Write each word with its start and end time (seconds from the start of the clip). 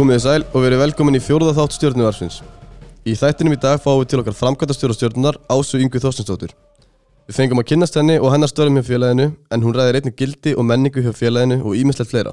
Komið 0.00 0.16
þið 0.16 0.22
sæl 0.24 0.44
og 0.56 0.62
verið 0.64 0.80
velkomin 0.80 1.16
í 1.18 1.20
fjórða 1.20 1.50
þátt 1.58 1.74
stjórnuvarsins. 1.76 2.36
Í 3.04 3.12
þættinum 3.20 3.52
í 3.52 3.58
dag 3.60 3.82
fáum 3.84 3.98
við 3.98 4.06
til 4.08 4.20
okkar 4.22 4.36
framkvæmtastjóra 4.38 4.94
stjórnunar 4.96 5.36
Ásu 5.52 5.76
Yngvi 5.76 6.00
Þorstinsdóttur. 6.00 6.54
Við 7.28 7.36
fengum 7.36 7.60
að 7.60 7.66
kynnast 7.68 7.98
henni 8.00 8.16
og 8.16 8.32
hennar 8.32 8.48
störum 8.48 8.78
hjá 8.80 8.86
félaginu 8.86 9.26
en 9.52 9.66
hún 9.66 9.76
ræðir 9.76 9.98
einnig 10.00 10.16
gildi 10.16 10.54
og 10.56 10.64
menningu 10.70 11.04
hjá 11.04 11.12
félaginu 11.12 11.60
og 11.60 11.76
ímislegt 11.76 12.14
fleira. 12.14 12.32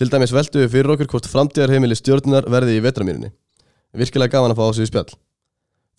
Til 0.00 0.08
dæmis 0.08 0.32
veldu 0.32 0.64
við 0.64 0.72
fyrir 0.78 0.94
okkur 0.96 1.12
hvort 1.12 1.28
framtíðarheimili 1.34 2.00
stjórnunar 2.00 2.48
verði 2.48 2.78
í 2.78 2.82
vetramýrinni. 2.88 3.34
Virkilega 3.92 4.38
gaman 4.38 4.56
að 4.56 4.62
fá 4.62 4.64
Ásu 4.70 4.88
í 4.88 4.88
spjall. 4.88 5.12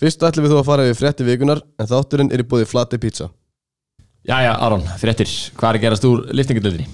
Fyrst 0.01 0.25
ætlum 0.25 0.49
við 0.49 0.55
þó 0.55 0.63
að 0.63 0.69
fara 0.71 0.89
yfir 0.89 1.01
frétti 1.03 1.29
vikunar 1.29 1.61
en 1.77 1.93
þátturinn 1.93 2.33
er 2.33 2.41
í 2.41 2.49
búið. 2.49 3.29
Jæja, 4.25 4.57
Aron, 4.57 4.81
fréttir, 4.97 5.29
hvað 5.53 5.75
er 5.75 5.77
að 5.77 5.83
gerast 5.85 6.09
úr 6.09 6.25
liftingadöldinni? 6.33 6.89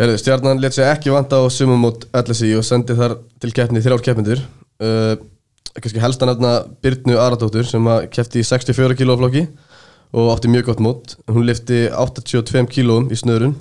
Herðu, 0.00 0.16
stjarnan 0.16 0.60
let 0.62 0.72
sér 0.72 0.94
ekki 0.94 1.10
vanta 1.12 1.36
á 1.36 1.44
sumum 1.52 1.82
mot 1.84 2.06
LSI 2.16 2.54
og 2.56 2.64
sendi 2.64 2.94
þar 2.96 3.18
til 3.36 3.50
keppni 3.52 3.82
þrjár 3.84 4.00
keppindur. 4.00 4.38
Uh, 4.80 5.18
kannski 5.76 6.00
helst 6.00 6.22
að 6.24 6.30
nefna 6.30 6.52
Byrnu 6.80 7.18
Aradóttur 7.20 7.66
sem 7.68 7.84
að 7.84 8.06
keppti 8.14 8.40
í 8.40 8.46
64 8.48 8.96
kg 8.96 9.18
flokki 9.20 9.42
og 10.16 10.30
átti 10.32 10.48
mjög 10.48 10.70
gott 10.70 10.80
mót. 10.86 11.12
Hún 11.28 11.44
lifti 11.44 11.82
82 11.92 12.64
kg 12.72 13.12
í 13.12 13.18
snöðrun 13.20 13.52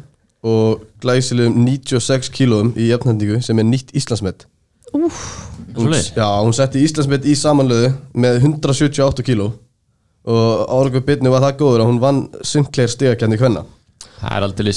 og 0.48 0.86
glæsilegum 1.04 1.58
96 1.66 2.32
kg 2.32 2.72
í 2.80 2.88
jafnhendingu 2.88 3.42
sem 3.44 3.60
er 3.60 3.68
nýtt 3.68 3.92
Íslandsmet. 4.00 4.46
Hún, 4.94 5.12
Svoleiðis? 5.76 6.14
já, 6.16 6.24
hún 6.40 6.56
setti 6.56 6.86
Íslandsmet 6.88 7.28
í 7.28 7.36
samanlöðu 7.36 7.92
með 8.16 8.40
178 8.46 9.28
kg 9.28 9.50
og 10.30 10.64
árangur 10.72 11.04
Byrnu 11.04 11.36
var 11.36 11.44
það 11.50 11.60
góður 11.66 11.84
að 11.84 11.92
hún 11.92 12.00
vann 12.06 12.24
Sinclair 12.48 12.96
stigakjarni 12.96 13.42
hvenna. 13.44 13.66
Það 14.20 14.34
er 14.36 14.46
aldrei 14.48 14.72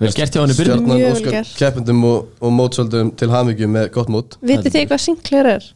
vel 0.00 0.12
gert 0.16 0.36
hjá 0.36 0.40
henni 0.42 0.54
í 0.54 0.58
byrjun. 0.58 0.78
Stjarnan 0.82 0.96
Mjög 0.96 1.06
vel 1.06 1.16
óskar 1.18 1.34
gert. 1.36 1.54
keppendum 1.60 2.04
og, 2.08 2.28
og 2.40 2.54
mótsöldum 2.56 3.10
til 3.20 3.28
hamingju 3.32 3.68
með 3.68 3.90
gott 3.96 4.12
mót. 4.12 4.36
Vitið 4.40 4.72
þið 4.78 4.86
hvað 4.92 5.02
Sinclair 5.04 5.50
er? 5.56 5.66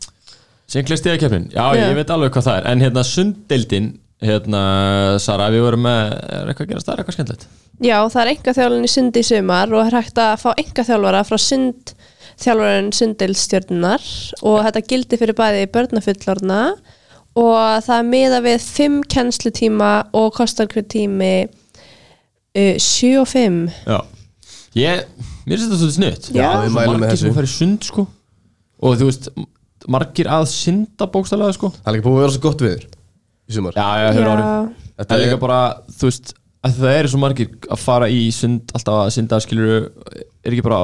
Sinclair 0.70 1.00
stigakeppnin, 1.00 1.48
já, 1.50 1.64
Já. 1.74 1.82
ég 1.90 1.96
veit 1.98 2.12
alveg 2.14 2.30
hvað 2.36 2.46
það 2.46 2.60
er. 2.60 2.68
En 2.70 2.84
hérna 2.84 3.02
sunddeildin, 3.04 3.88
hérna, 4.22 4.60
Sara, 5.20 5.48
við 5.50 5.64
vorum 5.66 5.82
með, 5.84 6.14
er 6.30 6.52
eitthvað 6.52 6.66
að 6.66 6.70
gerast 6.72 6.86
það, 6.86 6.94
er 6.94 7.02
eitthvað 7.02 7.16
skemmtilegt? 7.18 7.46
Já, 7.80 7.96
það 8.12 8.22
er 8.22 8.30
enga 8.34 8.54
þjálfun 8.60 8.86
í 8.86 8.92
sundi 8.92 9.20
í 9.24 9.26
sumar 9.26 9.74
og 9.74 9.82
er 9.88 9.96
hægt 9.98 10.20
að 10.20 10.32
fá 10.44 10.50
enga 10.60 10.84
þjálfara 10.86 11.22
frá 11.26 11.38
sund 11.40 11.92
þjálfarinn 12.40 12.90
sunddeildstjörnunar 12.96 14.04
og 14.48 14.58
þetta 14.66 14.82
gildi 14.92 15.18
fyrir 15.20 15.36
bæði 15.36 15.64
börnafullorna 15.74 16.60
og 17.40 17.84
það 17.86 17.96
er 17.96 18.06
miða 18.10 18.40
við 18.44 18.62
5 18.64 19.00
kennslutíma 19.12 19.90
og 20.16 20.30
kostar 20.36 20.68
hver 20.72 20.86
tími 20.92 21.32
uh, 22.56 22.74
7 22.80 23.12
og 23.20 23.28
5 23.30 23.60
Já 23.86 23.98
Ég, 24.78 25.00
mér 25.50 25.58
finnst 25.58 25.66
þetta 25.66 25.78
svolítið 25.80 25.96
snutt 25.98 26.28
Já. 26.30 26.42
Já, 26.44 26.50
við 26.62 26.74
mælum 26.76 26.94
með 26.94 27.04
Margir 27.04 27.18
sem 27.18 27.28
þessu. 27.30 27.36
fara 27.40 27.48
í 27.50 27.54
sund, 27.56 27.86
sko 27.88 28.04
Og 28.80 28.98
þú 29.00 29.08
veist, 29.10 29.30
margir 29.90 30.30
að 30.30 30.44
synda 30.52 31.08
bókstælega, 31.10 31.56
sko 31.58 31.72
Það 31.74 31.90
er 31.90 31.98
ekki 31.98 32.06
búið 32.06 32.18
að 32.20 32.22
vera 32.24 32.34
svo 32.36 32.42
gott 32.46 32.62
viður 32.64 32.84
í 33.50 33.56
sumar. 33.56 33.74
Já, 33.74 33.88
já, 33.98 34.10
hefur 34.14 34.30
árið 34.30 34.50
Þetta 35.00 35.08
Það 35.10 35.16
er 35.16 35.24
líka 35.26 35.40
bara, 35.42 35.60
þú 35.98 36.10
veist 36.10 36.34
að 36.60 36.74
það 36.76 36.98
eru 36.98 37.10
svo 37.10 37.20
margir 37.22 37.52
að 37.72 37.80
fara 37.80 38.08
í 38.12 38.20
sund 38.36 38.72
alltaf 38.76 38.98
að 39.00 39.12
synda, 39.16 39.38
skilur 39.40 39.70
er 40.44 40.52
ekki 40.52 40.64
bara 40.66 40.80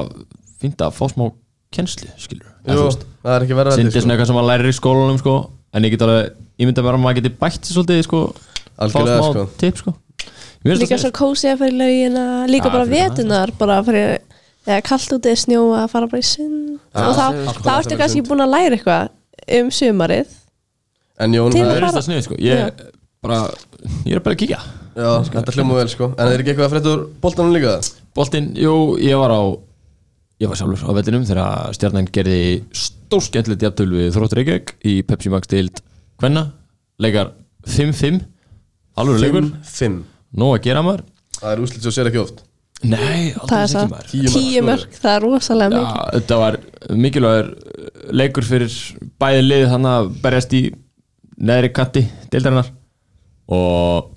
fínt 0.57 0.81
að 0.81 0.95
fá 0.97 1.03
smá 1.11 1.27
kennslu, 1.75 2.09
skilur 2.17 2.47
Jú, 2.65 2.87
það 3.21 3.35
er 3.35 3.45
ekki 3.45 3.57
verið 3.59 3.71
að 3.75 3.77
Syndi 3.77 3.87
er 3.87 3.93
þetta 3.93 4.03
svona 4.03 4.15
eitthvað 4.15 4.31
sem 4.31 4.37
maður 4.39 4.49
lærir 4.49 4.71
í 4.71 4.77
skólanum 4.77 5.19
sko. 5.21 5.35
en 5.77 5.85
ég 5.85 5.93
get 5.93 6.05
alveg, 6.07 6.31
ég 6.57 6.69
myndi 6.69 6.81
að 6.81 6.87
vera 6.89 6.97
að 6.97 7.03
maður 7.05 7.19
geti 7.21 7.33
bætt 7.43 7.59
sér 7.61 7.77
svolítið, 7.77 8.01
sko, 8.07 8.21
fá 8.33 8.83
Algjörlega, 8.87 9.19
smá 9.21 9.29
sko. 9.35 9.45
tip, 9.61 9.81
sko 9.83 9.93
Líka 10.67 10.95
það 10.95 11.03
svo 11.05 11.11
kósi 11.15 11.51
að 11.51 11.61
fyrir 11.63 11.77
laugina 11.81 12.25
líka 12.49 12.69
Já, 12.69 12.73
bara 12.73 12.87
það, 12.87 12.95
vetunar 12.95 13.53
bara 13.59 13.77
fyrir 13.87 14.17
þegar 14.67 14.83
kallt 14.89 15.15
út 15.15 15.29
eða 15.29 15.41
snjó 15.43 15.61
að 15.77 15.85
fara 15.93 16.09
bara 16.11 16.23
í 16.23 16.27
sund. 16.27 16.73
Og 16.97 17.13
þá, 17.15 17.25
bara 17.61 17.77
ertu 17.81 17.99
kannski 17.99 18.23
búin 18.27 18.43
að 18.43 18.53
læra 18.55 18.77
eitthvað 18.79 19.13
um 19.59 19.71
sumarið. 19.71 20.33
En 21.23 21.37
Jón, 21.37 21.53
Til 21.55 21.63
það 21.63 21.77
er, 21.77 21.87
það 21.87 22.05
snið, 22.07 22.19
sko. 22.27 22.39
Ég, 22.43 22.83
bara, 23.25 23.39
ég 24.05 24.17
er 24.17 24.25
bara 24.25 24.37
að 24.37 24.41
kíkja. 24.43 24.59
Já, 24.97 25.09
þetta 25.29 25.55
hljóma 25.55 25.77
vel 25.77 25.87
sko. 25.93 26.11
En 26.17 26.31
er 26.31 26.41
ekki 26.41 26.53
eitthvað 26.53 26.67
að 26.67 26.75
frétta 26.75 26.93
úr 26.93 27.07
boltanum 27.21 27.55
líka? 27.55 27.77
Boltinn, 28.17 28.51
jú, 28.57 28.73
ég 29.01 29.17
var 29.21 29.33
á 29.33 29.41
ég 30.37 30.49
var 30.49 30.59
sjálfur 30.59 30.89
á 30.89 30.91
vellinum 30.93 31.25
þegar 31.25 31.73
stjarnan 31.73 32.09
gerði 32.13 32.41
stórskendilegt 32.77 33.63
jafntöl 33.65 33.89
við 33.89 34.11
Þróttur 34.13 34.41
Reykjavík 34.41 34.73
í 34.85 34.93
Pepsi 35.07 35.31
Max 35.33 35.49
dild 35.49 35.81
Kvenna, 36.21 36.43
leikar 37.01 37.31
5-5 37.65 38.19
alveg 39.01 39.23
leikur, 39.23 39.49
5 39.65 39.97
nóg 40.35 40.57
að 40.57 40.65
gera 40.67 40.83
maður? 40.85 41.05
Það 41.37 41.53
er 41.53 41.63
úslit 41.63 41.85
svo 41.85 41.93
sér 41.93 42.09
ekki 42.09 42.21
oft. 42.23 42.43
Nei, 42.85 43.33
það 43.33 43.53
er 43.57 43.63
ekki 43.63 43.73
það, 43.73 43.91
maður. 43.93 44.33
Tíu 44.33 44.63
mörg 44.65 44.97
það 44.97 45.13
er 45.13 45.23
rosalega 45.25 45.77
mikið. 45.77 46.11
þetta 46.17 46.39
var 46.41 46.57
mikilvægur 47.05 47.47
leikur 48.21 48.47
fyrir 48.47 48.75
bæði 49.21 49.45
lið 49.45 49.65
þannig 49.71 49.93
að 49.93 50.11
berjast 50.25 50.53
í 50.57 50.61
neðri 51.37 51.71
kanti 51.73 52.03
deildarinnar. 52.33 52.69
Og 53.47 54.11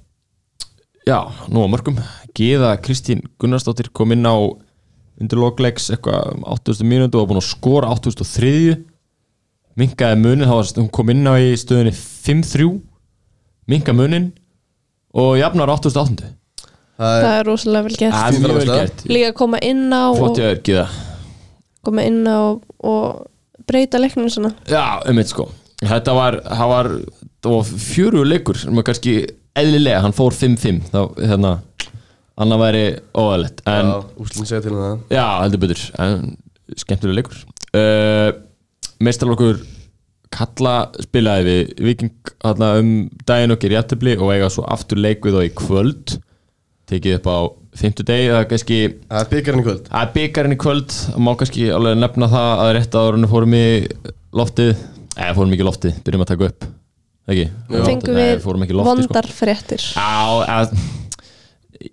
já, 1.09 1.19
nú 1.49 1.65
á 1.65 1.69
mörgum. 1.73 2.03
Gíða 2.37 2.75
Kristín 2.85 3.25
Gunnarsdóttir 3.41 3.91
kom 3.97 4.13
inn 4.15 4.29
á 4.29 4.37
undir 5.21 5.41
lokleiks 5.41 5.91
eitthvað 5.93 6.35
um 6.35 6.45
8000 6.49 6.89
mínútu 6.89 7.19
og 7.19 7.27
var 7.27 7.33
búin 7.33 7.43
að 7.43 7.51
skora 7.51 7.91
8003 7.93 8.79
minkaði 9.81 10.21
munin, 10.21 10.47
þá 10.49 10.55
var 10.57 10.71
hún 10.77 10.93
kom 10.93 11.13
inn 11.13 11.29
á 11.29 11.35
í 11.41 11.53
stöðunni 11.61 11.93
5-3 11.95 12.69
minkaði 13.71 13.99
munin 14.01 14.31
og 15.15 15.33
jafnar 15.41 15.73
8008 15.77 16.37
Það 17.01 17.15
það 17.15 17.31
er, 17.31 17.39
er 17.39 17.47
rosalega 17.49 17.87
vel 17.87 17.95
gert. 17.97 18.13
Það 18.13 18.27
er 18.27 18.43
mjög 18.45 18.59
vel 18.59 18.75
gert. 18.75 19.05
Líka 19.09 19.29
að 19.31 19.37
koma 19.39 19.61
inn 19.65 19.87
á 19.89 20.05
Flott 20.13 20.35
og, 20.35 20.41
ég 20.43 20.51
er 20.51 20.59
Gíða 20.67 20.89
koma 21.87 22.05
inn 22.05 22.21
á 22.29 22.41
og 22.61 23.65
breyta 23.69 24.01
leiknum 24.01 24.29
svona. 24.33 24.53
Já, 24.69 25.01
um 25.09 25.21
eitt 25.21 25.33
sko. 25.33 25.49
Þetta 25.81 26.15
var, 26.17 26.37
það 26.45 26.73
var, 26.75 26.91
það 27.41 27.57
var 27.57 27.73
fjöru 27.87 28.25
leikur 28.27 28.61
sem 28.61 28.77
var 28.77 28.87
kannski 28.91 29.15
eðlilega. 29.57 30.03
Hann 30.05 30.17
fór 30.17 30.37
5-5 30.37 30.91
þá, 30.93 31.01
hérna 31.23 31.55
annar 32.41 32.61
væri 32.63 32.85
óæðilegt 33.17 33.61
en 33.69 33.91
já, 33.91 33.97
úslitin 34.21 34.49
segja 34.49 34.63
til 34.65 34.75
um 34.75 34.83
það. 34.85 35.03
Já, 35.17 35.25
heldur 35.43 35.63
betur. 35.65 35.85
En 36.05 36.81
skemmtilega 36.81 37.21
leikur. 37.21 37.43
Uh, 37.71 38.29
meistarlokkur 39.01 39.61
Kalla 40.41 40.75
spilaði 41.05 41.47
við 41.47 41.73
Viking 41.85 42.35
um 42.49 42.93
daginn 43.29 43.53
og 43.53 43.61
gerir 43.61 43.77
jættubli 43.77 44.17
og 44.17 44.33
eiga 44.33 44.49
svo 44.53 44.65
aftur 44.65 45.01
leik 45.01 45.27
við 45.27 45.37
þá 45.37 45.43
í 45.45 45.55
kvöld. 45.61 46.15
Tekið 46.91 47.19
upp 47.19 47.29
á 47.29 47.39
50 47.81 48.07
degi 48.09 48.31
það 48.31 48.41
er 48.41 48.49
kannski 48.51 48.79
Það 48.89 49.21
er 49.21 49.29
byggarinn 49.35 49.61
í 49.61 49.67
kvöld. 49.67 49.85
Það 49.91 50.07
er 50.07 50.15
byggarinn 50.17 50.57
í 50.57 50.61
kvöld. 50.65 50.97
Og 51.13 51.27
má 51.27 51.31
kannski 51.39 51.69
alveg 51.77 52.01
nefna 52.01 52.31
það 52.33 52.65
að 52.65 52.73
rétt 52.79 52.97
áður 52.97 53.19
en 53.19 53.27
við 53.27 53.35
fórum 53.37 53.59
í 53.61 53.67
loftið 54.41 54.73
eða 55.17 55.35
fórum 55.37 55.55
ekki 55.55 55.65
í 55.65 55.69
loftið, 55.69 55.99
byrjum 56.07 56.25
að 56.25 56.31
taka 56.33 56.49
upp. 56.51 56.67
Ekki? 57.31 57.47
Fengum 57.71 58.17
við 58.19 58.33
fórum 58.45 58.65
ekki 58.65 58.75
í 58.75 58.79
loftið, 58.79 59.03
vondar 59.05 59.29
fréttir 59.35 59.83
sko. 59.83 60.01
Já, 60.01 60.57
að, 60.57 60.75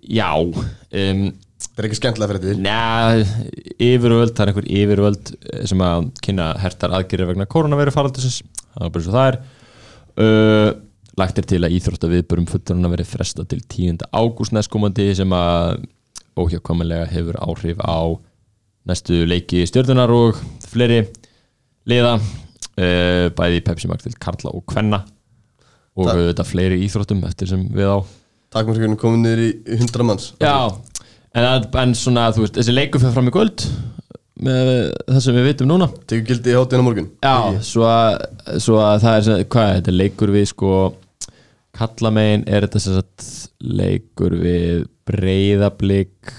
já 0.08 0.30
um, 0.38 1.22
Það 1.58 1.80
er 1.82 1.86
ekki 1.88 1.98
skemmtilega 1.98 2.30
fréttir 2.32 2.58
Næ, 2.62 2.74
yfirvöld, 3.82 4.32
það 4.36 4.42
er 4.44 4.50
einhver 4.52 4.68
yfirvöld 4.78 5.30
eh, 5.52 5.64
sem 5.66 5.80
að 5.82 6.08
kynna 6.22 6.48
hertar 6.62 6.94
aðgerið 6.98 7.30
vegna 7.32 7.46
koronaviru 7.50 7.94
faraldusins 7.94 8.40
það 8.74 8.84
er 8.86 8.92
bara 8.94 9.04
svo 9.06 9.14
það 9.16 9.30
er. 9.32 9.38
Uh, 10.18 10.70
lagt 11.18 11.38
er 11.38 11.46
til 11.50 11.60
að 11.66 11.74
íþrótta 11.78 12.10
viðbörum 12.12 12.46
fullurinn 12.50 12.86
að 12.86 12.92
veri 12.94 13.06
fresta 13.10 13.44
til 13.50 13.60
10. 13.64 14.04
ágúst 14.14 14.54
næstkomandi 14.54 15.08
sem 15.18 15.34
að 15.34 15.80
óhjákvæmulega 16.38 17.08
hefur 17.10 17.38
áhrif 17.42 17.80
á 17.82 17.98
næstu 18.88 19.24
leiki 19.26 19.64
stjórnunar 19.68 20.10
og 20.14 20.38
fleiri 20.70 21.00
liða 21.90 22.14
uh, 22.18 23.26
bæði 23.34 23.62
Pepsi 23.66 23.90
Max 23.90 24.06
til 24.06 24.14
Karla 24.22 24.54
og 24.54 24.62
Kvenna 24.70 25.02
og 25.98 26.06
Það- 26.06 26.22
þetta 26.30 26.46
fleiri 26.46 26.78
íþróttum 26.86 27.24
eftir 27.26 27.50
sem 27.50 27.66
við 27.74 27.90
á. 27.90 27.98
Takmarkurinn 28.54 28.94
komið 28.96 29.24
niður 29.26 29.40
í 29.44 29.48
100 29.76 30.06
manns. 30.06 30.28
Já, 30.40 30.70
en, 31.34 31.44
að- 31.44 31.68
en 31.82 31.94
svona, 31.98 32.28
þú 32.34 32.44
veist, 32.46 32.56
þessi 32.60 32.74
leikur 32.76 33.02
fyrir 33.02 33.16
fram 33.16 33.28
í 33.30 33.34
kvöld 33.34 33.66
með 34.38 34.68
það 35.08 35.20
sem 35.24 35.34
við 35.34 35.46
vitum 35.48 35.68
núna. 35.72 35.88
Tekur 36.06 36.26
gildi 36.30 36.52
í 36.52 36.56
hátíðin 36.58 36.82
á 36.82 36.86
morgun. 36.86 37.08
Já, 37.26 37.36
svo 37.66 37.86
að, 37.90 38.18
svo 38.62 38.76
að 38.84 39.00
það 39.02 39.16
er 39.34 39.46
hvað 39.50 39.70
er 39.72 39.78
þetta 39.80 39.96
leikur 39.98 40.30
við 40.36 40.46
sko 40.52 40.72
kallamegin 41.78 42.44
er 42.50 42.64
þetta 42.66 42.80
sem 42.82 42.94
sagt 43.00 43.26
leikur 43.62 44.34
við 44.40 44.86
breyðablík 45.10 46.30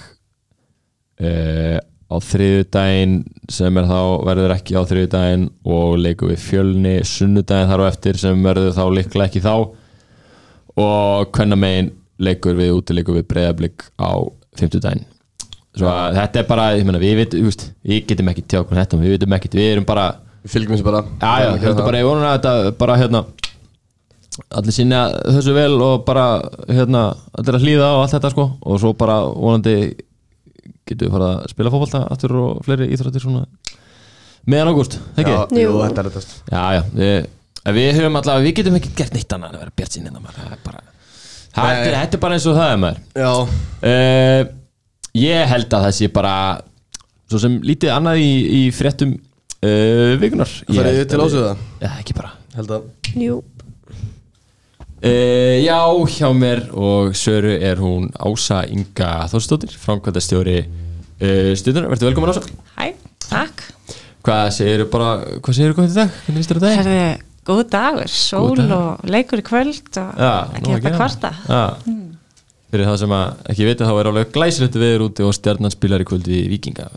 uh, 1.23 1.77
á 2.09 2.15
þriðjudaginn 2.25 3.19
sem 3.51 3.77
er 3.77 3.87
þá 3.89 3.99
verður 4.25 4.53
ekki 4.55 4.79
á 4.79 4.81
þriðjudaginn 4.89 5.45
og 5.69 5.99
leikur 6.01 6.31
við 6.33 6.41
fjölni 6.47 6.95
sunnudaginn 7.07 7.69
þar 7.69 7.83
á 7.85 7.89
eftir 7.91 8.17
sem 8.21 8.43
verður 8.47 8.73
þá 8.79 8.83
líklega 8.95 9.27
ekki 9.29 9.43
þá. 9.45 9.53
Og 10.79 11.29
hvernamegin 11.35 11.91
leikur 12.23 12.55
við 12.59 12.73
útileikur 12.79 13.19
við 13.19 13.27
breyðablík 13.31 13.87
á 13.99 14.11
fimmtudaginn. 14.63 15.05
Svo 15.77 15.89
að 15.91 16.17
þetta 16.17 16.41
er 16.41 16.47
bara, 16.49 16.65
ég 16.77 16.87
meina, 16.87 17.01
við 17.01 17.15
vitum, 17.21 17.43
þú 17.43 17.51
veist, 17.51 17.67
við 17.85 18.01
getum 18.09 18.31
ekki 18.31 18.43
tjá 18.45 18.61
hvernig 18.63 18.83
þetta, 18.83 18.99
við 19.03 19.15
vitum 19.15 19.37
ekki, 19.37 19.53
við 19.55 19.71
erum 19.75 19.87
bara 19.89 20.07
Við 20.39 20.53
fylgjum 20.53 20.71
þessu 20.71 20.85
bara. 20.87 20.99
Já, 21.19 21.31
já, 21.43 21.49
heldur 21.65 21.83
bara, 21.83 21.99
ég 21.99 22.07
vonum 22.07 22.23
að 22.23 22.35
þetta 22.37 22.75
bara 22.79 22.95
hérna 22.99 23.23
allir 24.55 24.75
sinna 24.75 24.99
þessu 25.25 25.55
vel 25.55 25.73
og 25.83 26.05
bara 26.07 26.27
hérna, 26.69 27.01
allir 27.35 27.57
að 27.57 27.65
hlýða 27.65 27.89
og 27.97 28.03
allt 28.05 28.13
þetta 28.15 28.31
sko. 28.33 28.45
Og 28.63 28.79
svo 28.79 28.93
bara 28.97 29.17
vonandi 29.33 29.73
getum 30.87 31.09
við 31.09 31.15
fara 31.17 31.31
að 31.35 31.51
spila 31.51 31.73
fótbolta 31.73 32.05
aftur 32.15 32.35
og 32.39 32.61
fleiri 32.65 32.87
íþróttir 32.95 33.25
svona 33.25 33.43
meðan 34.49 34.71
ágúst, 34.71 34.95
ekki? 35.19 35.33
Já, 35.35 35.65
Jú. 35.65 35.75
þetta 35.83 36.01
er 36.05 36.09
þetta. 36.15 36.39
Já, 36.49 36.63
já, 36.77 36.81
við, 36.95 37.27
en 37.65 37.75
við 37.75 37.89
höfum 37.99 38.21
allavega, 38.21 38.45
við 38.47 38.55
getum 38.61 38.79
ekki 38.79 38.93
gert 38.97 39.17
neitt 39.17 39.35
annað 39.35 39.51
en 39.51 39.59
að 39.59 39.65
vera 39.65 39.75
bjart 39.81 39.97
sín 39.97 40.09
maður, 40.15 40.39
það 40.39 40.55
er 40.55 40.63
bara 40.65 40.81
þetta 41.67 42.17
er 42.17 42.23
bara 42.23 42.37
eins 42.39 42.47
og 42.49 42.57
það 42.57 42.71
er 42.73 42.81
maður. 42.85 43.03
Já, 43.19 43.33
uh, 43.91 44.55
Ég 45.19 45.47
held 45.49 45.73
að 45.73 45.85
það 45.87 45.95
sé 45.97 46.07
bara 46.13 46.33
svo 47.29 47.39
sem 47.41 47.55
lítið 47.65 47.91
annað 47.95 48.19
í, 48.21 48.29
í 48.59 48.61
fréttum 48.73 49.15
uh, 49.15 50.11
vikunar 50.21 50.51
Ég 50.69 50.77
það 50.77 50.89
er 50.91 50.99
þið 50.99 51.07
til 51.09 51.21
það 51.23 51.63
Já, 51.81 51.89
ekki 52.01 52.15
bara. 52.17 52.33
Held 52.55 52.73
að 52.75 53.15
Jú, 53.23 53.39
uh, 55.01 55.55
Já, 55.65 55.79
hjá 56.13 56.29
mér 56.37 56.61
og 56.77 57.15
Söru 57.17 57.55
er 57.57 57.81
hún 57.81 58.09
Ása 58.21 58.61
Inga 58.69 59.11
Þórsdóttir, 59.31 59.73
framkvæmdastjóri 59.81 60.59
uh, 60.61 61.51
studunar, 61.57 61.89
verður 61.93 62.11
velkomin 62.11 62.33
Ása. 62.35 62.45
Hæ, 62.77 62.93
takk. 63.25 63.65
Hvað 64.25 64.45
segirðu 64.59 64.89
bara, 64.93 65.09
hvað 65.41 65.57
segirðu 65.57 65.79
gott 65.79 65.93
í 65.93 65.97
dag? 65.97 66.15
Hvernig 66.25 66.43
líst 66.43 66.51
þér 66.53 66.59
á 66.59 66.63
dag? 66.67 66.79
Herði, 66.83 67.03
góð 67.47 67.61
dagur, 67.71 68.07
sól 68.11 68.55
dagur. 68.57 68.73
og 68.75 69.05
leikur 69.09 69.39
í 69.41 69.45
kvöld 69.47 69.97
og 70.01 70.19
Já, 70.19 70.33
ekki 70.59 70.73
hægt 70.75 70.89
að 70.91 70.97
kvarta. 70.99 71.31
Já. 71.47 71.63
Fyrir 72.69 72.85
það 72.85 72.97
sem 73.01 73.13
að 73.17 73.45
ekki 73.49 73.65
vita 73.65 73.85
þá 73.89 73.93
er 73.99 74.09
alveg 74.11 74.31
glæsilegt 74.35 74.75
veður 74.77 75.05
úti 75.07 75.23
og 75.25 75.33
stjarnan 75.33 75.71
spilar 75.73 76.03
í 76.03 76.05
kvöldi 76.05 76.35
í 76.43 76.49
Víkinga 76.51 76.89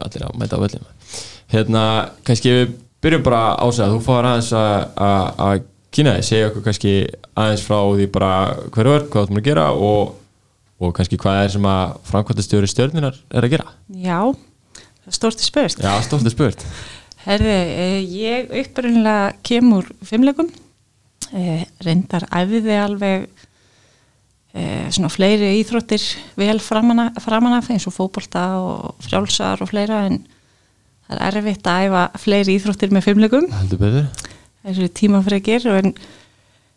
allir 0.00 0.24
á 0.24 0.30
mæta 0.38 0.56
á 0.56 0.62
völlum 0.62 0.86
Hérna, 1.52 1.82
kannski 2.24 2.52
við 2.54 2.72
byrjum 3.04 3.22
bara 3.26 3.42
á 3.60 3.66
sig 3.72 3.84
að 3.84 3.92
þú 3.96 4.00
fáir 4.06 4.28
aðeins 4.30 4.52
að- 4.52 5.66
kynna 5.92 6.12
þig, 6.18 6.24
segja 6.28 6.48
okkur 6.50 6.64
kannski 6.66 6.90
aðeins 7.36 7.62
frá 7.64 7.78
því 7.96 8.06
bara 8.12 8.32
hverju 8.72 8.94
er, 8.94 9.04
hvað 9.08 9.22
ert 9.28 9.38
að 9.40 9.44
gera 9.46 9.66
og, 9.72 10.14
og 10.80 10.92
kannski 10.96 11.16
hvað 11.20 11.38
er 11.44 11.48
sem 11.54 11.64
að 11.68 11.94
framkvæmtastjóri 12.10 12.68
stjörnunar 12.68 13.16
er 13.32 13.46
að 13.48 13.54
gera 13.56 13.68
Já, 13.96 14.18
það 15.04 15.16
stórt 15.16 15.40
í 15.40 15.46
spurt. 15.48 15.80
Já, 15.80 15.94
stoltið 16.04 16.34
spurt 16.36 16.66
Herði, 17.24 17.54
eh, 17.54 17.98
ég 18.06 18.52
upprunnilega 18.60 19.32
kemur 19.42 19.88
fimmlegum, 20.06 20.50
eh, 21.32 21.64
reyndar 21.84 22.28
æfiði 22.30 22.76
alveg 22.78 23.28
eh, 24.54 24.86
svona 24.94 25.10
fleiri 25.12 25.50
íþróttir 25.58 26.02
vel 26.38 26.58
framan 26.62 27.10
af 27.10 27.70
eins 27.70 27.86
og 27.90 27.94
fótbolta 27.96 28.44
og 28.62 29.02
frjálsar 29.04 29.60
og 29.62 29.70
fleira 29.70 30.06
en 30.06 30.22
það 31.08 31.24
er 31.26 31.38
erfitt 31.40 31.68
að 31.68 31.88
æfa 31.88 32.04
fleiri 32.22 32.56
íþróttir 32.58 32.94
með 32.94 33.06
fimmlegum. 33.08 33.50
Heldur 33.60 33.82
betur. 33.82 34.08
Þessu 34.64 34.88
tímafrekir 35.00 35.66
en 35.72 35.94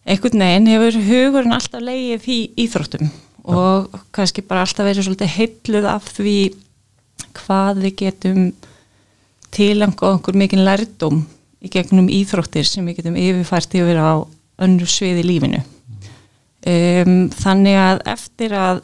einhvern 0.05 0.43
veginn 0.43 0.69
hefur 0.71 0.99
hugurinn 1.05 1.55
alltaf 1.55 1.83
leið 1.85 2.27
í 2.31 2.39
íþróttum 2.65 3.11
og 3.51 3.93
kannski 4.13 4.43
bara 4.45 4.65
alltaf 4.65 4.85
verið 4.85 5.07
svolítið 5.07 5.33
heilluð 5.35 5.87
af 5.89 6.09
því 6.17 6.35
hvað 7.37 7.81
við 7.85 7.95
getum 8.03 8.43
tilanga 9.51 10.15
okkur 10.15 10.37
mikinn 10.39 10.65
lærdóm 10.65 11.21
í 11.61 11.69
gegnum 11.71 12.09
íþróttir 12.11 12.65
sem 12.67 12.87
við 12.87 13.01
getum 13.01 13.19
yfirfært 13.19 13.75
yfir 13.77 13.99
á 14.01 14.23
önnur 14.61 14.89
svið 14.89 15.21
í 15.21 15.27
lífinu. 15.27 15.61
Um, 16.61 17.29
þannig 17.33 17.77
að 17.81 18.01
eftir 18.11 18.53
að 18.53 18.83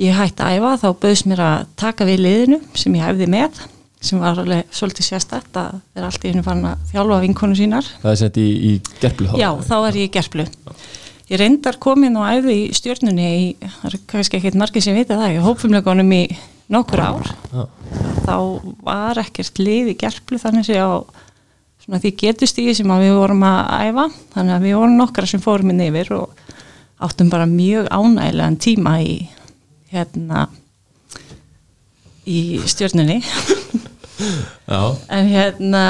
ég 0.00 0.14
hætti 0.16 0.44
að 0.44 0.54
æfa 0.56 0.76
þá 0.82 0.88
bauðs 1.02 1.24
mér 1.28 1.42
að 1.44 1.66
taka 1.80 2.06
við 2.08 2.22
liðinu 2.24 2.60
sem 2.78 2.94
ég 2.96 3.04
hefði 3.04 3.28
með 3.34 3.60
sem 4.00 4.20
var 4.22 4.38
alveg 4.38 4.68
svolítið 4.70 5.08
sérstætt 5.08 5.58
að 5.58 5.80
vera 5.96 6.08
allt 6.08 6.24
í 6.24 6.30
hennu 6.30 6.44
farin 6.46 6.68
að 6.70 6.84
þjálfa 6.92 7.18
vinkonu 7.24 7.58
sínar. 7.58 7.88
Það 8.02 8.12
er 8.12 8.20
sett 8.20 8.38
í, 8.38 8.46
í 8.54 8.72
gerplu 9.02 9.32
þá? 9.32 9.38
Já, 9.40 9.48
þá 9.66 9.76
er 9.78 9.98
ég 9.98 10.06
í 10.06 10.12
gerplu. 10.14 10.46
Ég 11.28 11.40
reyndar 11.42 11.76
komin 11.82 12.16
og 12.16 12.28
æði 12.30 12.54
í 12.60 12.68
stjórnunni 12.78 13.26
í, 13.28 13.48
það 13.58 13.88
er 13.90 13.98
kannski 14.08 14.38
ekkert 14.38 14.60
margir 14.60 14.84
sem 14.84 14.96
vita 14.96 15.18
það, 15.18 15.34
ég 15.34 15.44
hópumleikunum 15.44 16.14
í 16.14 16.22
nokkur 16.72 17.00
ár. 17.00 17.30
Já. 17.52 17.64
þá 18.28 18.36
var 18.84 19.20
ekkert 19.22 19.60
lið 19.62 19.94
í 19.94 19.96
gerplu 19.98 20.40
þannig 20.40 20.68
svona 20.68 22.00
því 22.02 22.12
getustíði 22.20 22.74
sem 22.76 22.92
að 22.92 23.06
við 23.06 23.14
vorum 23.16 23.44
að 23.48 23.88
æfa. 23.88 24.06
Þannig 24.34 24.56
að 24.56 24.66
við 24.66 24.78
vorum 24.80 24.98
nokkra 25.00 25.30
sem 25.30 25.42
fórum 25.44 25.72
inn 25.72 25.84
yfir 25.88 26.12
og 26.18 26.44
áttum 26.98 27.30
bara 27.32 27.48
mjög 27.48 27.88
ánægilegan 27.94 28.58
tíma 28.60 28.98
í 29.00 29.18
hérna 29.92 30.48
í 32.28 32.60
stjórnunni 32.68 33.22
En 35.08 35.28
hérna, 35.30 35.84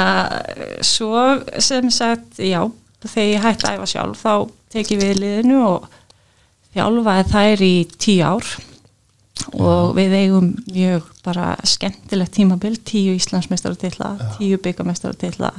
svo 0.84 1.40
sem 1.64 1.88
sagt, 1.90 2.36
já, 2.38 2.60
þegar 3.02 3.28
ég 3.30 3.44
hætti 3.44 3.66
að 3.66 3.78
æfa 3.78 3.88
sjálf, 3.88 4.20
þá 4.20 4.34
tekið 4.74 5.02
við 5.02 5.20
liðinu 5.22 5.60
og 5.64 5.86
þjálfaði 6.76 7.24
þær 7.32 7.64
í 7.64 7.72
tíu 7.96 8.28
ár 8.28 8.50
og 9.54 9.94
við 9.96 10.14
eigum 10.18 10.52
mjög 10.72 11.06
bara 11.24 11.52
skemmtilegt 11.66 12.34
tímabil, 12.36 12.76
tíu 12.84 13.14
Íslandsmeistaratilla, 13.16 14.14
tíu 14.38 14.58
byggameistaratilla, 14.62 15.52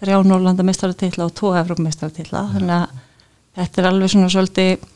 þrjá 0.00 0.18
Norrlandameistaratilla 0.26 1.28
og 1.28 1.34
tvo 1.38 1.54
Evrópmeistaratilla, 1.58 2.48
þannig 2.56 2.74
að 2.80 2.98
þetta 3.60 3.82
er 3.82 3.88
alveg 3.90 4.12
svona 4.12 4.32
svolítið 4.32 4.90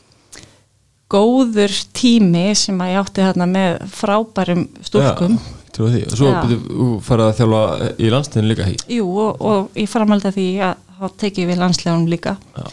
góður 1.09 1.73
tími 1.97 2.49
sem 2.57 2.81
að 2.83 2.91
ég 2.91 2.99
átti 3.01 3.23
þarna 3.25 3.47
með 3.49 3.79
frábærum 3.95 4.67
stúlkum. 4.85 5.39
Já, 5.39 5.71
trúi 5.73 5.93
því. 5.95 6.03
Og 6.05 6.19
svo 6.19 6.29
Já. 6.29 6.41
byrju, 6.43 6.59
þú 6.67 6.89
farið 7.07 7.25
að 7.25 7.39
þjálfa 7.39 7.63
í 7.89 8.11
landstegin 8.13 8.51
líka 8.51 8.67
hí 8.67 8.75
Jú, 8.99 9.07
og, 9.23 9.41
og 9.41 9.79
ég 9.79 9.89
framhaldi 9.89 10.29
að 10.29 10.37
því 10.37 10.47
að 10.67 10.85
þá 10.99 11.17
tekið 11.23 11.49
við 11.49 11.61
landslegunum 11.63 12.11
líka. 12.11 12.35
Já. 12.57 12.67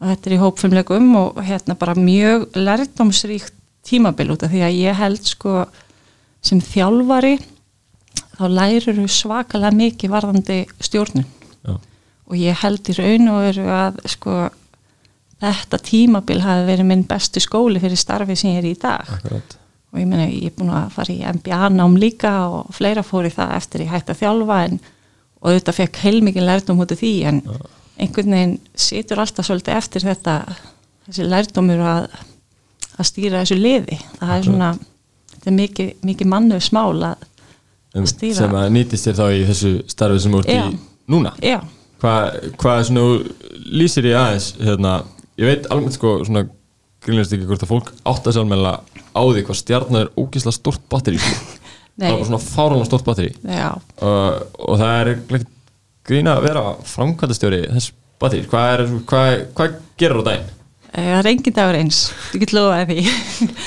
og 0.00 0.10
þetta 0.10 0.28
er 0.28 0.34
í 0.34 0.40
hópfumleikum 0.40 1.14
og 1.20 1.38
hérna 1.46 1.76
bara 1.78 1.94
mjög 1.96 2.48
lærdomsríkt 2.56 3.54
tímabil 3.86 4.32
út 4.34 4.44
af 4.46 4.52
því 4.52 4.62
að 4.66 4.78
ég 4.80 4.98
held 5.00 5.28
sko 5.28 5.64
sem 6.44 6.60
þjálfari 6.62 7.36
þá 8.36 8.44
lærir 8.52 8.98
þú 8.98 9.06
svakalega 9.10 9.72
mikið 9.74 10.12
varðandi 10.12 10.58
stjórnun. 10.84 11.26
Já. 11.66 11.74
og 12.26 12.34
ég 12.38 12.62
held 12.62 12.88
í 12.90 12.96
raun 12.98 13.28
og 13.32 13.42
veru 13.46 13.66
að 13.70 14.00
sko 14.12 14.34
þetta 15.42 15.80
tímabil 15.84 16.40
hafi 16.44 16.66
verið 16.70 16.88
minn 16.88 17.06
besti 17.08 17.42
skóli 17.44 17.80
fyrir 17.82 17.98
starfi 18.00 18.36
sem 18.38 18.54
ég 18.54 18.62
er 18.62 18.68
í 18.70 18.76
dag. 18.80 19.08
Akkurat. 19.18 19.56
Og 19.92 20.00
ég 20.00 20.08
meina 20.08 20.26
ég 20.28 20.50
er 20.50 20.54
búin 20.56 20.72
að 20.74 20.92
fara 20.96 21.14
í 21.14 21.24
MBA 21.36 21.70
nám 21.76 21.96
líka 22.00 22.32
og 22.50 22.72
fleira 22.76 23.04
fór 23.06 23.28
í 23.28 23.32
það 23.34 23.56
eftir 23.56 23.84
ég 23.84 23.92
hætti 23.92 24.14
að 24.14 24.22
þjálfa 24.22 24.60
en, 24.68 24.78
og 25.40 25.58
þetta 25.58 25.76
fekk 25.76 26.00
heilmikið 26.04 26.48
lærdum 26.48 26.80
út 26.82 26.94
af 26.94 27.00
því 27.00 27.12
en 27.30 27.42
einhvern 27.96 28.34
veginn 28.36 28.56
situr 28.74 29.22
alltaf 29.22 29.46
svolítið 29.48 29.78
eftir 29.78 30.04
þetta 30.04 30.38
þessi 31.06 31.28
lærdumur 31.28 31.84
að, 31.86 32.08
að 32.96 33.08
stýra 33.10 33.42
þessu 33.44 33.58
liði 33.60 33.98
það 34.18 34.34
er 34.36 34.46
svona 34.48 34.70
þetta 35.32 35.50
er 35.50 35.56
mikið, 35.60 35.90
mikið 36.10 36.30
mannu 36.32 36.60
smál 36.64 36.92
að 37.12 37.24
Um, 37.96 38.04
Stýra. 38.04 38.42
sem 38.42 38.52
að 38.58 38.72
nýtist 38.74 39.06
þér 39.08 39.16
þá 39.16 39.26
í 39.32 39.44
þessu 39.48 39.70
starfi 39.88 40.20
sem 40.20 40.34
þú 40.34 40.40
ert 40.42 40.50
Já. 40.52 40.64
í 40.68 40.78
núna 41.12 41.30
hvað 42.02 42.24
hva 42.60 42.74
er 42.76 42.86
svona 42.90 43.04
lýsir 43.80 44.08
ég 44.10 44.18
aðeins 44.20 44.48
hérna, 44.60 44.92
ég 45.40 45.48
veit 45.48 45.68
almennt 45.72 45.96
sko 45.96 46.18
svona 46.26 46.42
grínlega 47.06 47.38
ekki 47.38 47.48
hvort 47.48 47.64
að 47.64 47.70
fólk 47.70 47.92
átt 48.10 48.28
að 48.28 48.36
sjálfmeðla 48.36 48.72
á 49.16 49.22
því 49.22 49.44
hvað 49.46 49.60
stjarnar 49.62 50.04
er 50.04 50.10
ógeðslega 50.18 50.58
stort 50.58 50.84
batteri 50.92 51.22
sko. 51.22 51.56
það 52.02 52.10
er 52.10 52.26
svona 52.28 52.42
fáranlega 52.42 52.90
stort 52.90 53.06
batteri 53.06 53.32
uh, 53.48 54.44
og 54.66 54.82
það 54.82 55.00
er 55.00 55.46
grína 56.06 56.36
að 56.36 56.48
vera 56.50 56.66
framkvæmdastjóri 56.92 57.62
þess 57.70 57.94
batteri 58.20 58.50
hvað, 58.50 58.84
hvað, 59.08 59.38
hvað 59.56 59.80
gerir 59.96 60.20
á 60.20 60.24
daginn? 60.28 60.52
Eh, 60.92 61.10
Það 61.12 61.20
er 61.20 61.30
engin 61.32 61.56
dagur 61.56 61.78
eins, 61.80 62.00
ég 62.34 62.44
get 62.44 62.56
lofaði 62.56 62.96
því. 63.02 63.50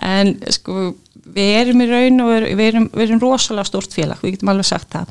En 0.00 0.30
sko, 0.48 0.94
við 1.34 1.48
erum 1.58 1.82
í 1.84 1.86
raun 1.90 2.22
og 2.24 2.30
við 2.56 2.60
erum, 2.70 2.86
við 2.94 3.02
erum 3.04 3.18
rosalega 3.20 3.68
stórt 3.68 3.92
félag, 3.92 4.22
við 4.24 4.38
getum 4.38 4.48
alveg 4.52 4.68
sagt 4.70 4.94
það. 4.94 5.10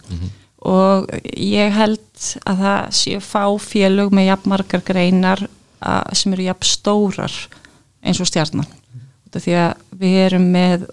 Og 0.65 1.11
ég 1.37 1.75
held 1.75 2.23
að 2.49 2.63
það 2.63 2.87
séu 2.97 3.19
fá 3.21 3.43
félög 3.61 4.15
með 4.17 4.31
jafn 4.31 4.49
margar 4.49 4.81
greinar 4.87 5.43
að, 5.45 6.09
sem 6.17 6.33
eru 6.33 6.47
jafn 6.47 6.65
stórar 6.71 7.35
eins 8.01 8.19
og 8.23 8.31
stjarnan. 8.31 8.65
Út 9.29 9.37
af 9.37 9.45
Því 9.45 9.53
að 9.61 9.85
við 10.01 10.17
erum 10.23 10.49
með 10.55 10.87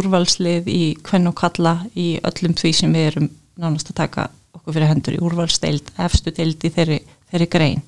úrvalslið 0.00 0.72
í 0.72 0.80
hvern 1.04 1.28
og 1.28 1.36
kalla 1.42 1.74
í 1.92 2.14
öllum 2.24 2.56
því 2.56 2.72
sem 2.80 2.96
við 2.96 3.10
erum 3.10 3.28
nánast 3.60 3.92
að 3.92 3.98
taka 4.00 4.30
okkur 4.56 4.78
fyrir 4.78 4.88
hendur 4.94 5.18
í 5.18 5.22
úrvalsdeild, 5.22 5.92
efstu 6.00 6.32
deild 6.32 6.64
í 6.64 6.72
þeirri, 6.72 7.02
þeirri 7.28 7.50
grein. 7.52 7.84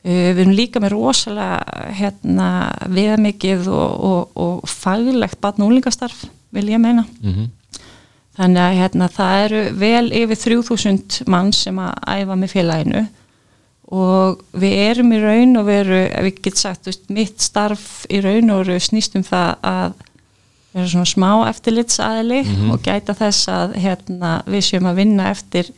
Uh, 0.00 0.30
við 0.32 0.42
erum 0.44 0.56
líka 0.56 0.80
með 0.80 0.94
rosalega 0.94 1.86
hérna, 1.98 2.50
viðamikið 2.88 3.68
og, 3.68 4.04
og, 4.10 4.36
og 4.40 4.68
faglegt 4.68 5.40
batn 5.42 5.66
og 5.66 5.72
úlingastarf, 5.74 6.24
vil 6.56 6.68
ég 6.72 6.80
meina. 6.80 7.04
Mm 7.20 7.34
-hmm. 7.34 7.48
Þannig 8.40 8.62
að 8.62 8.76
hérna, 8.78 9.08
það 9.12 9.44
eru 9.44 9.62
vel 9.76 10.12
yfir 10.12 10.36
3000 10.36 11.24
mann 11.26 11.52
sem 11.52 11.78
að 11.78 11.94
æfa 12.06 12.36
með 12.36 12.52
félaginu 12.54 13.06
og 13.90 14.44
við 14.54 14.76
erum 14.84 15.12
í 15.12 15.18
raun 15.18 15.58
og 15.58 15.66
veru, 15.66 15.98
ef 16.06 16.28
ég 16.28 16.38
get 16.44 16.60
sagt, 16.60 16.86
veist, 16.86 17.08
mitt 17.10 17.42
starf 17.42 18.06
í 18.08 18.20
raun 18.22 18.52
og 18.54 18.62
veru 18.62 18.78
snýst 18.78 19.18
um 19.18 19.24
það 19.26 19.56
að 19.66 19.92
vera 20.70 20.86
svona 20.92 21.10
smá 21.10 21.30
eftirlitsaðili 21.50 22.40
og 22.70 22.84
gæta 22.86 23.16
þess 23.18 23.50
að 23.50 23.74
hérna, 23.82 24.36
við 24.46 24.66
séum 24.68 24.86
að 24.86 25.00
vinna 25.02 25.30
eftir 25.34 25.72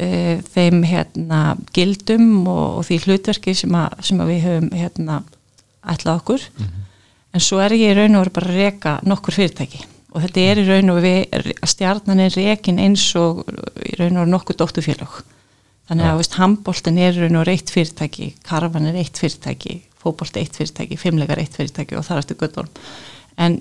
uh, 0.00 0.38
þeim 0.54 0.82
hérna, 0.84 1.56
gildum 1.76 2.46
og, 2.48 2.78
og 2.80 2.86
því 2.88 2.98
hlutverki 3.04 3.54
sem, 3.54 3.74
að, 3.74 3.98
sem 4.08 4.20
að 4.20 4.32
við 4.34 4.40
höfum 4.46 4.70
hérna, 4.76 5.20
ætlað 5.86 6.20
okkur. 6.22 6.48
En 7.36 7.40
svo 7.44 7.58
er 7.60 7.74
ég 7.76 7.92
í 7.92 7.96
raun 7.98 8.16
og 8.16 8.24
veru 8.24 8.34
bara 8.38 8.50
að 8.52 8.56
reka 8.62 8.92
nokkur 9.04 9.34
fyrirtæki. 9.36 9.82
Og 10.16 10.22
þetta 10.24 10.40
er 10.40 10.58
í 10.62 10.66
raun 10.70 10.90
og 10.94 11.02
við 11.04 11.50
stjarnan 11.68 12.20
er 12.24 12.32
rekin 12.38 12.78
eins 12.80 13.02
og 13.20 13.42
í 13.84 13.96
raun 14.00 14.16
og 14.22 14.30
nokkuð 14.32 14.56
dóttufélag 14.62 15.18
þannig 15.86 16.06
að 16.08 16.16
veist, 16.18 16.32
handbóltin 16.40 16.96
er 16.98 17.12
í 17.14 17.20
raun 17.26 17.36
og 17.38 17.44
reitt 17.46 17.70
fyrirtæki 17.70 18.30
karfan 18.48 18.88
er 18.88 18.96
eitt 18.98 19.20
fyrirtæki 19.20 19.76
fótbolt 20.02 20.34
eitt 20.40 20.56
fyrirtæki, 20.58 20.96
fimmleikar 20.98 21.38
eitt 21.38 21.54
fyrirtæki 21.54 21.94
og 21.94 22.02
þar 22.08 22.22
eftir 22.24 22.38
göttorm 22.40 22.66
en 23.38 23.60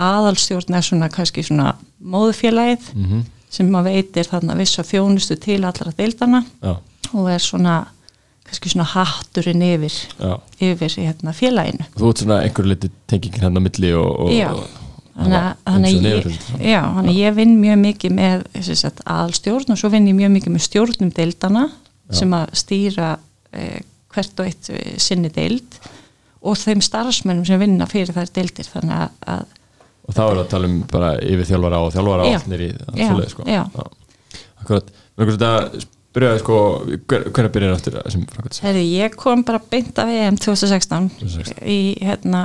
aðalstjórn 0.00 0.78
er 0.78 0.86
svona 0.86 1.10
kannski 1.12 1.42
svona 1.44 1.74
móðufélagið 2.00 2.88
Mhm. 2.94 3.26
Sem 3.50 3.68
maður 3.72 3.94
veitir 3.94 4.28
þarna 4.28 4.56
viss 4.58 4.78
að 4.80 4.90
þjónustu 4.92 5.36
til 5.40 5.62
allra 5.64 5.92
deildana 5.96 6.42
Já, 6.62 6.74
og 7.12 7.30
er 7.32 7.42
svona 7.42 7.76
kannski 8.48 8.72
svona 8.72 8.86
hatturinn 8.94 9.62
yfir 9.64 9.92
já. 10.18 10.32
yfir 10.64 10.94
hérna 11.02 11.34
félaginu. 11.36 11.84
Þú 11.96 12.10
ert 12.10 12.22
svona 12.22 12.38
einhver 12.44 12.68
liti 12.70 12.90
tengingin 13.10 13.44
hérna 13.44 13.60
milli 13.60 13.90
og, 13.96 14.08
og, 14.24 14.32
Já. 14.32 14.48
þannig 15.18 15.36
að- 15.36 15.56
ég, 16.62 17.18
ég 17.18 17.34
vinn 17.36 17.56
mjög 17.60 17.78
mikið 17.82 18.16
með 18.16 18.46
sagt, 18.78 19.02
aðalstjórn 19.04 19.74
og 19.74 19.80
svo 19.80 19.90
vinn 19.92 20.08
ég 20.08 20.16
mjög 20.16 20.32
mikið 20.36 20.54
með 20.54 20.66
stjórnum 20.68 21.12
deildana 21.12 21.66
sem 22.10 22.32
að 22.32 22.54
stýra 22.56 23.18
eh, 23.52 23.80
hvert 24.14 24.40
og 24.40 24.46
eitt 24.46 24.70
eh, 24.72 24.94
sinni 24.96 25.28
deild 25.28 25.76
og 26.40 26.56
þeim 26.56 26.80
starfsmennum 26.80 27.44
sem 27.44 27.60
vinna 27.60 27.86
fyrir 27.90 28.14
þær 28.14 28.30
deildir. 28.32 28.68
Þannig 28.72 28.94
að, 28.96 29.10
að 29.26 29.57
og 30.08 30.16
þá 30.16 30.22
erum 30.24 30.38
við 30.38 30.42
að 30.44 30.50
tala 30.54 30.70
um 30.70 30.80
bara 30.92 31.12
yfir 31.20 31.48
þjálfara 31.52 31.82
og 31.84 31.94
þjálfara 31.94 32.32
nýri 32.48 32.68
Já, 32.72 33.10
svoleið, 33.10 33.30
sko. 33.34 33.46
Akkurat, 34.58 34.90
mér 35.18 35.30
finnst 35.30 35.42
þetta 35.44 35.86
spyrjaði 36.08 36.40
sko, 36.42 36.56
hver, 37.10 37.28
hvernig 37.28 37.52
byrjar 37.54 37.76
aftur 37.76 38.00
sem 38.10 38.24
framkvæmst? 38.32 38.62
Herri, 38.64 38.82
ég 38.96 39.14
kom 39.20 39.44
bara 39.46 39.60
beint 39.70 40.00
af 40.00 40.10
EM 40.10 40.38
2016 40.40 41.12
2016. 41.20 41.62
í 41.68 41.78
hérna 42.00 42.42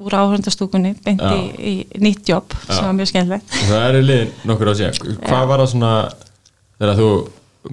úr 0.00 0.16
áhörndastúkunni 0.16 0.94
beint 1.04 1.20
Já. 1.20 1.32
í, 1.36 1.72
í 1.92 2.00
nýtt 2.00 2.28
jobb 2.30 2.54
sem 2.66 2.78
Já. 2.78 2.86
var 2.86 2.94
mjög 2.96 3.10
skemmtilegt. 3.10 3.56
Það 3.68 3.82
er 3.88 3.98
í 3.98 4.04
liðin 4.04 4.30
nokkur 4.48 4.70
á 4.72 4.74
síðan. 4.78 5.18
Hvað 5.26 5.50
var 5.50 5.62
það 5.64 5.72
svona 5.74 5.92
þegar 6.80 7.00
þú 7.00 7.10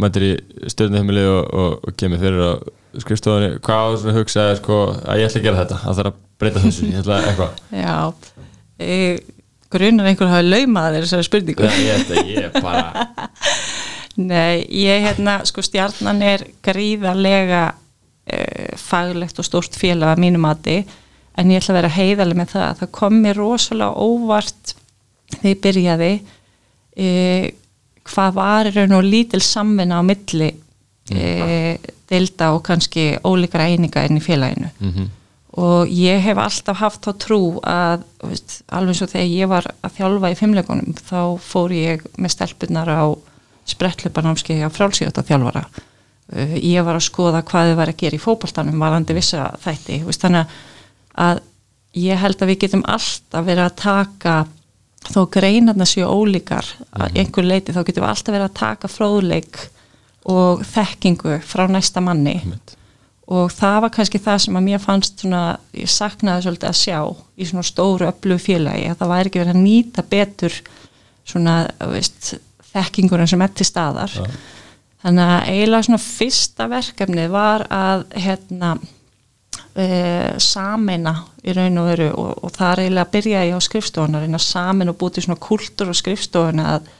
mættir 0.03 0.25
í 0.27 0.31
stjórnumheimili 0.73 1.23
og, 1.31 1.53
og, 1.61 1.77
og 1.87 1.99
kemur 1.99 2.19
fyrir 2.23 2.43
á 2.43 2.51
skrifstofunni 2.97 3.51
hvað 3.63 3.83
var 3.83 3.93
það 3.93 4.01
svona 4.01 4.17
hugsaði 4.17 4.57
sko 4.59 4.79
að 4.97 5.21
ég 5.21 5.29
ætla 5.29 5.39
að 5.39 5.47
gera 5.47 5.61
þetta? 5.61 5.79
Það 5.83 5.99
þarf 6.01 6.11
að 6.11 6.19
breyta 6.41 6.63
þessu, 6.65 6.89
ég 6.91 6.99
ætla 7.03 7.21
eitthvað. 7.29 7.61
Já, 7.77 7.95
grunar 9.73 10.07
einhver 10.09 10.31
hafi 10.31 10.47
laumað 10.47 10.95
þér 10.95 11.05
þessari 11.07 11.27
spurningu? 11.27 11.67
Ég, 11.83 12.11
ég, 12.13 12.31
ég, 12.37 12.61
bara 12.61 13.07
Nei, 14.17 14.65
ég 14.73 15.03
hérna, 15.05 15.43
sko 15.45 15.61
stjarnan 15.61 16.23
er 16.25 16.47
gríðarlega 16.65 17.67
e, 18.25 18.39
faglegt 18.81 19.37
og 19.37 19.45
stórt 19.45 19.77
félag 19.77 20.15
að 20.15 20.23
mínu 20.23 20.41
mati 20.41 20.79
en 21.37 21.51
ég 21.53 21.61
ætla 21.61 21.75
að 21.75 21.77
vera 21.77 21.91
heiðaleg 21.93 22.39
með 22.39 22.55
það. 22.55 22.65
Að 22.65 22.79
það 22.79 22.91
kom 22.97 23.19
mér 23.21 23.37
rosalega 23.37 24.07
óvart 24.07 24.73
þegar 25.35 25.51
ég 25.51 25.61
byrjaði 25.67 26.09
e, 26.97 27.11
hvað 28.09 28.39
var 28.39 28.71
raun 28.73 28.97
og 28.97 29.05
lítil 29.05 29.43
samvinna 29.45 30.01
á 30.01 30.03
milli 30.07 30.49
e, 31.13 31.77
deilda 32.09 32.49
og 32.55 32.63
kannski 32.65 33.11
ólíkra 33.21 33.69
eininga 33.69 34.07
inn 34.09 34.17
í 34.17 34.25
félaginu. 34.25 34.73
Mm 34.81 35.13
og 35.57 35.89
ég 35.89 36.21
hef 36.21 36.37
alltaf 36.37 36.77
haft 36.83 37.07
þá 37.07 37.11
trú 37.17 37.41
að 37.65 38.05
veist, 38.21 38.59
alveg 38.69 38.99
svo 38.99 39.07
þegar 39.09 39.31
ég 39.31 39.49
var 39.49 39.67
að 39.81 39.95
þjálfa 39.97 40.31
í 40.31 40.37
fimmleikunum 40.37 40.97
þá 40.99 41.21
fór 41.41 41.73
ég 41.73 42.03
með 42.21 42.33
stelpunar 42.35 42.91
á 42.93 43.05
sprettlupanámski 43.67 44.59
á 44.61 44.69
frálsíðata 44.69 45.25
þjálfara 45.25 45.63
uh, 45.65 46.53
ég 46.61 46.85
var 46.85 46.99
að 46.99 47.07
skoða 47.09 47.41
hvað 47.47 47.71
þið 47.71 47.79
var 47.81 47.93
að 47.93 47.99
gera 48.03 48.19
í 48.19 48.21
fótboltanum 48.21 48.85
varandi 48.85 49.17
vissa 49.17 49.49
þætti 49.63 50.03
veist, 50.05 50.21
þannig 50.21 50.53
að 51.17 51.41
ég 51.97 52.21
held 52.21 52.41
að 52.41 52.53
við 52.53 52.61
getum 52.67 52.85
alltaf 52.85 53.49
verið 53.49 53.65
að 53.65 53.77
taka 53.81 54.37
þó 55.07 55.21
greinarna 55.33 55.87
séu 55.89 56.05
ólíkar 56.05 56.67
að 56.91 57.17
einhver 57.17 57.47
leiti 57.47 57.73
þá 57.73 57.81
getum 57.81 58.05
við 58.05 58.11
alltaf 58.11 58.35
verið 58.35 58.49
að 58.49 58.57
taka 58.61 58.91
fróðleik 58.91 59.61
og 60.27 60.61
þekkingu 60.67 61.39
frá 61.47 61.65
næsta 61.71 62.03
manni 62.03 62.37
og 63.27 63.51
það 63.51 63.79
var 63.83 63.91
kannski 63.91 64.19
það 64.23 64.43
sem 64.45 64.57
að 64.57 64.67
mér 64.69 64.83
fannst 64.83 65.23
svona, 65.23 65.43
ég 65.75 65.91
saknaði 65.91 66.45
svolítið 66.45 66.69
að 66.69 66.77
sjá 66.79 66.99
í 67.35 67.47
svona 67.49 67.67
stóru 67.67 68.07
öllu 68.07 68.37
félagi 68.39 68.85
að 68.87 68.99
það 69.01 69.11
væri 69.13 69.31
ekki 69.31 69.41
verið 69.41 69.55
að 69.55 69.63
nýta 69.65 70.05
betur 70.07 70.59
svona, 71.27 71.55
veist, 71.91 72.35
þekkingurinn 72.71 73.27
sem 73.27 73.43
er 73.43 73.51
til 73.51 73.67
staðar 73.67 74.13
Já. 74.15 74.29
þannig 75.03 75.33
að 75.33 75.49
eiginlega 75.51 75.87
svona 75.89 76.03
fyrsta 76.05 76.69
verkefnið 76.71 77.33
var 77.35 77.67
að 77.67 78.05
hérna 78.15 78.71
e, 79.75 79.89
sameina 80.47 81.17
í 81.43 81.57
raun 81.57 81.83
og 81.83 81.91
veru 81.91 82.09
og, 82.13 82.31
og 82.47 82.55
það 82.55 82.71
er 82.71 82.83
eiginlega 82.85 83.09
að 83.09 83.13
byrja 83.17 83.45
ég 83.49 83.59
á 83.59 83.67
skrifstofunar 83.67 84.23
reyna 84.23 84.39
að 84.39 84.47
sameina 84.47 84.95
og 84.95 85.01
búti 85.03 85.25
svona 85.25 85.43
kultur 85.49 85.91
á 85.91 85.95
skrifstofuna 85.99 86.71
að 86.77 86.91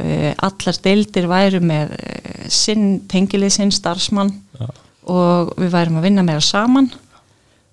e, 0.00 0.34
allar 0.48 0.82
deildir 0.88 1.28
væru 1.28 1.60
með 1.60 1.96
e, 2.00 2.18
sinn, 2.48 3.02
tengilið 3.04 3.58
sinn 3.60 3.74
starfsmann 3.74 4.32
Já. 4.56 4.68
Og 5.08 5.54
við 5.58 5.70
værum 5.74 6.00
að 6.00 6.08
vinna 6.08 6.26
meira 6.26 6.44
saman. 6.44 6.90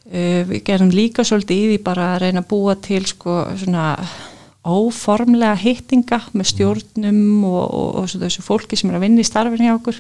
Uh, 0.06 0.44
við 0.50 0.62
gerum 0.68 0.94
líka 0.94 1.25
svolítið 1.25 1.58
í 1.58 1.68
því 1.74 1.82
bara 1.86 2.13
að 2.13 2.22
reyna 2.25 2.44
að 2.44 2.50
búa 2.51 2.75
til 2.77 3.04
sko 3.10 3.42
svona 3.58 3.88
óformlega 4.65 5.58
hittinga 5.62 6.24
með 6.34 6.50
stjórnum 6.54 7.44
og, 7.46 7.65
og, 7.65 7.89
og 8.01 8.13
þessu 8.13 8.46
fólki 8.46 8.77
sem 8.80 8.89
er 8.89 8.98
að 8.98 9.06
vinna 9.06 9.22
í 9.22 9.27
starfinu 9.27 9.68
hjá 9.68 9.75
okkur. 9.75 10.00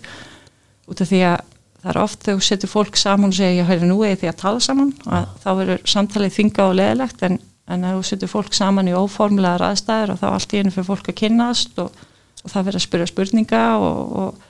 Út 0.89 1.01
af 1.01 1.09
því 1.09 1.21
að 1.29 1.43
það 1.85 1.91
er 1.91 2.01
oft 2.01 2.23
þegar 2.25 2.39
þú 2.39 2.47
setur 2.47 2.71
fólk 2.71 2.97
saman 2.97 3.29
og 3.29 3.37
segir, 3.37 3.59
já, 3.59 3.67
hægir 3.69 3.89
nú 3.89 3.99
eða 4.01 4.17
því 4.21 4.29
að 4.31 4.39
tala 4.41 4.61
saman 4.65 4.91
að 5.05 5.27
þá 5.43 5.49
verður 5.59 5.83
samtalið 5.91 6.33
þinga 6.39 6.65
og 6.65 6.73
leðilegt 6.79 7.23
en, 7.27 7.37
en 7.69 7.85
þú 7.85 8.01
setur 8.09 8.31
fólk 8.31 8.57
saman 8.57 8.89
í 8.89 8.95
óformlega 8.97 9.59
ræðstæður 9.61 10.15
og 10.15 10.21
þá 10.21 10.25
allt 10.31 10.55
í 10.55 10.61
einu 10.61 10.73
fyrir 10.73 10.87
fólk 10.89 11.11
að 11.11 11.19
kynnast 11.21 11.81
og, 11.83 12.01
og 12.41 12.49
það 12.49 12.65
verður 12.69 12.79
að 12.79 12.85
spyrja 12.87 13.09
spurninga 13.11 13.61
og 13.77 14.41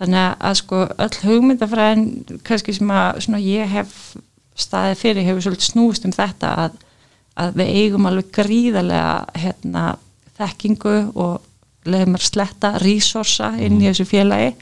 þannig 0.00 0.22
að, 0.36 0.56
sko 0.60 0.82
öll 1.06 1.18
hugmyndafræðin 1.24 2.40
kannski 2.46 2.74
sem 2.76 2.90
að 2.92 3.20
svona, 3.24 3.42
ég 3.42 3.70
hef 3.72 3.94
staðið 4.56 5.02
fyrir 5.02 5.26
hefur 5.26 5.46
svolítið 5.46 5.70
snúist 5.70 6.06
um 6.08 6.14
þetta 6.16 6.52
að, 6.64 6.78
að 7.42 7.58
við 7.60 7.74
eigum 7.80 8.08
alveg 8.08 8.30
gríðarlega 8.36 9.42
hérna, 9.42 9.84
þekkingu 10.36 10.96
og 11.16 11.88
leiðum 11.88 12.18
að 12.18 12.26
sletta 12.26 12.72
resursa 12.82 13.52
inn 13.62 13.78
í 13.80 13.88
þessu 13.88 14.06
félagi. 14.08 14.54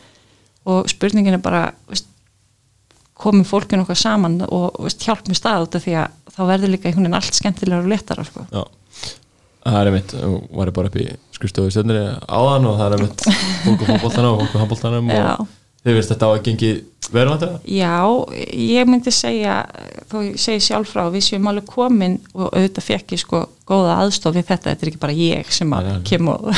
Og 0.71 0.89
spurningin 0.89 1.37
er 1.37 1.43
bara 1.45 1.67
veist, 1.91 2.09
komið 3.21 3.49
fólkinu 3.49 3.85
okkar 3.85 3.99
saman 3.99 4.41
og 4.47 4.79
veist, 4.83 5.03
hjálp 5.05 5.29
mér 5.29 5.39
stað 5.39 5.67
út 5.67 5.79
af 5.79 5.85
því 5.85 5.99
að 6.03 6.35
þá 6.35 6.41
verður 6.51 6.73
líka 6.73 6.89
einhvern 6.89 7.07
veginn 7.07 7.19
allt 7.21 7.39
skemmtilegur 7.39 7.87
og 7.87 7.93
letara 7.93 8.27
sko. 8.27 8.47
Já, 8.51 8.63
það 9.65 9.91
er 9.91 10.25
og 10.27 10.49
var 10.53 10.71
ég 10.71 10.77
bara 10.77 10.91
upp 10.91 10.97
í 11.01 11.07
skrifstofu 11.35 11.73
stjórnir 11.73 12.01
áðan 12.29 12.67
og 12.69 12.81
það 12.81 12.87
er 12.87 12.97
einmitt 12.99 13.23
fólk 13.65 13.85
og 13.85 13.87
fótboltana 13.91 14.33
og 14.33 14.41
fólk 14.43 14.57
og 14.57 14.65
handboltanum 14.65 15.13
Já. 15.13 15.23
og 15.39 15.47
þið 15.85 15.99
veist 15.99 16.13
þetta 16.13 16.29
á 16.29 16.31
að 16.33 16.43
gengi 16.49 16.73
verðvænt 17.15 17.47
eða? 17.47 17.61
Já, 17.69 17.95
ég 18.57 18.89
myndi 18.89 19.13
segja 19.13 19.57
þó 20.11 20.19
ég 20.25 20.37
segi 20.41 20.67
sjálf 20.69 20.93
frá, 20.93 21.05
við 21.13 21.27
séum 21.27 21.49
alveg 21.51 21.69
komin 21.69 22.19
og 22.33 22.51
auðvitað 22.51 22.89
fekk 22.89 23.17
ég 23.17 23.23
sko 23.25 23.43
góða 23.69 23.99
aðstof 24.03 24.37
við 24.37 24.49
þetta, 24.53 24.73
þetta 24.73 24.87
er 24.87 24.93
ekki 24.93 25.03
bara 25.05 25.17
ég 25.19 25.53
sem 25.53 25.73
að 25.77 25.89
Nei, 25.89 25.93
nei, 25.93 26.01
nei. 26.01 26.07
kem 26.09 26.31
og 26.33 26.51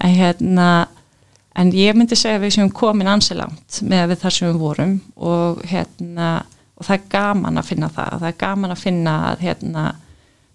en 0.00 0.16
hérna 0.16 0.68
en 1.60 1.72
ég 1.74 1.96
myndi 1.96 2.16
segja 2.16 2.40
við 2.40 2.54
séum 2.56 2.72
komin 2.72 3.10
ansi 3.10 3.36
langt 3.36 3.80
með 3.84 4.12
við 4.12 4.22
þar 4.22 4.36
sem 4.36 4.50
við 4.52 4.60
vorum 4.62 4.94
og 5.16 5.64
hérna 5.68 6.30
og 6.80 6.86
það 6.86 6.96
er 6.96 7.08
gaman 7.12 7.60
að 7.60 7.68
finna 7.68 7.90
það, 7.92 8.14
það 8.22 8.30
er 8.30 8.38
gaman 8.40 8.72
að 8.72 8.80
finna 8.80 9.14
að 9.30 9.42
hérna, 9.44 9.82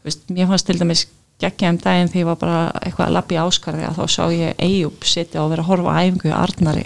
veist, 0.05 0.23
mér 0.33 0.49
fannst 0.49 0.69
til 0.69 0.79
dæmis 0.79 1.03
geggja 1.41 1.69
um 1.73 1.77
daginn 1.83 2.09
því 2.11 2.21
ég 2.23 2.27
var 2.29 2.37
bara 2.39 2.59
eitthvað 2.81 3.07
að 3.09 3.15
lappa 3.17 3.35
í 3.35 3.39
áskarði 3.43 3.87
að 3.89 3.97
þá 3.99 4.05
sá 4.15 4.23
ég 4.31 4.61
Eyjúb 4.67 5.03
sitja 5.03 5.43
og 5.43 5.51
vera 5.51 5.65
að 5.65 5.69
horfa 5.71 5.95
á 5.95 5.97
æfingu 6.05 6.33
Arnari 6.35 6.85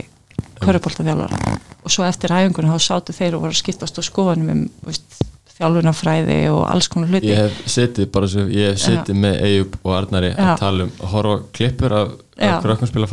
körubóltaþjálfara 0.60 1.58
og 1.84 1.94
svo 1.94 2.06
eftir 2.08 2.34
æfingunum 2.36 2.74
þá 2.76 2.86
sátu 2.90 3.16
þeir 3.16 3.38
og 3.38 3.44
voru 3.46 3.54
að 3.56 3.62
skiptast 3.62 4.00
á 4.00 4.04
skoðanum 4.04 4.50
um 4.56 4.64
veist, 4.88 5.20
þjálfunafræði 5.60 6.38
og 6.54 6.62
alls 6.72 6.88
konar 6.92 7.12
hluti 7.14 7.32
Ég 7.32 7.42
hef 7.44 7.62
setið 7.70 8.10
bara 8.14 8.30
svo, 8.32 8.46
ég 8.52 8.74
hef 8.74 8.82
setið 8.84 9.18
með 9.24 9.42
Eyjup 9.48 9.78
og 9.84 9.96
Arnari 9.98 10.32
að 10.36 10.54
tala 10.62 10.86
um 10.88 10.94
að 10.98 11.14
horfa 11.14 11.38
klippur 11.58 11.96
af, 12.00 12.14
af 12.40 12.62
krökkum 12.64 12.92
spila 12.92 13.10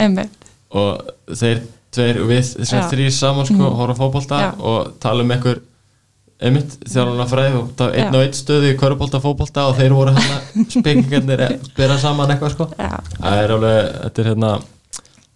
Einmitt. 0.00 0.48
og 0.70 1.10
þeir 1.36 1.62
tveir 1.90 2.20
við 2.30 2.44
þessar 2.60 2.84
Já. 2.84 2.88
þrýr 2.92 3.10
saman 3.14 3.46
sko, 3.48 3.58
Mhm. 3.58 3.76
horfa 3.80 3.98
Já. 4.46 4.50
og 4.60 4.92
tala 5.00 5.22
um 5.22 5.30
einhver 5.30 5.60
einmitt 6.40 6.76
þjálfuna 6.88 7.26
fræði 7.28 7.56
og 7.58 7.72
það 7.76 7.90
var 7.90 7.96
einn 8.00 8.16
og 8.16 8.22
einn 8.24 8.36
stöðu 8.36 8.70
í 8.70 8.76
körubólta 8.80 9.20
fótbolta 9.20 9.66
og 9.68 9.76
þeir 9.76 9.94
voru 9.96 10.14
hérna 10.16 10.38
spekingarnir 10.76 11.42
að 11.46 11.66
bera 11.76 11.98
saman 12.00 12.32
eitthvað 12.32 12.54
sko 12.54 12.68
Já. 12.78 12.94
það 13.18 13.42
er 13.42 13.54
alveg, 13.56 13.90
þetta 14.04 14.22
er 14.22 14.30
hérna 14.30 14.52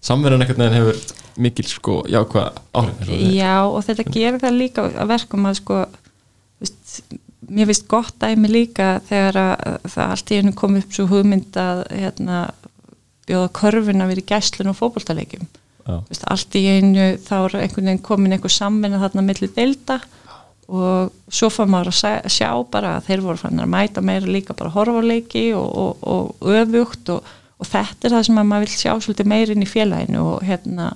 samverðan 0.05 0.45
einhvern 0.45 0.65
veginn 0.65 0.79
hefur 0.79 1.21
mikil 1.45 1.67
sko 1.69 1.99
jákvæð 2.09 2.63
áhrif 2.79 3.11
og. 3.11 3.35
Já 3.35 3.57
og 3.67 3.85
þetta 3.85 4.07
gerir 4.15 4.41
það 4.43 4.59
líka 4.63 4.87
að 4.89 5.13
verkum 5.13 5.49
að 5.51 5.59
sko 5.61 5.81
veist, 6.63 6.97
mér 7.51 7.69
finnst 7.71 7.89
gott 7.91 8.17
dæmi 8.23 8.51
líka 8.53 8.89
þegar 9.09 9.41
að 9.43 9.91
það 9.97 10.15
allt 10.17 10.33
í 10.33 10.41
hennu 10.41 10.55
kom 10.57 10.79
upp 10.81 10.95
svo 10.97 11.09
hugmynd 11.11 11.61
að 11.61 11.85
hérna, 11.91 12.41
bjóða 13.29 13.53
vera 14.15 14.25
í 14.25 14.29
gæslun 14.33 14.73
og 14.73 14.81
veist, 15.85 16.25
allt 16.33 16.57
í 16.57 16.65
einu 16.65 17.15
þá 17.21 17.35
er 17.43 17.59
einhvern 17.65 17.91
veginn 17.91 18.05
komin 18.07 18.37
einhver 18.37 18.53
samvinna 18.53 19.03
þarna 19.03 19.27
milli 19.27 19.51
delta 19.53 20.01
og 20.69 21.13
svo 21.29 21.51
fann 21.53 21.69
maður 21.73 21.93
að 21.93 22.29
sjá- 22.33 22.67
bara 22.73 22.97
að 22.99 23.09
þeir 23.11 23.21
voru 23.27 23.37
fann 23.43 23.61
að 23.61 23.69
mæta 23.75 24.01
meira 24.05 24.27
líka 24.27 24.55
bara 24.57 24.71
horfa 24.73 25.01
á 25.01 25.05
leiki 25.05 25.47
og, 25.53 25.69
og, 25.77 26.05
og 26.41 26.53
öfugt 26.55 27.11
og, 27.13 27.25
og 27.61 27.69
þetta 27.69 28.09
er 28.09 28.15
það 28.17 28.27
sem 28.29 28.41
að 28.41 28.49
maður 28.53 28.65
vil 28.65 28.79
sjá 28.81 28.93
svolítið 29.05 29.29
meira 29.35 29.53
inn 29.53 29.67
í 29.67 29.69
félaginu 29.69 30.25
og 30.35 30.43
hérna 30.49 30.93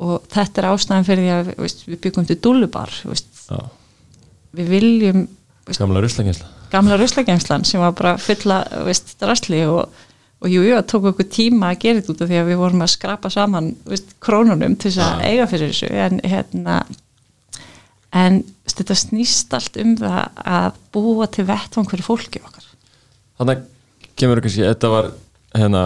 og 0.00 0.22
þetta 0.32 0.62
er 0.62 0.68
ástæðan 0.72 1.04
fyrir 1.08 1.24
því 1.26 1.32
að 1.38 1.50
veist, 1.60 1.82
við 1.88 2.00
byggum 2.06 2.28
til 2.28 2.38
dúlubar 2.44 2.92
við 4.56 4.70
viljum 4.74 5.26
veist, 5.66 5.80
gamla 5.80 6.00
ruslagensla. 6.04 6.46
gamla 6.72 6.96
ruslageimslan 7.00 7.64
sem 7.68 7.80
var 7.82 7.92
bara 7.98 8.14
fulla 8.20 8.62
veist, 8.86 9.12
drasli 9.20 9.60
og, 9.68 9.90
og 10.40 10.48
jú, 10.48 10.62
jú, 10.64 10.72
það 10.78 10.88
tók 10.92 11.10
okkur 11.12 11.28
tíma 11.32 11.72
að 11.74 11.82
gera 11.84 12.00
þetta 12.00 12.12
út 12.14 12.24
af 12.24 12.30
því 12.32 12.40
að 12.40 12.48
við 12.52 12.60
vorum 12.62 12.84
að 12.86 12.92
skrapa 12.94 13.30
saman 13.32 13.72
krónunum 14.24 14.76
til 14.80 14.90
þess 14.92 15.04
að 15.04 15.24
eiga 15.28 15.46
fyrir 15.50 15.72
þessu. 15.74 15.90
En 15.92 16.20
hérna 16.24 16.78
en 18.16 18.40
þetta 18.70 18.96
snýst 18.98 19.52
allt 19.54 19.76
um 19.82 19.92
það 20.00 20.40
að 20.54 20.78
búa 20.94 21.26
til 21.30 21.44
vettvang 21.48 21.90
fyrir 21.90 22.06
fólki 22.06 22.42
okkar. 22.42 22.66
Þannig 23.40 23.62
kemur 24.20 24.40
kannski, 24.44 24.64
þetta 24.66 24.90
var 24.92 25.10
hérna 25.56 25.84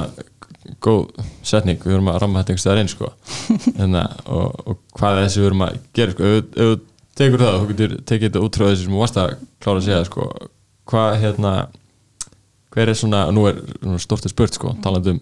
góð 0.85 1.11
setning, 1.45 1.79
við 1.85 1.93
vorum 1.99 2.09
að 2.15 2.19
ramma 2.23 2.41
þetta 2.41 2.55
einhvers 2.55 2.65
staðar 2.65 2.81
einn 2.83 2.91
sko. 2.93 3.11
Hérna, 3.79 4.03
og, 4.25 4.55
og 4.65 4.79
hvað 4.97 5.19
er 5.19 5.27
þessi 5.27 5.41
við 5.43 5.47
vorum 5.51 5.65
að 5.67 5.79
gera 5.99 6.15
sko, 6.17 6.31
ef 6.33 6.51
þú- 6.57 6.91
tekur 7.15 7.43
það, 7.45 7.57
þú 7.61 7.67
getur 7.71 7.93
tekið 8.11 8.27
þetta 8.31 8.41
út 8.43 8.57
frá 8.59 8.65
þessu 8.71 8.85
sem 8.87 8.95
þú 8.97 9.01
varst 9.05 9.19
að 9.23 9.35
klára 9.63 9.79
að 9.79 9.85
segja 9.87 10.07
sko, 10.09 10.25
hvað 10.91 11.13
hérna 11.23 11.53
hver 12.75 12.91
er 12.91 12.99
svona, 12.99 13.21
nú 13.31 13.45
er 13.47 13.61
svona 13.77 14.01
stort 14.03 14.27
að 14.27 14.33
spurt 14.35 14.57
sko, 14.59 14.73
talandi 14.83 15.13
um 15.15 15.21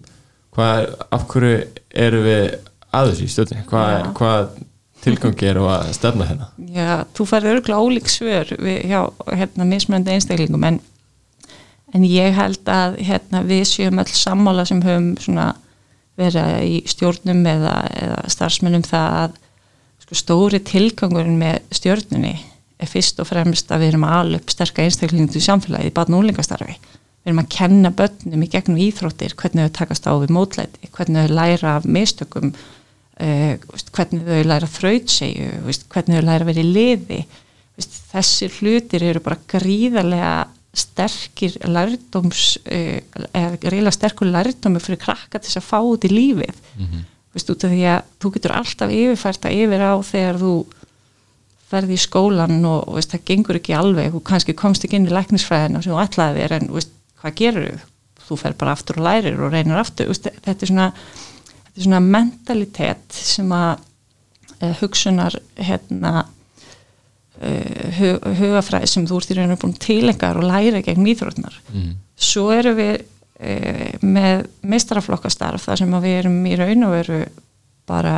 hvað 0.57 0.71
er, 0.79 0.87
af 1.13 1.27
hverju 1.29 1.59
eru 2.07 2.21
við 2.25 2.47
að 2.93 3.11
þessu 3.11 3.27
í 3.27 3.33
stjórni, 3.35 3.59
hvað, 3.69 3.91
Já. 3.93 4.07
hvað 4.17 4.57
tilgangi 5.03 5.49
eru 5.49 5.67
að 5.71 5.91
stefna 5.97 6.27
hérna. 6.29 6.49
Já, 6.73 7.03
þú 7.15 7.27
færði 7.29 7.53
örgulega 7.57 7.83
ólík 7.83 8.09
svör 8.11 8.55
við, 8.57 8.79
hjá 8.91 9.01
hérna 9.29 9.67
mismunandi 9.69 10.15
einstaklingum 10.15 10.67
en, 10.69 10.79
en 11.93 12.07
ég 12.07 12.33
held 12.37 12.71
að 12.71 12.97
hérna, 13.03 13.43
við 13.47 13.65
séum 13.69 14.01
öll 14.03 14.09
sammála 14.09 14.65
sem 14.69 14.81
höfum 14.85 15.13
verið 16.19 16.65
í 16.67 16.81
stjórnum 16.89 17.45
eða, 17.49 17.77
eða 17.97 18.17
starfsmennum 18.31 18.85
það 18.85 19.19
að 19.21 19.37
sko, 20.03 20.17
stóri 20.19 20.59
tilgangurinn 20.65 21.39
með 21.39 21.61
stjórnunni 21.73 22.35
er 22.83 22.89
fyrst 22.89 23.21
og 23.23 23.29
fremst 23.29 23.71
að 23.71 23.85
við 23.85 23.93
erum 23.93 24.05
að 24.07 24.19
ala 24.19 24.41
upp 24.41 24.53
sterka 24.53 24.83
einstaklingum 24.83 25.31
til 25.33 25.41
samfélagi 25.43 25.89
í 25.89 25.95
barn 25.95 26.13
og 26.13 26.23
úlingastarfi 26.23 26.75
við 26.75 27.31
erum 27.31 27.41
að 27.43 27.51
kenna 27.55 27.91
börnum 27.95 28.45
í 28.45 28.51
gegnum 28.51 28.79
íþróttir 28.83 29.35
hvernig 29.39 29.69
þau 29.69 29.75
takast 29.79 30.07
á 30.09 30.13
við 30.19 30.33
mótlæti 30.35 30.91
hvernig 30.93 31.27
þau 31.27 31.37
læra 31.39 31.75
af 31.79 31.87
mistökum 31.87 32.53
hvernig 33.23 34.25
þau 34.27 34.41
læra 34.49 34.69
þrautsegju 34.69 35.47
veist, 35.67 35.87
hvernig 35.93 36.19
þau 36.19 36.27
læra 36.27 36.45
að 36.45 36.51
vera 36.51 36.63
í 36.63 36.73
liði. 36.73 37.21
Þessir 38.13 38.59
hlutir 38.59 39.05
eru 39.07 39.23
bara 39.23 39.39
gríðarlega 39.49 40.33
sterkir 40.73 41.55
lærdóms 41.69 42.57
uh, 42.65 42.99
eða 43.29 43.57
gríðarlega 43.61 43.97
sterkur 43.97 44.31
lærdómi 44.33 44.81
fyrir 44.81 45.01
krakka 45.01 45.39
til 45.39 45.49
þess 45.49 45.61
að 45.61 45.67
fá 45.69 45.79
út 45.81 46.07
í 46.07 46.13
lífið. 46.13 46.61
Veist, 47.33 47.49
út 47.49 47.65
af 47.65 47.71
því 47.73 47.83
að 47.89 48.09
þú 48.21 48.31
getur 48.35 48.53
alltaf 48.53 48.91
yfirfært 48.93 49.45
að 49.49 49.55
yfir 49.63 49.81
á 49.81 49.93
þegar 50.05 50.37
þú 50.41 50.53
ferði 51.73 51.95
í 51.97 52.01
skólan 52.03 52.59
og, 52.69 52.83
og 52.85 52.99
veist, 52.99 53.13
það 53.13 53.25
gengur 53.29 53.57
ekki 53.57 53.73
alveg, 53.77 54.11
þú 54.13 54.21
kannski 54.29 54.53
komst 54.57 54.85
ekki 54.85 54.99
inn 54.99 55.09
í 55.09 55.13
læknisfræðina 55.13 55.81
sem 55.81 55.93
þú 55.93 56.01
ætlaði 56.03 56.43
þér 56.43 56.55
en 56.59 56.69
veist, 56.75 56.93
hvað 57.21 57.37
gerur 57.41 57.67
þú? 57.71 57.89
Þú 58.23 58.35
fer 58.39 58.53
bara 58.55 58.71
aftur 58.71 59.01
og 59.01 59.03
lærir 59.03 59.41
og 59.41 59.51
reynir 59.51 59.79
aftur. 59.81 60.07
Veist, 60.07 60.29
þetta 60.45 60.63
er 60.63 60.69
svona, 60.69 60.85
þetta 61.73 61.81
er 61.81 61.87
svona 61.87 62.03
mentalitet 62.05 63.17
sem 63.17 63.49
að 63.55 63.81
uh, 64.61 64.73
hugsunar 64.81 65.37
hérna 65.57 66.13
uh, 66.23 67.87
hug, 67.97 68.29
hugafræði 68.39 68.91
sem 68.91 69.07
þú 69.09 69.19
ert 69.19 69.33
í 69.33 69.39
rauninu 69.39 69.59
búin 69.61 69.75
tilengar 69.81 70.39
og 70.39 70.47
læra 70.49 70.83
gegn 70.85 71.09
íþrótnar 71.13 71.57
mm. 71.73 71.89
svo 72.29 72.51
erum 72.53 72.77
við 72.77 72.95
uh, 73.01 73.89
með 74.05 74.45
meistaraflokkastarf 74.61 75.65
þar 75.65 75.83
sem 75.83 75.99
við 76.05 76.19
erum 76.21 76.39
í 76.45 76.55
raun 76.59 76.87
og 76.87 76.97
veru 76.99 77.21
bara 77.89 78.17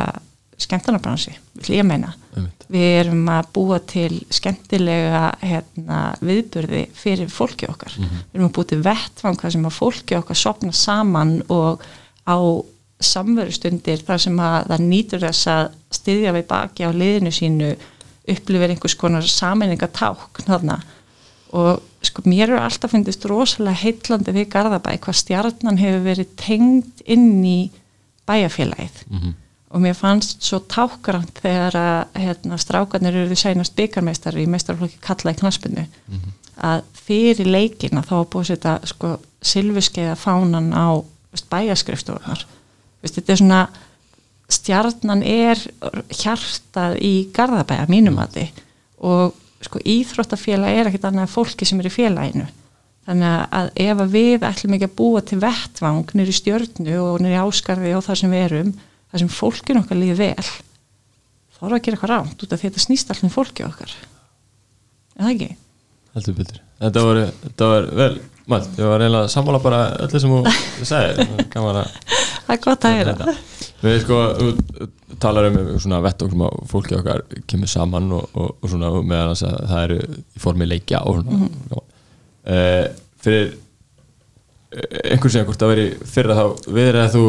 skemmtarnabransi, 0.56 1.34
vil 1.60 1.74
ég 1.76 1.84
meina 1.84 2.14
Einmitt. 2.32 2.64
við 2.72 2.94
erum 3.02 3.26
að 3.28 3.48
búa 3.56 3.76
til 3.84 4.22
skemmtilega 4.32 5.26
hérna, 5.42 5.98
viðburði 6.24 6.86
fyrir 6.96 7.28
fólki 7.32 7.68
okkar 7.68 7.92
við 7.98 8.38
erum 8.38 8.48
að 8.48 8.54
búa 8.56 8.70
til 8.70 8.78
vettvang 8.84 9.36
þar 9.42 9.52
sem 9.52 9.66
að 9.68 9.76
fólki 9.76 10.16
okkar 10.16 10.40
sopna 10.40 10.72
saman 10.72 11.34
og 11.52 11.84
á 12.24 12.36
samverustundir 13.02 14.02
þar 14.06 14.22
sem 14.22 14.38
að 14.40 14.70
það 14.70 14.84
nýtur 14.90 15.24
þess 15.26 15.48
að 15.52 15.64
styðja 15.98 16.34
við 16.36 16.46
baki 16.50 16.88
á 16.88 16.90
liðinu 16.96 17.32
sínu 17.34 17.72
upplifir 18.26 18.72
einhvers 18.72 18.96
konar 18.98 19.26
sameiningaták 19.30 20.40
þarna. 20.46 20.80
Og 21.56 21.82
sko 22.04 22.24
mér 22.26 22.50
eru 22.50 22.60
alltaf 22.60 22.92
fundist 22.92 23.24
rosalega 23.28 23.82
heitlandi 23.84 24.34
við 24.34 24.48
Garðabæ 24.54 24.96
hvað 25.04 25.20
stjarnan 25.20 25.80
hefur 25.80 26.06
verið 26.06 26.32
tengd 26.40 27.04
inn 27.04 27.44
í 27.44 27.58
bæjarfélagið. 28.26 29.02
Mhm. 29.10 29.34
og 29.66 29.82
mér 29.82 29.96
fannst 29.98 30.44
svo 30.46 30.60
tákrand 30.62 31.40
þegar 31.42 31.74
að 31.74 32.20
hérna, 32.22 32.56
strákarnir 32.56 33.16
eru 33.18 33.28
því 33.28 33.36
sænast 33.40 33.74
byggarmeistari 33.76 34.44
í 34.44 34.48
meistarflokki 34.48 35.00
kalla 35.02 35.32
í 35.34 35.38
knaspinu 35.40 35.86
að 36.56 36.84
fyrir 36.94 37.50
leikina 37.50 38.04
þá 38.06 38.12
var 38.14 38.28
búið 38.32 38.44
að 38.44 38.50
setja 38.52 38.74
sko 38.84 39.10
silfuskeiða 39.42 40.14
fánan 40.16 40.70
á 40.72 41.02
bæjarskrifstofunar 41.50 42.46
veist, 43.06 43.18
þetta 43.18 43.34
er 43.34 43.40
svona 43.40 43.62
stjarnan 44.56 45.24
er 45.26 45.62
hjartað 46.14 47.00
í 47.02 47.14
Garðabæja 47.34 47.88
mínum 47.90 48.20
að 48.22 48.36
þið 48.36 48.62
og 49.06 49.42
sko 49.66 49.80
íþróttafélag 49.82 50.78
er 50.78 50.90
ekkert 50.90 51.08
annað 51.08 51.26
en 51.26 51.32
fólki 51.32 51.66
sem 51.66 51.80
er 51.80 51.88
í 51.88 51.94
félaginu. 51.94 52.46
Þannig 53.06 53.56
að 53.56 53.68
ef 53.86 54.00
að 54.02 54.14
við 54.14 54.46
ætlum 54.46 54.76
ekki 54.76 54.88
að 54.88 54.96
búa 54.98 55.22
til 55.22 55.38
vettvang 55.42 56.14
nýri 56.18 56.34
stjörnu 56.34 56.96
og 57.02 57.20
nýri 57.22 57.38
áskarði 57.38 57.94
og 57.96 58.04
það 58.06 58.20
sem 58.20 58.34
við 58.34 58.46
erum 58.48 58.72
það 58.76 59.22
sem 59.22 59.32
fólkin 59.32 59.80
okkar 59.80 60.00
líði 60.00 60.16
vel 60.20 60.48
þá 61.56 61.62
er 61.62 61.76
að 61.76 61.84
gera 61.86 61.96
eitthvað 61.96 62.12
rámt 62.12 62.42
út 62.42 62.52
af 62.52 62.60
því 62.60 62.66
að 62.66 62.72
þetta 62.72 62.84
snýst 62.84 63.12
alltaf 63.12 63.28
um 63.28 63.32
fólki 63.32 63.64
okkar. 63.66 63.94
Er 65.16 65.22
það 65.22 65.32
ekki? 65.32 65.52
heldur 66.16 66.36
betur. 66.36 66.62
Þetta 66.80 67.04
var, 67.04 67.20
var 67.60 67.88
vel 67.98 68.10
mælt, 68.48 68.68
ég 68.78 68.88
var 68.88 69.02
reynilega 69.02 69.32
sammála 69.32 69.60
bara 69.64 69.80
öllu 70.04 70.20
sem 70.22 70.32
þú 70.32 70.86
sagði 70.90 71.46
gaman 71.52 71.82
að 71.82 71.96
Það 72.46 72.54
er 72.54 72.62
gott 72.62 72.86
að 72.86 72.96
heyra. 72.96 73.34
Við 73.82 73.98
sko 74.04 74.20
talar 75.22 75.48
um 75.50 75.58
svona 75.82 76.00
vett 76.04 76.22
okkur 76.22 76.46
að 76.46 76.62
fólki 76.70 76.96
okkar 76.98 77.22
kemur 77.50 77.70
saman 77.70 78.08
og, 78.14 78.30
og, 78.34 78.54
og 78.60 78.70
svona 78.70 78.92
meðan 79.02 79.34
þess 79.34 79.46
að 79.48 79.58
það 79.72 79.84
eru 79.84 79.98
í 80.22 80.42
formi 80.42 80.70
leikja 80.70 81.02
og 81.02 81.20
svona. 81.20 81.36
Mm 81.36 81.50
-hmm. 81.74 82.96
fyrir 83.26 83.46
eh, 84.70 85.12
einhvern 85.12 85.32
sem 85.34 85.44
hvort 85.44 85.60
það 85.60 85.72
veri 85.74 85.86
fyrra 86.14 86.38
þá 86.38 86.46
við 86.78 87.00
að 87.02 87.14
þú 87.16 87.26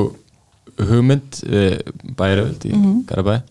hugmynd 0.91 1.39
bæriöld 2.17 2.65
í 2.65 2.73
mm 2.75 2.83
-hmm. 2.83 3.05
Garabæ 3.09 3.41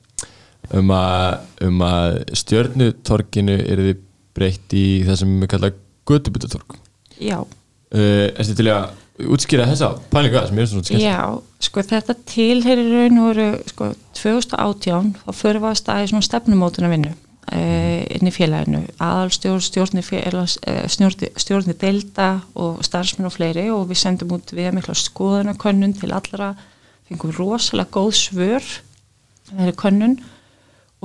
um 0.74 0.90
að, 0.90 1.38
um 1.66 1.82
að 1.86 2.18
stjörnutorkinu 2.40 3.56
er 3.58 3.82
þið 3.86 4.02
breytt 4.36 4.76
í 4.76 4.86
það 5.06 5.18
sem 5.20 5.40
við 5.40 5.50
kalla 5.52 5.72
götubutatork 6.08 6.76
Já, 7.22 7.38
uh, 7.40 8.26
Erstu 8.36 8.56
til 8.58 8.68
að 8.72 8.90
útskýra 9.24 9.68
þessa 9.70 9.94
pælinga 10.12 10.46
sem 10.46 10.58
ég 10.58 10.66
er 10.66 10.70
svona 10.70 10.88
skemmt 10.88 11.04
já, 11.04 11.20
sko 11.64 11.84
þetta 11.90 12.16
tilheyrir 12.28 12.90
raun 12.92 13.22
og 13.22 13.30
veru 13.30 13.46
sko 13.70 13.92
2018 14.18 15.14
þá 15.22 15.30
fyrir 15.36 15.64
að 15.64 15.78
staði 15.80 16.10
svona 16.10 16.26
stefnumótuna 16.26 16.90
vinnu 16.92 17.12
uh, 17.12 18.02
inn 18.16 18.28
í 18.28 18.34
félaginu. 18.34 18.82
Aðalstjórn, 19.02 19.64
stjórni, 19.64 20.04
félags, 20.06 20.58
uh, 20.66 20.84
stjórni, 20.90 21.30
stjórni 21.40 21.76
delta 21.80 22.30
og 22.58 22.82
starfsmenn 22.86 23.30
og 23.30 23.36
fleiri 23.36 23.68
og 23.72 23.86
við 23.90 24.02
sendum 24.02 24.36
út 24.36 24.52
við 24.56 24.72
mikla 24.76 24.96
skoðanakönnun 24.98 25.96
til 26.00 26.12
allra 26.16 26.54
fengum 27.08 27.34
rosalega 27.36 27.92
góð 27.94 28.14
svör 28.18 28.70
þeirri 29.52 29.76
könnun 29.78 30.16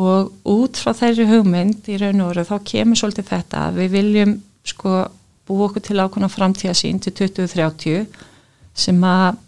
og 0.02 0.32
út 0.50 0.80
frá 0.82 0.96
þeirri 0.98 1.28
hugmynd 1.30 1.90
í 1.92 1.98
raun 2.02 2.24
og 2.24 2.32
veru 2.32 2.48
þá 2.48 2.56
kemur 2.72 3.00
svolítið 3.00 3.28
þetta 3.30 3.66
að 3.68 3.82
við 3.84 3.98
viljum 4.00 4.38
sko 4.66 4.96
búa 5.48 5.68
okkur 5.68 5.86
til 5.86 6.00
ákvæmna 6.00 6.30
framtíðasín 6.32 7.02
til 7.04 7.14
2030 7.24 8.06
sem 8.78 9.04
að 9.04 9.40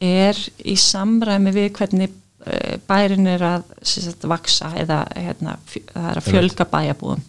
er 0.00 0.38
í 0.64 0.76
samræmi 0.80 1.52
við 1.52 1.68
hvernig 1.76 2.14
eh, 2.46 2.78
bærin 2.88 3.28
er 3.28 3.44
að 3.44 3.66
sagt, 3.82 4.24
vaksa 4.28 4.72
eða 4.80 5.02
hérna, 5.12 5.58
það 5.66 6.08
er 6.12 6.20
að 6.22 6.30
fjölga 6.30 6.66
bæjabúum 6.70 7.26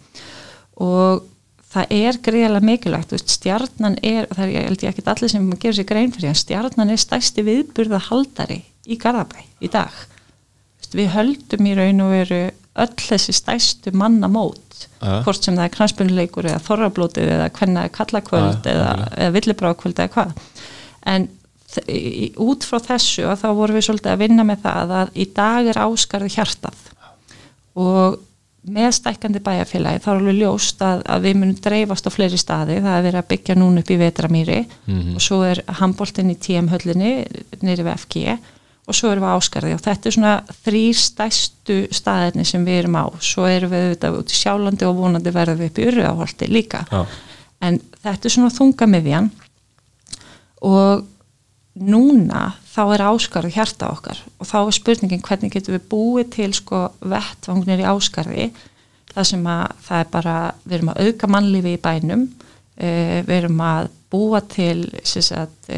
og 0.81 1.27
það 1.71 1.93
er 1.95 2.19
greiðlega 2.23 2.67
mikilvægt, 2.67 3.13
veist, 3.15 3.31
stjarnan 3.31 3.97
er, 4.03 4.27
það 4.31 4.45
er 4.45 4.53
ég 4.53 4.65
held 4.69 4.85
ég 4.85 4.93
ekki 4.93 5.05
allir 5.11 5.31
sem 5.31 5.51
gerir 5.55 5.77
sér 5.77 5.87
grein 5.91 6.15
fyrir, 6.15 6.37
stjarnan 6.37 6.91
er 6.91 6.99
stæsti 6.99 7.45
viðburða 7.47 8.01
haldari 8.09 8.61
í 8.87 8.97
Garðabæ 8.99 9.43
í 9.63 9.69
dag. 9.71 9.93
Veist, 10.79 10.97
við 10.97 11.13
höldum 11.15 11.69
í 11.69 11.75
raun 11.77 12.03
og 12.05 12.15
veru 12.15 12.41
öll 12.79 12.95
þessi 12.95 13.33
stæstu 13.35 13.91
mannamót 13.93 14.87
Ja. 15.01 15.21
hvort 15.25 15.43
sem 15.43 15.55
það 15.57 15.63
er 15.67 15.73
knaspunleikur 15.75 16.45
eða 16.45 16.61
þorrablótið 16.65 17.29
eða 17.35 17.45
er 17.83 17.89
kallakvöld 17.89 18.65
Ja, 18.65 18.71
eða, 18.71 19.09
eða 19.17 19.31
villibrákvöld 19.35 19.99
eða 19.99 20.09
hvað. 20.15 20.31
En 21.05 21.27
út 22.41 22.65
frá 22.67 22.79
þessu 22.83 23.23
að 23.31 23.39
þá 23.43 23.47
vorum 23.55 23.77
við 23.79 23.85
svolítið 23.87 24.11
að 24.13 24.21
vinna 24.25 24.43
með 24.47 24.61
það 24.65 24.91
að 25.01 25.13
í 25.15 25.25
dag 25.37 25.69
er 25.71 25.79
áskarði 25.85 26.31
hjartað. 26.35 26.81
Og 27.79 28.17
með 28.71 28.89
stækkandi 28.93 29.39
bæjarfélagi 29.41 30.01
þá 30.03 30.07
er 30.11 30.19
alveg 30.19 30.35
ljóst 30.37 30.81
að, 30.85 30.99
að 31.09 31.23
við 31.25 31.37
munum 31.41 31.55
dreifast 31.65 32.05
á 32.05 32.11
fleiri 32.13 32.37
staði, 32.37 32.75
það 32.83 32.97
er 32.97 33.05
verið 33.07 33.21
að 33.23 33.29
byggja 33.31 33.55
núna 33.57 33.81
upp 33.81 33.89
í 33.95 33.97
Vetramýri 34.01 34.59
Mhm. 34.87 35.15
og 35.15 35.21
svo 35.21 35.39
er 35.47 35.63
handbóltinn 35.79 36.29
í 36.29 36.37
TM 36.37 36.67
höllinni 36.69 37.13
nýri 37.63 37.81
við 37.87 37.95
FG 37.97 38.37
og 38.91 38.97
svo 38.97 39.11
erum 39.11 39.25
við 39.25 39.35
Áskarði 39.37 39.75
og 39.75 39.83
þetta 39.85 40.09
er 40.09 40.15
svona 40.17 40.33
þrýr 40.65 40.97
stæstu 40.99 41.77
staðinni 41.95 42.45
sem 42.47 42.65
við 42.67 42.81
erum 42.81 42.97
á. 42.99 43.05
Svo 43.23 43.47
erum 43.47 43.71
við 43.71 43.85
auðvitað 43.87 44.17
út 44.19 44.33
í 44.33 44.39
Sjálandi 44.39 44.87
og 44.87 44.97
vonandi 44.99 45.33
verðum 45.35 45.61
við 45.61 45.71
upp 45.71 45.79
í 45.79 45.87
Urriðaholti 45.91 46.49
líka. 46.51 46.83
Já. 46.91 47.05
en 47.61 47.77
þetta 48.01 48.27
er 48.27 48.33
svona 48.35 48.53
þunga 48.55 48.87
miðjan. 48.89 49.31
Og 50.67 51.05
núna 51.81 52.41
þá 52.71 52.81
er 52.95 53.05
áskarði 53.07 53.53
hjarta 53.55 53.91
okkar. 53.93 54.19
Og 54.41 54.49
þá 54.49 54.57
er 54.61 54.75
spurningin 54.75 55.23
hvernig 55.25 55.53
getum 55.53 55.77
við 55.77 55.87
búið 55.91 56.31
til 56.35 56.51
sko 56.57 56.83
vettvangnir 56.99 57.83
í 57.83 57.87
áskarði 57.87 58.51
það 59.11 59.27
sem 59.27 59.49
að 59.51 59.65
það 59.87 60.03
er 60.03 60.11
bara 60.11 60.35
við 60.63 60.77
erum 60.77 60.93
að 60.93 61.01
auka 61.07 61.31
mannlífi 61.31 61.75
í 61.75 61.81
bænum. 61.83 62.29
Uh, 62.81 63.19
við 63.27 63.35
erum 63.37 63.59
að 63.63 63.91
búa 64.11 64.41
til 64.51 64.89
sem 65.07 65.23
sagt 65.23 65.69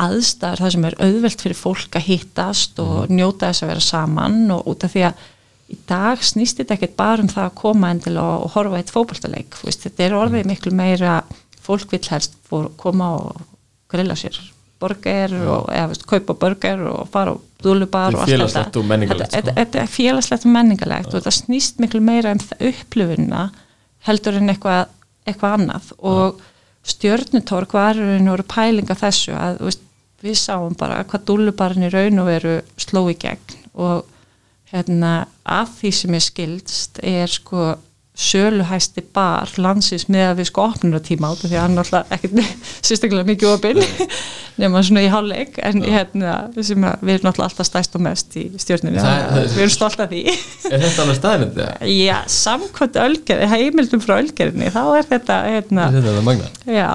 aðstæður 0.00 0.62
það 0.64 0.72
sem 0.74 0.84
er 0.88 0.96
auðvelt 1.04 1.42
fyrir 1.44 1.58
fólk 1.58 1.98
að 1.98 2.06
hittast 2.08 2.78
og 2.82 3.10
njóta 3.12 3.50
þess 3.50 3.62
að 3.62 3.72
vera 3.74 3.84
saman 3.84 4.38
og 4.54 4.66
út 4.72 4.84
af 4.84 4.94
því 4.94 5.04
að 5.08 5.26
í 5.68 5.78
dag 5.88 6.22
snýst 6.24 6.60
þetta 6.62 6.78
ekkert 6.78 6.96
bara 6.96 7.22
um 7.22 7.28
það 7.28 7.44
að 7.44 7.56
koma 7.60 7.90
endilega 7.92 8.38
og 8.38 8.54
horfa 8.54 8.78
eitt 8.80 8.94
veist, 8.94 9.82
þetta 9.84 10.04
er 10.06 10.16
orðið 10.16 10.48
miklu 10.48 10.72
meira 10.72 11.22
fólk 11.60 11.92
vill 11.92 12.06
helst 12.08 12.38
koma 12.80 13.10
og 13.18 13.42
grilla 13.92 14.16
sér 14.16 14.38
borgar 14.80 15.34
og 15.34 15.68
eða 15.74 15.90
veist, 15.90 16.06
kaupa 16.08 16.34
borgar 16.38 16.80
og 16.88 17.08
fara 17.12 17.34
á 17.34 17.36
dúlubar 17.62 18.14
og 18.14 18.22
allt 18.22 18.54
þetta. 18.54 18.78
og 18.78 18.86
menningarlegt, 18.86 19.32
Þetta- 19.32 19.52
sko. 19.52 19.60
þetta- 19.60 19.82
er 19.82 19.90
félagslegt 19.92 20.46
og 20.46 20.52
menningarlegt 20.54 21.14
og 21.14 21.20
þetta 21.20 21.34
snýst 21.34 21.80
miklu 21.82 22.00
meira 22.00 22.30
um 22.30 22.38
það 22.38 22.68
upplifuna 22.70 23.50
heldur 24.06 24.36
en 24.38 24.48
eitthvað, 24.48 24.86
eitthvað 25.26 25.56
annað 25.58 25.92
og 25.98 26.40
stjörnutorg 26.88 27.74
var 27.76 27.98
raun 27.98 28.28
og 28.28 28.38
veru 28.38 28.48
pæling 28.54 28.90
af 28.92 29.02
þessu 29.02 29.34
að 29.36 29.60
veist, 29.66 29.84
við 30.24 30.38
sáum 30.40 30.74
bara 30.78 31.04
hvað 31.06 31.26
dúlubarinn 31.28 31.86
í 31.86 31.92
raun 31.92 32.22
og 32.22 32.30
veru 32.30 32.54
sló 32.80 33.04
í 33.10 33.16
gegn 33.18 33.58
og 33.78 34.08
hérna 34.72 35.12
að 35.48 35.74
því 35.78 35.92
sem 36.00 36.16
er 36.18 36.24
skildst 36.24 36.98
er 37.06 37.30
sko 37.30 37.68
söluhæsti 38.18 39.02
bar 39.14 39.50
landsins 39.62 40.08
með 40.10 40.24
að 40.32 40.40
við 40.40 40.48
sko 40.50 40.64
opnunatíma 40.72 41.28
át 41.30 41.44
af 41.44 41.50
því 41.52 41.54
að 41.58 41.62
hann 41.64 41.76
náttúrulega 41.78 42.16
ekkert 42.16 42.56
sérstaklega 42.88 43.28
mikið 43.28 43.52
opinn 43.52 43.80
nema 44.58 44.82
svona 44.82 45.04
í 45.06 45.10
hálfleik 45.12 45.60
en 45.62 45.84
hérna 45.86 46.32
sem 46.66 46.86
að 46.88 47.04
við 47.06 47.14
erum 47.20 47.30
alltaf 47.46 47.68
stæst 47.68 47.94
og 47.94 48.02
mest 48.08 48.34
í 48.40 48.48
það- 48.58 49.38
við 49.54 49.62
erum 49.62 49.74
stolt 49.76 50.02
af 50.02 50.10
því 50.10 50.22
Er 50.28 50.82
þetta 50.82 51.04
alveg 51.04 51.20
staðinandi? 51.20 51.68
Já, 51.94 52.16
samkvæmt 52.34 52.98
ölgerði, 53.06 53.50
heimildum 53.54 54.02
frá 54.02 54.16
ölgerðinni, 54.18 54.72
þá 54.74 54.82
er 54.98 55.06
þetta, 55.14 55.38
hérna, 55.54 55.86
Er 55.94 56.02
þetta 56.10 56.24
magna? 56.26 56.50
já. 56.66 56.90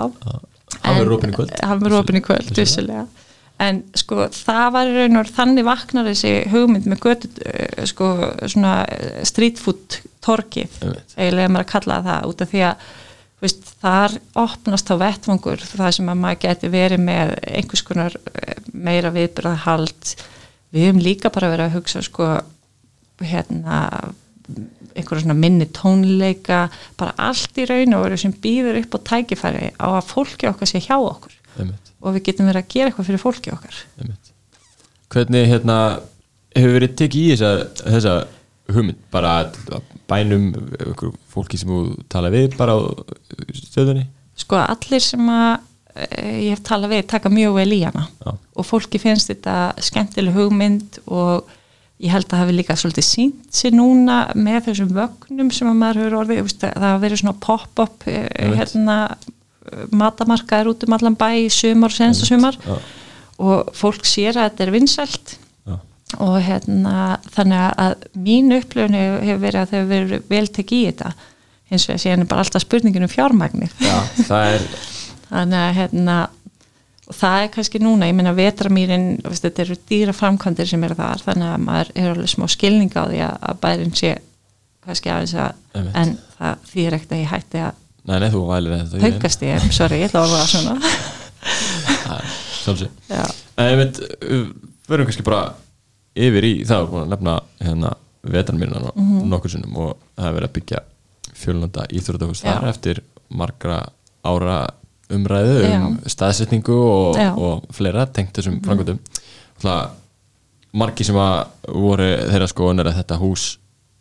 Hann 0.83 0.97
verður 0.99 1.15
opinn 1.15 1.31
í 1.31 1.36
kvöld. 1.38 1.51
Hann 1.63 1.79
verður 1.79 2.01
opinn 2.03 2.17
í 2.19 2.21
kvöld, 2.25 2.49
vissulega. 2.57 3.05
En 3.63 3.80
sko, 3.97 4.28
það 4.34 4.65
var 4.76 4.91
raun 4.95 5.19
og 5.19 5.30
þannig 5.36 5.67
vaknar 5.67 6.10
þessi 6.10 6.34
hugmynd 6.52 6.89
með 6.89 7.02
götu, 7.06 7.30
eh, 7.45 7.86
sko, 7.89 8.10
svona 8.49 8.73
eh, 8.89 9.21
street 9.28 9.62
food 9.62 9.99
torkið, 10.23 10.80
eiginlega 11.17 11.52
maður 11.52 11.65
að 11.65 11.71
kalla 11.73 11.99
það 12.08 12.30
út 12.32 12.43
af 12.43 12.52
því 12.54 12.63
að, 12.69 12.88
veist, 13.43 13.69
þar 13.84 14.17
opnast 14.43 14.91
á 14.91 14.95
vettvangur, 15.02 15.65
það 15.67 15.95
sem 15.99 16.12
að 16.13 16.21
maður 16.23 16.41
geti 16.47 16.71
verið 16.73 17.06
með 17.06 17.36
einhvers 17.52 17.86
konar 17.88 18.17
eh, 18.34 18.58
meira 18.73 19.13
viðbyrðahald. 19.13 20.15
Við 20.73 20.88
höfum 20.88 21.06
líka 21.06 21.32
bara 21.34 21.52
verið 21.54 21.69
að 21.69 21.78
hugsa, 21.78 22.04
sko, 22.06 22.34
hérna 23.23 23.80
einhverja 24.93 25.23
svona 25.23 25.38
minni 25.38 25.67
tónleika 25.73 26.67
bara 26.99 27.13
allt 27.30 27.58
í 27.58 27.65
raun 27.69 27.95
og 27.97 28.06
veru 28.08 28.19
sem 28.19 28.34
býður 28.43 28.82
upp 28.82 28.97
á 28.97 29.06
tækifæri 29.13 29.71
á 29.80 29.88
að 29.93 30.10
fólki 30.10 30.49
okkar 30.49 30.69
sé 30.69 30.82
hjá 30.84 30.95
okkur. 30.97 31.34
Einmitt, 31.58 31.92
og 32.04 32.18
við 32.18 32.26
getum 32.30 32.50
verið 32.52 32.63
að 32.63 32.72
gera 32.76 32.92
eitthvað 32.92 33.10
fyrir 33.10 33.24
fólki 33.24 33.54
okkar. 33.54 33.82
Hvernig 35.13 35.50
hérna 35.50 35.78
hefur 36.54 36.76
verið 36.78 36.98
tekið 37.00 37.22
í 37.24 37.34
þessa, 37.34 37.52
þessa 37.84 38.16
hugmynd 38.74 39.00
bara 39.13 39.38
að 39.44 39.88
bænum 40.10 40.52
fólki 41.32 41.60
sem 41.60 41.72
þú 41.72 41.80
tala 42.12 42.32
við 42.34 42.58
bara 42.60 42.76
á 42.76 42.80
stöðunni? 43.58 44.08
sko 44.39 44.60
allir 44.60 45.04
sem 45.04 45.28
að 45.30 45.52
e, 45.94 46.06
ég 46.48 46.56
hef 46.56 46.63
talað 46.66 46.96
við 46.96 47.04
taka 47.12 47.32
mjög 47.34 47.58
vel 47.60 47.68
í 47.76 47.82
hana 47.86 48.08
Já. 48.10 48.32
og 48.34 48.68
fólki 48.68 49.02
finnst 49.02 49.30
þetta 49.32 49.58
skemmtileg 49.84 50.38
hugmynd 50.38 51.00
og 51.06 51.52
ég 52.04 52.13
held 52.13 52.34
að 52.34 52.44
hafi 52.44 52.56
líka 52.58 52.78
svolítið 52.80 53.08
sínt 53.08 53.54
sér 53.54 53.76
núna 53.78 54.24
með 54.36 54.70
þessum 54.70 54.92
vögnum 54.96 55.52
sem 55.54 55.70
að 55.70 55.80
maður 55.80 56.02
hefur 56.02 56.18
orðið, 56.24 56.56
það 56.63 56.88
hafa 56.88 57.04
verið 57.06 57.22
svona 57.22 57.38
pop-up 57.46 58.08
e, 58.10 58.18
Einmitt. 58.34 58.60
hérna 58.63 58.98
matamarkaðir 59.95 60.71
út 60.73 60.86
um 60.88 60.97
allan 60.97 61.17
bæ 61.19 61.30
í 61.45 61.47
sumar 61.54 61.93
og 61.93 61.97
sensta 61.97 62.28
sumar. 62.30 62.58
Já. 62.63 62.78
og 63.43 63.71
fólk 63.76 64.06
sér 64.06 64.38
að 64.38 64.49
þetta 64.49 64.63
er 64.63 64.71
vinsælt. 64.76 65.36
Já. 65.65 65.76
og 66.21 66.36
hérna 66.45 67.19
þannig 67.34 67.63
að 67.86 68.08
mín 68.13 68.54
upplifun 68.60 68.97
hefur 68.99 69.45
verið 69.45 69.62
að 69.62 69.71
þau 69.71 69.78
hefur 69.80 69.93
verið 69.93 70.28
vel 70.30 70.47
tekið 70.60 70.80
í 70.82 70.89
þetta. 70.91 71.13
Hins 71.73 71.88
vegar 71.89 72.04
síðan 72.04 72.23
er 72.23 72.30
bara 72.30 72.43
alltaf 72.45 72.63
spurningin 72.63 73.06
um 73.08 73.12
fjármagnir 73.12 73.71
Já, 73.82 73.97
það 74.28 74.47
er 74.52 74.65
þannig 75.32 75.60
að 75.60 75.78
hérna 75.80 76.17
og 77.04 77.17
það 77.17 77.38
er 77.41 77.49
kannski 77.54 77.82
núna, 77.84 78.08
ég 78.08 78.17
meina 78.17 78.36
vetramýrin 78.36 79.08
þetta 79.26 79.65
eru 79.65 79.78
dýra 79.89 80.15
framkvæmdir 80.15 80.69
sem 80.69 80.84
eru 80.88 80.97
þar 80.99 81.23
þannig 81.26 81.49
að 81.49 81.65
maður 81.65 81.91
er 81.99 82.12
alveg 82.13 82.32
smá 82.32 82.45
skilning 82.52 82.93
á 82.95 83.04
því 83.04 83.23
að, 83.28 83.58
bærin 83.63 83.95
sé 83.97 84.13
kannski 84.84 85.12
aðeins 85.12 85.36
að 85.39 85.82
en 85.99 86.13
það 86.38 86.67
þýr 86.71 86.97
ekkert 86.97 87.15
að 87.15 87.23
ég 87.23 87.34
hætti 87.34 87.63
að 87.63 87.82
Nei, 88.04 88.18
nei, 88.20 88.30
þú 88.34 88.42
vælir 88.50 88.74
þetta 88.82 89.02
haugast 89.06 89.44
ég, 89.48 89.68
sorry, 89.72 90.02
ég 90.02 90.10
ætla 90.12 90.24
að 90.24 90.28
orða 90.28 90.39
það 90.42 90.50
svona 90.54 90.74
Sjálfsög 92.63 92.89
ég 93.63 93.78
veit, 93.80 94.00
við 94.24 94.48
verum 94.92 95.08
kannski 95.08 95.26
bara 95.26 95.44
yfir 96.13 96.46
í 96.48 96.54
það, 96.68 96.89
að 97.02 97.12
nefna 97.13 97.36
hérna 97.63 97.94
vetarmýrna 98.24 98.92
Mhm. 98.96 99.24
nokkur 99.32 99.52
sinnum 99.52 99.76
og 99.78 99.98
það 100.18 100.28
er 100.30 100.36
verið 100.38 100.50
að 100.50 100.56
byggja 100.58 100.80
fjölnanda 101.34 101.88
íþrótahús 101.92 102.44
þar 102.44 102.70
eftir 102.70 103.02
margra 103.30 103.80
ára 104.24 104.60
umræðu 105.13 105.58
um 105.66 105.98
Já. 106.04 106.10
staðsetningu 106.13 106.78
og. 106.78 107.18
Mhm. 107.18 107.38
og 107.39 107.66
fleira 107.76 108.06
tengt 108.06 108.34
þessum 108.34 108.60
mm. 108.60 108.63
framkvæmdum 108.68 109.00
Það 109.63 109.89
margi 110.74 111.04
sem 111.06 111.16
að 111.16 111.48
voru 111.70 112.08
þeirra 112.32 112.48
skoðun 112.50 112.80
er 112.82 112.88
að 112.89 112.98
þetta 113.02 113.18
hús 113.22 113.44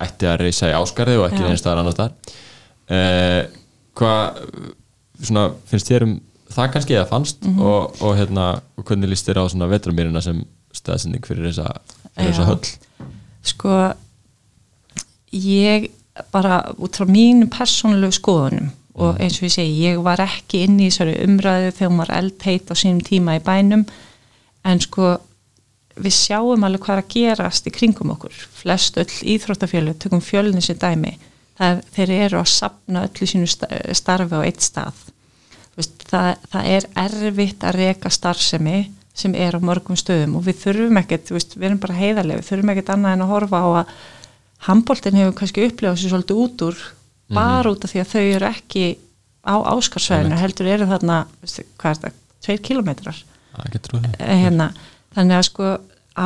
ætti 0.03 0.27
að 0.27 0.39
reysa 0.41 0.71
í 0.71 0.77
áskarði 0.79 1.19
og 1.21 1.27
ekki 1.29 1.43
Já. 1.43 1.49
neins 1.49 1.61
staðar 1.63 1.83
annars 1.83 1.95
staðar 1.95 2.13
eh, 2.89 3.43
Hvað 3.99 4.43
svona, 5.23 5.49
finnst 5.69 5.91
þér 5.91 6.07
um 6.09 6.15
það 6.53 6.71
kannski 6.75 6.97
eða 6.97 7.09
fannst? 7.11 7.43
Mhm. 7.45 7.61
og, 7.61 7.97
og, 8.03 8.15
hérna, 8.19 8.47
og 8.77 8.85
hvernig 8.89 9.13
líst 9.13 9.29
þér 9.29 9.43
á 9.43 9.45
svona 9.53 9.71
vetrumýrina 9.73 10.23
sem 10.25 10.45
staðsending 10.73 11.25
fyrir 11.27 11.51
þessa, 11.51 11.69
fyrir 12.17 12.33
þessa 12.33 12.49
höll? 12.49 12.73
Sko 13.43 13.81
ég 15.33 15.91
bara 16.33 16.61
út 16.79 16.97
frá 16.99 17.09
mínu 17.09 17.49
persónulegu 17.53 18.13
skoðunum 18.19 18.71
og 19.01 19.21
eins 19.25 19.39
og 19.41 19.49
ég 19.49 19.55
segi, 19.55 19.85
ég 19.87 20.01
var 20.05 20.21
ekki 20.21 20.67
inn 20.67 20.81
í 20.81 20.91
þessari 20.91 21.17
umræðu 21.25 21.71
þegar 21.79 21.99
var 22.03 22.11
eldheit 22.19 22.69
á 22.69 22.75
sínum 22.77 23.01
tíma 23.01 23.39
í 23.39 23.45
bænum. 23.45 23.87
En 24.69 24.81
sko 24.85 25.15
við 25.97 26.13
sjáum 26.17 26.65
alveg 26.67 26.85
hvað 26.85 27.01
að 27.01 27.09
gerast 27.15 27.69
í 27.69 27.73
kringum 27.73 28.13
okkur. 28.15 28.37
Flest 28.61 28.99
öll 29.01 29.09
íþróttafjölu, 29.35 29.95
tökum 29.97 30.21
fjölni 30.25 30.61
sér 30.65 30.77
dæmi, 30.83 31.17
það, 31.63 31.83
þeir 31.97 32.13
eru 32.19 32.41
að 32.43 32.49
sapna 32.53 33.05
öllu 33.09 33.29
sínu 33.33 33.49
sta- 33.51 33.71
starfi 33.97 34.39
á 34.39 34.43
eitt 34.47 34.65
stað. 34.67 34.99
Það, 36.13 36.33
það 36.53 36.67
er 36.77 36.87
erfitt 37.01 37.63
að 37.65 37.77
reka 37.79 38.11
starfsemi 38.13 38.81
sem 39.17 39.33
er 39.37 39.57
á 39.57 39.61
mörgum 39.65 39.97
stöðum 39.97 40.35
og 40.39 40.45
við 40.45 40.59
þurfum 40.67 40.99
ekkert, 41.01 41.31
við 41.33 41.65
erum 41.69 41.79
bara 41.81 41.97
heiðarlega 41.97 42.41
við 42.43 42.49
þurfum 42.51 42.73
ekkert 42.75 42.91
annað 42.95 43.15
en 43.17 43.25
að 43.25 43.31
horfa 43.33 43.61
á 43.61 43.69
að 43.81 43.95
handbóltin 44.69 45.17
hefur 45.19 45.35
kannski 45.41 45.65
upplifað 45.69 45.99
sér 46.03 46.13
svolítið 46.13 46.41
út 46.45 46.65
úr 46.69 46.83
bara 47.33 47.73
út 47.73 47.85
af 47.85 47.93
því 47.93 48.01
að 48.03 48.11
þau 48.13 48.23
eru 48.37 48.49
ekki 48.51 48.85
á 49.49 49.55
áskarsvæðinu, 49.73 50.37
heldur 50.43 50.69
eru 50.75 50.87
þarna 50.93 51.17
hvað 51.81 51.91
er 51.91 52.01
það, 52.05 52.17
tveir 52.45 52.63
kilometrar 52.69 53.23
Eh, 54.21 54.39
hérna, 54.45 54.69
þannig 55.17 55.37
að 55.41 55.49
sko 55.49 55.71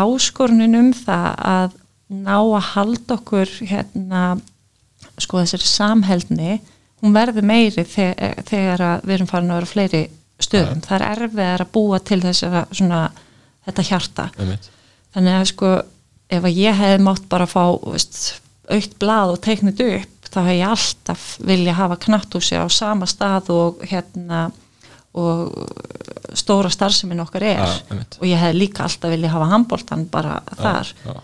áskorunin 0.03 0.79
um 0.79 0.91
það 0.95 1.29
að 1.55 1.79
ná 2.27 2.37
að 2.39 2.69
halda 2.75 3.17
okkur 3.21 3.55
hérna 3.71 4.23
sko 5.23 5.43
þessari 5.43 5.69
samheldni 5.71 6.61
hún 7.05 7.17
verður 7.17 7.47
meiri 7.47 7.85
þegar, 7.87 8.41
þegar 8.49 8.85
að 8.87 9.05
við 9.07 9.17
erum 9.19 9.31
farin 9.31 9.53
að 9.53 9.61
vera 9.61 9.71
fleiri 9.73 10.03
stöðum. 10.43 10.83
Það 10.85 10.97
er 10.97 11.07
erfið 11.11 11.53
að 11.53 11.69
búa 11.73 12.01
til 12.05 12.19
þessara 12.25 12.65
svona 12.73 13.03
þetta 13.67 13.87
hjarta. 13.91 14.27
Einmitt. 14.37 14.69
Þannig 15.17 15.39
að 15.39 15.47
sko 15.53 15.71
ef 16.37 16.49
að 16.49 16.59
ég 16.59 16.77
hefði 16.81 17.07
mátt 17.07 17.29
bara 17.31 17.47
fá 17.49 17.63
veist, 17.87 18.21
aukt 18.73 18.97
blað 19.01 19.37
og 19.37 19.43
teiknit 19.45 19.83
upp 19.87 20.31
þá 20.37 20.41
hef 20.43 20.57
ég 20.59 20.69
alltaf 20.69 21.27
vilja 21.47 21.77
hafa 21.79 21.99
knatthúsi 22.03 22.59
á 22.59 22.67
sama 22.73 23.07
stað 23.09 23.53
og 23.55 23.85
hérna 23.87 24.49
og 25.17 25.55
stóra 26.37 26.69
starfsemin 26.69 27.23
okkar 27.25 27.47
er. 27.47 27.63
Einmitt. 27.89 28.19
og 28.21 28.27
ég 28.29 28.41
hef 28.41 28.57
líka 28.57 28.85
alltaf 28.85 29.13
vilja 29.15 29.33
hafa 29.33 29.49
handbóltan 29.55 30.05
bara 30.13 30.41
þar. 30.59 30.93
já. 31.07 31.15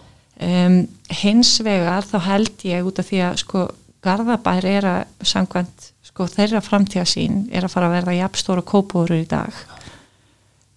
um, 0.49 0.79
hins 1.23 1.53
vegar 1.61 2.07
þá 2.09 2.19
held 2.31 2.65
ég 2.71 2.89
út 2.89 3.03
af 3.03 3.11
því 3.11 3.23
að 3.29 3.41
sko 3.43 3.67
Garðabær 4.03 4.65
er 4.67 4.87
að 4.91 5.27
samkvæmt 5.31 5.91
sko 6.09 6.27
þeirra 6.29 6.61
framtíðasín 6.65 7.45
er 7.55 7.65
að 7.65 7.73
fara 7.77 7.87
að 7.89 7.95
verða 8.01 8.17
jafnstóra 8.19 8.65
kópúrur 8.67 9.15
í 9.23 9.27
dag. 9.31 9.53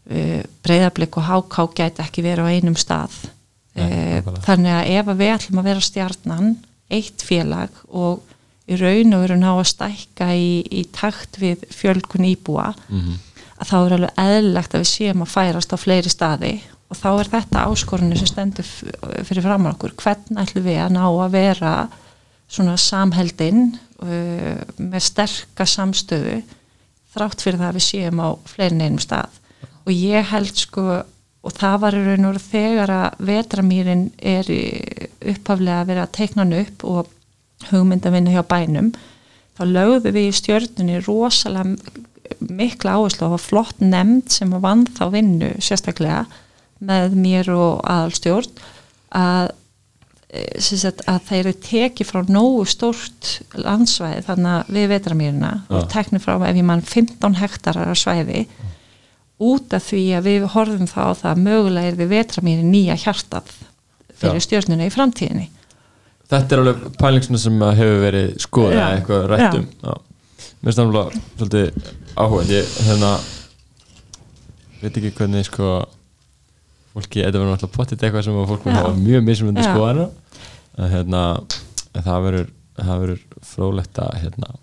Uh, 0.05 0.43
breyðarblik 0.61 1.15
og 1.17 1.25
háká 1.25 1.63
gæti 1.79 2.03
ekki 2.03 2.21
verið 2.21 2.45
á 2.45 2.53
einum 2.53 2.75
stað. 2.77 3.15
Nei, 3.75 4.19
uh, 4.21 4.27
þannig 4.45 4.75
að 4.75 4.91
ef 4.99 5.07
að 5.09 5.21
við 5.23 5.31
ætlum 5.33 5.61
að 5.63 5.69
vera 5.71 5.81
stjarnan 5.87 6.51
eitt 6.93 7.23
félag 7.25 7.79
og 7.89 8.21
í 8.69 8.77
raun 8.77 9.17
og 9.17 9.23
veru 9.25 9.37
ná 9.41 9.49
að 9.55 9.65
stækka 9.71 10.27
í, 10.37 10.51
í 10.69 10.83
takt 10.93 11.39
við 11.41 11.65
fjölkun 11.73 12.27
íbúa 12.29 12.67
Mhm. 12.89 13.17
að 13.57 13.67
þá 13.71 13.75
er 13.81 13.95
alveg 13.97 14.21
eðlilegt 14.27 14.73
að 14.77 14.83
við 14.85 14.91
séum 14.93 15.25
að 15.25 15.33
færast 15.33 15.73
á 15.73 15.77
fleiri 15.81 16.09
staði. 16.13 16.53
Og 16.93 16.97
þá 17.01 17.09
er 17.19 17.29
þetta 17.33 17.65
áskorunni 17.65 18.17
sem 18.21 18.29
stendur 18.29 18.67
fyrir 19.25 19.41
fram 19.41 19.65
okkur. 19.73 19.95
Hvernig 19.97 20.37
ætlum 20.45 20.65
við 20.69 20.79
að 20.85 20.91
ná 20.93 21.03
að 21.09 21.31
vera 21.33 21.73
svona 22.51 22.75
samheldinn 22.79 23.73
uh, 24.03 24.61
með 24.77 25.01
sterka 25.07 25.67
samstöðu 25.69 26.39
þrátt 27.15 27.43
fyrir 27.43 27.59
það 27.61 27.69
að 27.71 27.77
við 27.79 27.87
séum 27.87 28.21
á 28.21 28.29
fleiri 28.49 28.77
neinum 28.79 29.01
stað. 29.03 29.41
Og 29.85 29.91
ég 29.93 30.31
held 30.31 30.55
sko 30.59 30.85
og 31.45 31.53
það 31.53 31.75
var 31.83 31.95
í 31.95 32.05
raun 32.07 32.29
og 32.31 32.39
þegar 32.41 32.91
að 32.91 33.19
vetramýrin 33.27 34.07
er 34.17 34.47
upphaflega 34.49 35.83
að 35.83 35.91
vera 35.91 36.05
að 36.07 36.15
teikna 36.17 36.41
hann 36.43 36.55
upp 36.57 36.85
og 36.89 37.11
hugmynd 37.69 38.07
að 38.07 38.17
vinna 38.17 38.33
hjá 38.33 38.41
bænum 38.49 38.89
þá 39.55 39.63
lögðu 39.69 40.13
við 40.15 40.29
í 40.29 40.35
stjörnunni 40.39 41.01
rosalega 41.05 41.75
mikla 42.41 42.97
áherslu 42.97 43.29
að 43.29 43.43
flott 43.45 43.83
nefnd 43.83 44.33
sem 44.33 44.55
að 44.55 44.65
vann 44.65 44.83
þá 44.97 45.05
vinnu 45.13 45.51
sérstaklega 45.63 46.25
með 46.85 47.15
mér 47.19 47.51
og 47.53 47.83
aðalstjórn 47.87 48.63
að, 49.15 49.53
sagt, 50.61 51.03
að 51.09 51.19
þeir 51.29 51.41
eru 51.41 51.53
tekið 51.65 52.09
frá 52.09 52.21
nógu 52.31 52.65
stórt 52.69 53.31
landsvæði 53.57 54.23
þannig 54.27 54.51
að 54.51 54.71
við 54.77 54.87
vetramýrina 54.93 55.51
og 55.69 55.89
teknið 55.91 56.23
frá 56.25 56.35
ef 56.37 56.55
ég 56.59 56.67
mann 56.67 56.85
15 56.85 57.37
hektarar 57.41 57.91
af 57.91 57.99
svæði 57.99 58.45
út 59.43 59.75
af 59.75 59.83
því 59.89 60.03
að 60.17 60.29
við 60.29 60.47
horfum 60.53 60.89
þá 60.89 60.99
á 61.11 61.13
það 61.19 61.29
að 61.33 61.43
mögulega 61.43 61.91
er 61.91 61.99
við 61.99 62.11
vetramýri 62.13 62.65
nýja 62.67 62.95
hjartað 63.03 63.51
fyrir 64.15 64.39
Já. 64.39 64.45
stjórnuna 64.47 64.87
í 64.87 64.93
framtíðinni 64.93 65.49
Þetta 66.25 66.55
er 66.55 66.61
alveg 66.63 66.85
pælingsuna 66.97 67.37
sem 67.37 67.57
að 67.61 67.75
hefur 67.81 67.99
verið 68.01 68.29
skoða 68.41 68.71
Já. 68.71 68.77
eða 68.79 68.93
eitthvað 68.99 69.25
rættum 69.31 69.65
Já. 69.83 69.93
Mér 70.65 70.77
það 70.77 70.85
alveg 70.85 71.19
svolítið 71.35 71.91
áhuga 72.15 72.45
ég 72.49 72.71
hérna 72.87 73.11
veit 74.81 74.97
ekki 74.97 75.11
hvernig 75.19 75.47
sko 75.49 75.73
fólki, 76.95 77.21
þetta 77.21 77.39
verður 77.41 77.51
náttúrulega 77.51 77.75
pottit 77.75 78.03
eitthvað 78.05 78.25
sem 78.29 78.39
að 78.39 78.49
fólk 78.53 78.65
vil 78.65 78.73
Já. 78.73 78.79
hafa 78.79 78.95
mjög 79.01 79.27
mismunandi 79.27 79.67
skoðana 79.67 80.07
en 80.77 80.91
hérna 80.91 81.23
það 81.95 82.23
verður 82.25 83.19
frólægt 83.45 83.99
að 84.03 84.15
hérna 84.23 84.55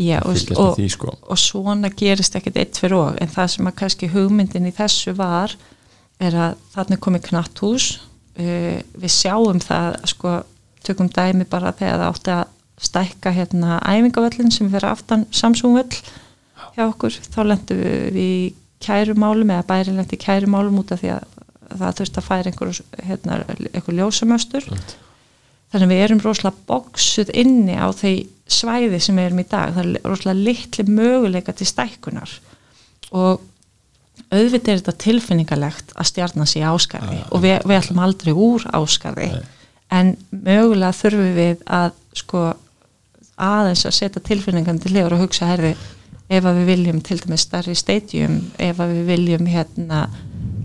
Já, 0.00 0.22
og, 0.24 0.32
fylgjast 0.32 0.56
og, 0.56 0.70
með 0.70 0.78
því 0.78 0.86
sko. 0.94 1.12
og 1.28 1.40
svona 1.40 1.90
gerist 1.92 2.38
ekkert 2.38 2.58
eitt 2.62 2.80
fyrir 2.80 2.96
og 2.96 3.20
en 3.20 3.30
það 3.30 3.50
sem 3.54 3.68
að 3.68 3.76
kannski 3.82 4.08
hugmyndin 4.12 4.70
í 4.70 4.72
þessu 4.74 5.12
var 5.18 5.52
er 6.22 6.38
að 6.38 6.56
þarna 6.72 6.96
er 6.96 7.02
komið 7.02 7.26
knatthús. 7.28 7.90
Uh, 8.32 8.80
við 8.96 9.12
sjáum 9.12 9.60
það 9.60 9.98
sko, 10.08 10.38
tökum 10.86 11.10
dæmi 11.12 11.44
bara 11.50 11.74
þegar 11.76 12.00
það 12.00 12.08
átti 12.08 12.34
að 12.38 12.44
stækka 12.82 13.32
hérna 13.36 13.76
æfingavöllin 13.84 14.50
sem 14.54 14.70
fyrir 14.72 14.88
aftan 14.88 15.26
Samsung-völl 15.30 16.00
hjá 16.72 16.86
okkur, 16.86 17.18
þá 17.34 17.40
lendum 17.44 17.82
við 17.82 18.18
í 18.22 18.32
kærumálum 18.82 19.52
eða 19.52 19.66
bæri 19.68 19.94
lendi 19.94 20.18
kærumálum 20.18 20.80
út 20.80 20.94
af 20.94 21.02
því 21.02 21.12
að 21.18 21.28
það 21.72 21.98
þurfti 22.00 22.20
að 22.20 22.26
færa 22.26 22.50
einhver, 22.50 22.80
hérna, 23.06 23.38
einhver 23.76 23.98
ljósamöstur 23.98 24.66
þannig 25.72 25.86
að 25.86 25.92
við 25.92 26.02
erum 26.06 26.22
rosalega 26.22 26.66
bóksuð 26.68 27.32
inni 27.42 27.76
á 27.76 27.88
því 27.96 28.12
svæði 28.52 29.00
sem 29.00 29.16
við 29.16 29.28
erum 29.30 29.40
í 29.42 29.48
dag. 29.48 29.72
Það 29.72 29.84
er 29.84 30.10
rosalega 30.10 30.46
litli 30.48 30.84
möguleika 30.88 31.54
til 31.56 31.68
stækkunar. 31.68 32.34
Og 33.12 33.40
auðvitað 34.32 34.72
er 34.72 34.80
þetta 34.80 34.94
tilfinningalegt 35.04 35.94
að 35.96 36.08
stjarnan 36.10 36.48
sé 36.48 36.60
í 36.60 36.66
áskarði 36.66 37.18
og 37.30 37.42
við, 37.44 37.58
við 37.68 37.78
ætlum 37.78 38.02
aldrei 38.02 38.32
úr 38.32 38.64
áskarði 38.72 39.28
en 39.92 40.14
mögulega 40.30 40.96
þurfum 40.96 41.34
við 41.36 41.64
að 41.68 41.90
sko 42.16 42.44
aðeins 43.42 43.84
að 43.88 43.96
setja 43.98 44.24
tilfinningan 44.24 44.80
til 44.82 44.92
hliður 44.94 45.16
og 45.16 45.24
hugsa 45.26 45.48
herði 45.50 45.74
ef 46.32 46.46
að 46.48 46.60
við 46.60 46.70
viljum 46.70 47.00
til 47.04 47.18
dæmis 47.20 47.46
stærri 47.46 47.76
stadium 47.76 48.38
ef 48.62 48.80
að 48.80 48.94
við 48.96 49.10
viljum 49.12 49.48
hérna 49.52 50.04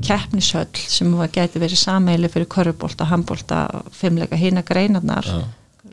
keppnishöll 0.06 0.82
sem 0.88 1.14
að 1.18 1.38
gæti 1.40 1.62
verið 1.62 1.82
sameili 1.82 2.30
fyrir 2.32 2.50
körfubólta, 2.52 3.08
handbólta 3.10 3.62
fimmleika 3.96 4.38
hína 4.40 4.64
greinarnar 4.66 5.26
Já. 5.26 5.40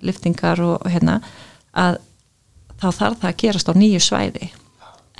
liftingar 0.04 0.60
og, 0.64 0.82
hérna 0.90 1.20
að 1.72 2.00
þá 2.80 2.88
þarf 2.90 3.22
það 3.22 3.30
að 3.30 3.38
gerast 3.42 3.70
á 3.70 3.74
nýju 3.78 4.02
svæði 4.02 4.50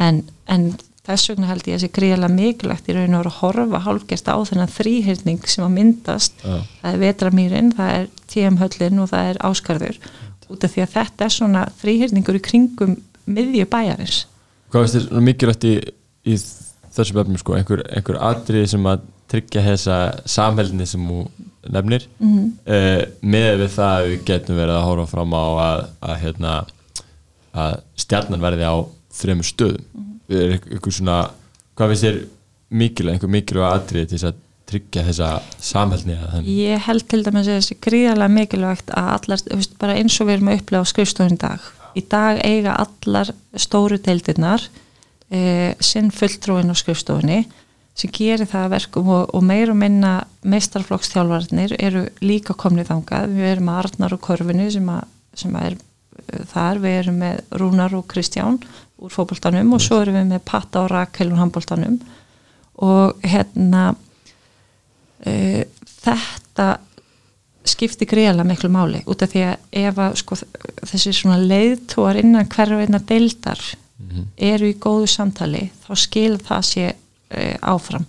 en, 0.03 0.21
en 0.51 0.67
þess 1.05 1.31
vegna 1.31 1.49
held 1.51 1.69
ég 1.69 1.79
að 1.79 1.85
sé 1.85 1.91
gríðarlega 1.95 2.35
mikilvægt 2.35 2.91
í 2.91 2.97
raun 2.97 3.17
og 3.19 3.29
að 3.29 3.39
horfa 3.41 3.81
hálfgerst 3.87 4.29
á 4.31 4.37
þennan 4.49 4.75
þrýhyrning 4.75 5.49
sem 5.51 5.65
að 5.67 5.75
myndast 5.79 6.45
Já. 6.45 6.61
það 6.83 6.91
er 6.93 7.03
vetramýrin, 7.03 7.73
það 7.77 7.97
er 7.99 8.07
TM-höllin 8.33 9.03
og 9.03 9.11
það 9.13 9.33
er 9.33 9.43
áskarður 9.49 9.99
út 10.53 10.65
af 10.65 10.75
því 10.75 10.85
að 10.85 10.95
þetta 10.99 11.27
er 11.27 11.35
svona 11.35 11.65
þrýhyrningur 11.81 12.39
í 12.39 12.45
kringum 12.45 12.97
miðju 13.25 13.67
bæjarins 13.71 14.25
Hvað 14.73 14.87
veist 14.87 14.97
þér 14.99 15.27
mikilvægt 15.29 15.67
í, 15.69 15.75
í 16.27 16.39
þessum 16.97 17.21
efnum 17.25 17.39
sko, 17.41 17.57
einhver, 17.59 17.83
einhver 17.91 18.19
atriði 18.31 18.69
sem 18.75 18.87
að 18.91 19.01
tryggja 19.33 19.63
þessa 19.67 19.97
samhældni 20.29 20.87
sem 20.87 21.07
þú 21.09 21.23
nefnir 21.75 22.07
mm 22.21 22.33
Mhm. 22.35 22.51
með 23.35 23.51
við 23.63 23.71
það 23.79 23.93
að 23.99 24.09
við 24.11 24.25
getum 24.29 24.57
verið 24.61 24.77
að 24.79 24.87
horfa 24.89 25.07
fram 25.15 25.33
á 25.35 25.45
að, 25.65 25.85
að, 26.03 26.17
hérna, 26.23 26.55
að 27.55 27.77
stjarnan 28.05 28.41
verði 28.45 28.69
á 28.69 28.75
þremur 29.15 29.49
stöðum 29.49 29.85
mm 29.95 30.07
Mhm. 30.29 30.41
er 30.41 30.57
einhver 30.59 30.93
svona 30.93 31.19
hvað 31.77 31.91
finnst 31.93 32.05
þér 32.05 32.19
mikilvæg, 32.71 33.13
einhver 33.15 33.31
mikilvæg 33.31 33.73
atriði 33.75 34.09
til 34.09 34.19
þess 34.19 34.29
að 34.31 34.41
tryggja 34.65 35.03
þessa 35.05 35.29
þannig 36.33 36.47
Ég 36.57 36.79
held 36.87 37.09
til 37.09 37.23
dæmis 37.23 37.49
að 37.49 37.59
þessi 37.61 37.77
gríðarlega 37.85 38.33
mikilvægt 38.39 38.91
að 38.97 39.11
allar, 39.17 39.43
veist, 39.55 39.75
bara 39.79 39.95
eins 40.01 40.21
og 40.21 40.27
við 40.29 40.35
erum 40.39 40.49
að 40.49 40.61
upplega 40.61 40.81
á 40.85 40.93
skrifstofun 40.93 41.37
í 41.37 41.41
dag. 41.43 41.61
Í 41.95 42.03
dag 42.11 42.41
eiga 42.45 42.77
allar 42.81 43.31
stóru 43.61 43.99
deildirnar 44.03 44.65
e, 45.35 45.75
sinn 45.83 46.13
fulltrúin 46.15 46.71
á 46.71 46.75
skrifstofunni 46.79 47.43
sem 47.95 48.11
gerir 48.11 48.49
það 48.51 48.67
að 48.67 48.73
verkum 48.75 49.11
og, 49.15 49.35
og 49.37 49.43
meir 49.47 49.71
og 49.71 49.79
minna 49.79 50.15
meistarflokksþjálfarnir 50.51 51.77
eru 51.79 52.07
líka 52.25 52.57
komnið 52.59 52.91
þangað. 52.91 53.35
Við 53.37 53.51
erum 53.53 53.69
með 53.71 53.83
Arnar 53.85 54.17
og 54.17 54.23
Körfinu 54.25 54.67
sem, 54.75 54.89
að, 54.91 55.05
sem 55.39 55.55
að 55.55 55.69
er 55.69 55.77
uh, 55.77 56.41
þar, 56.51 56.81
við 56.83 56.97
erum 57.03 57.21
með 57.23 57.45
Rúnar 57.63 57.95
og 57.99 58.09
Kristján 58.11 58.59
úr 59.05 59.15
fótboltanum 59.15 59.77
og 59.77 59.83
svo 59.83 60.01
erum 60.03 60.19
við 60.19 60.33
með 60.33 60.43
Patta 60.49 60.83
og 60.83 60.91
Rakel 60.91 61.31
úr 61.31 61.43
handboltanum 61.43 62.01
og 62.83 63.23
hérna 63.23 63.93
uh, 63.95 65.63
þetta 66.03 66.69
skipti 67.65 68.07
greiðlega 68.09 68.45
miklu 68.49 68.69
máli 68.73 69.01
út 69.09 69.23
af 69.25 69.31
því 69.33 69.47
að 69.47 69.79
ef 69.85 70.01
að 70.03 70.19
sko, 70.21 70.37
þessi 70.83 71.15
svona 71.17 71.39
leiðtóar 71.41 72.19
innan 72.21 72.51
hverju 72.53 72.83
einna 72.83 73.01
deildar 73.09 73.63
eru 74.37 74.71
í 74.71 74.79
góðu 74.81 75.09
samtali 75.11 75.69
þá 75.85 75.93
skil 75.99 76.39
það 76.39 76.67
sé 76.71 76.87
uh, 76.91 77.57
áfram. 77.63 78.07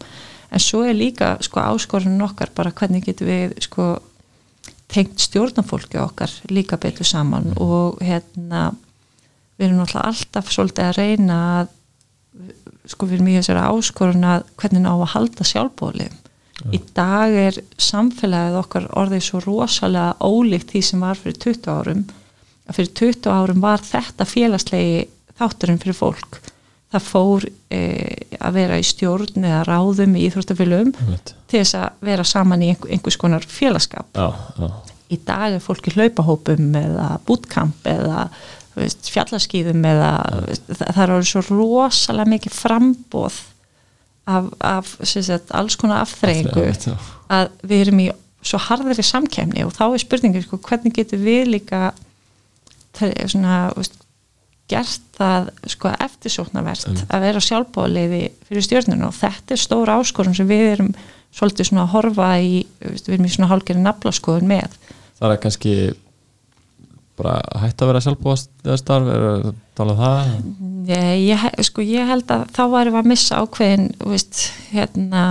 En 0.52 0.62
svo 0.64 0.84
er 0.86 0.96
líka 0.96 1.36
sko 1.44 1.60
áskorunum 1.64 2.28
okkar 2.28 2.54
bara 2.56 2.72
hvernig 2.72 3.06
getum 3.06 3.28
við 3.28 3.56
sko 3.66 3.88
tengt 4.92 5.20
stjórnafólki 5.20 5.98
okkar 6.00 6.32
líka 6.54 6.78
betur 6.78 7.08
saman 7.08 7.54
og 7.58 7.98
hérna 8.06 8.70
við 9.58 9.68
erum 9.68 9.82
náttúrulega 9.82 10.12
alltaf 10.12 10.52
svolítið 10.54 10.86
að 10.86 11.00
reyna 11.00 11.40
að 11.62 11.74
sko 12.92 13.08
við 13.08 13.18
erum 13.18 13.32
í 13.32 13.40
þessari 13.40 13.66
áskorun 13.66 14.30
að 14.30 14.46
hvernig 14.62 14.84
ná 14.86 14.92
að 14.94 15.12
halda 15.16 15.48
sjálfbólið 15.48 16.14
í 16.74 16.80
dag 16.96 17.34
er 17.36 17.58
samfélagið 17.82 18.60
okkar 18.62 18.86
orðið 18.98 19.26
svo 19.26 19.42
rosalega 19.44 20.16
ólíkt 20.24 20.72
því 20.72 20.82
sem 20.88 21.04
var 21.04 21.20
fyrir 21.20 21.38
20 21.44 21.72
árum. 21.74 22.06
Að 22.66 22.80
fyrir 22.80 22.94
20 23.02 23.34
árum 23.34 23.66
var 23.66 23.84
þetta 23.84 24.28
félagslegi 24.30 25.02
þátturinn 25.40 25.82
fyrir 25.82 25.98
fólk. 25.98 26.42
Það 26.96 27.08
fór 27.10 27.46
e, 27.74 27.80
að 28.40 28.58
vera 28.60 28.80
í 28.80 28.84
stjórn 28.86 29.44
eða 29.44 29.64
ráðum 29.68 30.14
í 30.16 30.28
íþróttafélögum 30.30 30.94
til 30.96 31.58
þess 31.58 31.78
að 31.80 32.06
vera 32.08 32.26
saman 32.28 32.64
í 32.64 32.70
einhver, 32.72 32.92
einhvers 32.94 33.18
konar 33.20 33.48
félagskap 33.50 34.16
Já, 34.16 34.30
já, 34.62 34.70
í 35.12 35.18
dag 35.26 35.58
er 35.58 35.64
fólk 35.64 35.90
í 35.90 35.96
hlaupahópum 35.96 36.78
eða 36.80 37.10
bootcamp 37.28 37.90
eða 37.90 38.28
veist, 38.78 39.10
fjallaskýðum 39.12 39.84
eða 39.90 40.12
veist, 40.46 40.70
það, 40.72 41.02
er 41.04 41.16
orðið 41.18 41.32
svo 41.32 41.44
rosalega 41.50 42.34
mikið 42.36 42.56
frambóð 42.62 43.42
af, 44.26 44.48
af 44.62 44.94
sagt, 45.04 45.52
alls 45.58 45.78
konar 45.82 46.06
afþreyingu 46.06 46.70
að 47.34 47.52
við 47.66 47.86
erum 47.86 48.06
í 48.06 48.08
svo 48.46 48.62
harðri 48.62 49.06
samkemni 49.06 49.66
og 49.66 49.74
þá 49.76 49.86
er 49.88 50.02
spurningin 50.06 50.46
sko, 50.46 50.62
hvernig 50.64 50.96
getur 50.96 51.22
við 51.22 51.56
líka 51.58 51.90
svona, 52.96 53.72
veist, 53.76 53.98
gert 54.72 55.04
það 55.18 55.52
sko 55.70 55.92
eftirsóknarvert 56.08 57.04
að 57.06 57.26
vera 57.28 57.44
sjálfbóðleiði 57.44 58.22
fyrir 58.48 58.66
stjórnuna 58.66 59.10
og 59.12 59.18
þetta 59.18 59.54
er 59.54 59.62
stóra 59.62 60.00
áskorun 60.00 60.38
sem 60.38 60.50
við 60.50 60.72
erum 60.72 60.96
svolítið 61.36 61.70
svona 61.70 61.86
að 61.86 61.94
horfa 61.94 62.32
í 62.42 62.56
við 62.80 63.14
erum 63.14 63.28
í 63.28 63.34
svona 63.36 63.52
hálgerði 63.52 63.84
naflaskoðun 63.86 64.50
með. 64.50 64.80
Það 65.20 65.36
er 65.36 65.42
kannski 65.44 65.76
bara 67.16 67.38
hægt 67.62 67.80
að 67.80 67.92
vera 67.92 68.02
sjálfbúast 68.04 68.50
eða 68.66 68.80
starf, 68.80 69.12
er 69.12 69.28
að 69.30 69.46
tala 69.78 69.94
um 69.94 70.02
það? 70.02 70.34
Ég, 70.90 71.06
ég, 71.30 71.46
sko, 71.66 71.86
ég 71.86 72.10
held 72.10 72.34
að 72.34 72.44
þá 72.56 72.64
varum 72.74 72.96
við 72.96 73.02
að 73.02 73.10
missa 73.14 73.40
ákveðin 73.40 73.88
veist, 74.04 74.42
hérna 74.74 75.24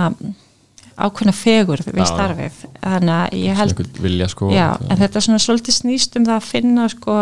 ákveðna 0.95 1.35
fegur 1.35 1.83
við 1.85 2.01
Já. 2.01 2.09
starfið. 2.09 2.59
Þannig 2.81 3.15
að 3.15 3.37
ég 3.41 3.59
held 3.59 3.83
vilja 4.01 4.29
sko 4.31 4.49
Já, 4.53 4.67
en 4.79 5.01
þetta 5.01 5.19
er 5.19 5.27
svona 5.27 5.43
svolítið 5.43 5.77
snýst 5.77 6.17
um 6.19 6.27
það 6.27 6.37
að 6.39 6.49
finna 6.49 6.87
sko 6.91 7.17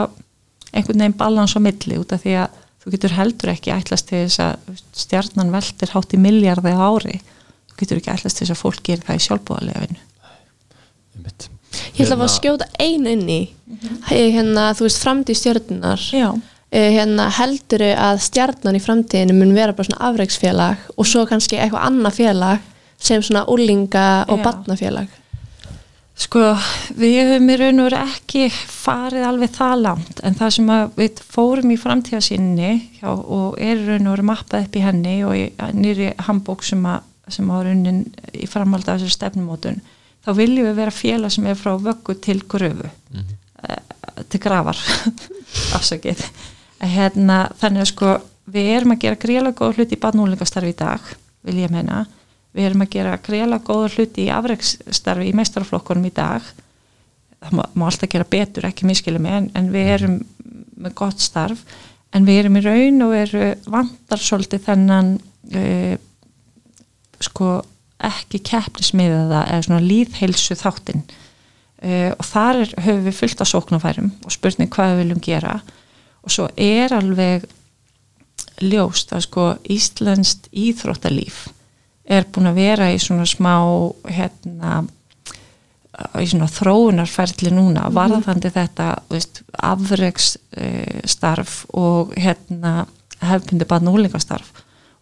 einhvern 0.73 1.03
veginn 1.03 1.17
balans 1.19 1.55
á 1.55 1.59
milli 1.63 1.99
út 2.01 2.13
af 2.15 2.23
því 2.23 2.37
að 2.43 2.61
þú 2.83 2.93
getur 2.95 3.15
heldur 3.17 3.53
ekki 3.53 3.73
ætlast 3.73 4.09
til 4.09 4.23
þess 4.25 4.41
að 4.43 4.81
stjarnan 5.03 5.53
veltir 5.53 5.93
hátt 5.93 6.15
í 6.15 6.19
miljardi 6.19 6.73
á 6.75 6.81
ári. 6.83 7.19
Þú 7.71 7.79
getur 7.79 8.01
ekki 8.01 8.13
ætlast 8.15 8.39
til 8.39 8.47
þess 8.47 8.55
að 8.57 8.63
fólk 8.63 8.81
gerir 8.83 9.05
það 9.07 9.19
í 9.19 9.25
sjálfbúðarlega 9.27 9.83
vinnu. 9.85 10.01
Ég 11.93 12.03
ætla 12.03 12.15
að 12.15 12.19
fá 12.21 12.25
að 12.27 12.33
skjóta 12.35 12.65
einu 12.77 13.13
inn 13.15 13.29
í 13.29 13.41
hérna, 14.09 14.73
þú 14.77 14.85
veist, 14.85 14.99
framtíð 15.01 15.39
stjörnunar 15.39 16.03
Já, 16.13 16.27
Eh, 16.73 16.89
hérna, 16.95 17.27
helduru 17.29 17.91
að 17.93 18.17
stjarnan 18.25 18.73
í 18.73 18.79
framtíðinu 18.81 19.35
mun 19.37 19.51
vera 19.53 19.75
bara 19.77 19.85
svona 19.85 20.07
afreiksfélag 20.07 20.87
og 20.97 21.05
svo 21.05 21.21
kannski 21.29 21.59
eitthvað 21.61 21.83
annað 21.85 22.15
félag 22.17 22.63
sem 22.97 23.21
svona 23.21 23.43
úlinga 23.45 24.05
og 24.25 24.41
Já. 24.41 24.45
Sko 26.19 26.41
við 26.99 27.15
höfum 27.19 27.49
í 27.49 27.57
raun 27.59 27.81
og 27.81 27.87
veru 27.89 28.01
ekki 28.03 28.43
farið 28.53 29.27
alveg 29.27 29.55
það 29.55 29.75
langt 29.81 30.21
en 30.23 30.37
það 30.37 30.53
sem 30.57 30.73
við 30.97 31.23
fórum 31.33 31.73
í 31.73 31.79
framtíðasínni 31.81 32.71
hjá, 32.99 33.09
og 33.09 33.57
er 33.57 33.81
í 33.81 33.87
raun 33.87 34.07
og 34.07 34.17
veru 34.17 34.27
mappað 34.29 34.67
upp 34.67 34.77
í 34.77 34.83
henni 34.85 35.15
og 35.25 35.37
í 35.39 35.47
nýri 35.73 36.13
handbók 36.27 36.65
sem 36.67 36.85
að 36.85 37.09
sem 37.31 37.47
á 37.47 37.57
raunin 37.63 38.03
í 38.35 38.45
framhald 38.51 38.89
af 38.91 38.99
þessu 38.99 39.15
stefnumótun 39.15 39.79
þá 40.25 40.33
viljum 40.37 40.67
við 40.67 40.81
vera 40.81 40.93
félag 40.93 41.31
sem 41.31 41.45
er 41.47 41.55
frá 41.57 41.71
vöggu 41.79 42.17
til 42.21 42.41
gröfu 42.51 42.89
mm 43.13 43.39
til 44.29 44.41
grafar 44.41 44.77
afsakið. 45.77 46.21
Hérna, 46.83 47.47
þannig 47.61 47.85
að 47.85 47.91
sko 47.93 48.15
við 48.53 48.71
erum 48.75 48.95
að 48.95 49.05
gera 49.05 49.21
greiðlega 49.21 49.59
góða 49.59 49.77
hluti 49.77 49.95
í 49.95 50.01
barnúlingastarfi 50.03 50.73
í 50.73 50.79
dag 50.79 51.13
vil 51.47 51.61
ég 51.61 51.71
meina 51.71 52.03
við 52.53 52.67
erum 52.67 52.85
að 52.85 52.93
gera 52.93 53.15
greiðlega 53.23 53.67
góða 53.67 53.89
hluti 53.95 54.27
í 54.27 54.33
afreiksstarfi 54.33 55.29
í 55.29 55.35
meistaraflokkunum 55.37 56.05
í 56.09 56.13
dag. 56.13 56.45
Það 57.43 57.57
má, 57.57 57.63
má 57.73 57.87
alltaf 57.89 58.11
gera 58.13 58.29
betur 58.29 58.67
ekki 58.69 58.87
miskilum 58.87 59.25
en, 59.29 59.49
en 59.57 59.71
við 59.73 59.91
erum 59.97 60.19
með 60.83 60.95
gott 60.99 61.23
starf. 61.23 61.63
En 62.13 62.27
við 62.27 62.43
erum 62.43 62.59
í 62.59 62.63
raun 62.63 63.05
og 63.07 63.15
eru 63.17 63.47
vantar 63.73 64.21
svolítið 64.21 64.67
þennan 64.67 65.15
uh, 65.17 65.95
sko 67.23 67.55
ekki 68.03 68.43
keppnismiðaða 68.45 69.45
eða 69.49 69.65
svona 69.65 69.83
líðheilsu 69.87 70.57
þáttinn 70.59 71.05
uh, 71.07 72.11
og 72.11 72.25
þar 72.27 72.61
er, 72.65 72.75
höfum 72.85 73.07
við 73.07 73.17
fullt 73.17 73.41
af 73.41 73.49
sóknarfærum 73.49 74.13
og 74.27 74.35
spurning 74.35 74.69
hvað 74.73 74.93
við 74.93 75.03
viljum 75.03 75.25
gera. 75.25 75.57
Og 76.23 76.35
svo 76.35 76.47
er 76.53 76.93
alveg 76.93 77.49
ljóst 78.61 79.11
að 79.15 79.25
sko 79.25 79.49
Íslandst 79.73 80.51
íþróttalíf 80.53 81.47
er 82.03 82.27
búin 82.31 82.49
að 82.51 82.59
vera 82.59 82.89
í 82.91 82.99
svona 83.01 83.25
smá 83.29 83.55
hérna 84.11 84.83
í 86.19 86.25
svona 86.25 86.49
þróunarferðli 86.49 87.51
núna 87.53 87.85
varðandi 87.93 88.49
þetta 88.53 88.89
veist, 89.11 89.43
afreks 89.53 90.33
uh, 90.57 91.03
starf 91.05 91.63
og 91.77 92.15
hérna 92.17 92.87
hefbundi 93.23 93.67
bara 93.69 93.85
núlingastarf 93.85 94.49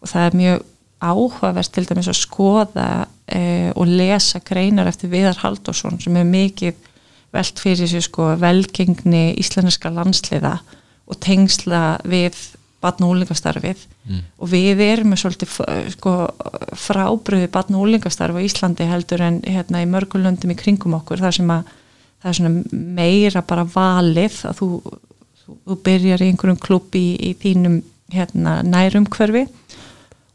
og 0.02 0.10
það 0.10 0.26
er 0.26 0.38
mjög 0.42 0.68
áhugavert 1.02 1.72
til 1.74 1.86
dæmis 1.88 2.10
að 2.12 2.20
skoða 2.20 2.88
uh, 3.02 3.70
og 3.72 3.88
lesa 3.88 4.42
greinar 4.44 4.90
eftir 4.90 5.10
Viðar 5.12 5.40
Halldórsson 5.42 5.98
sem 6.02 6.18
er 6.20 6.28
mikið 6.28 6.90
velt 7.32 7.62
fyrir 7.64 7.88
sér 7.88 8.04
sko 8.04 8.34
velgengni 8.40 9.30
íslenska 9.40 9.90
landsliða 9.90 10.58
og 11.08 11.18
tengsla 11.24 11.96
við 12.04 12.36
batn- 12.82 13.04
og 13.06 13.14
úlingastarfið 13.14 13.86
Mm. 14.02 14.20
og 14.42 14.48
við 14.50 14.80
erum 14.82 15.12
með 15.12 15.20
svolítið 15.22 15.90
sko, 15.94 16.12
frábröði 16.74 17.48
batn- 17.54 17.76
og 17.78 17.86
úlingastarf 17.86 18.34
á 18.34 18.42
Íslandi 18.42 18.88
heldur 18.90 19.20
en 19.22 19.40
hérna 19.42 19.82
í 19.84 19.86
mörgulöndum 19.88 20.50
í 20.50 20.56
kringum 20.58 20.94
okkur. 20.98 21.18
Þar 21.22 21.34
sem 21.38 21.48
að 21.54 21.64
það 22.22 22.28
er 22.30 22.38
svona 22.38 22.64
meira 22.72 23.42
bara 23.42 23.64
valið 23.64 24.40
að 24.50 24.58
þú, 24.60 24.68
þú, 25.42 25.56
þú 25.66 25.76
byrjar 25.86 26.22
í 26.22 26.28
einhverjum 26.32 26.60
klubb 26.60 26.94
í, 26.98 27.06
í 27.18 27.34
þínum 27.34 27.82
hérna, 28.12 28.62
nærumhverfi. 28.62 29.46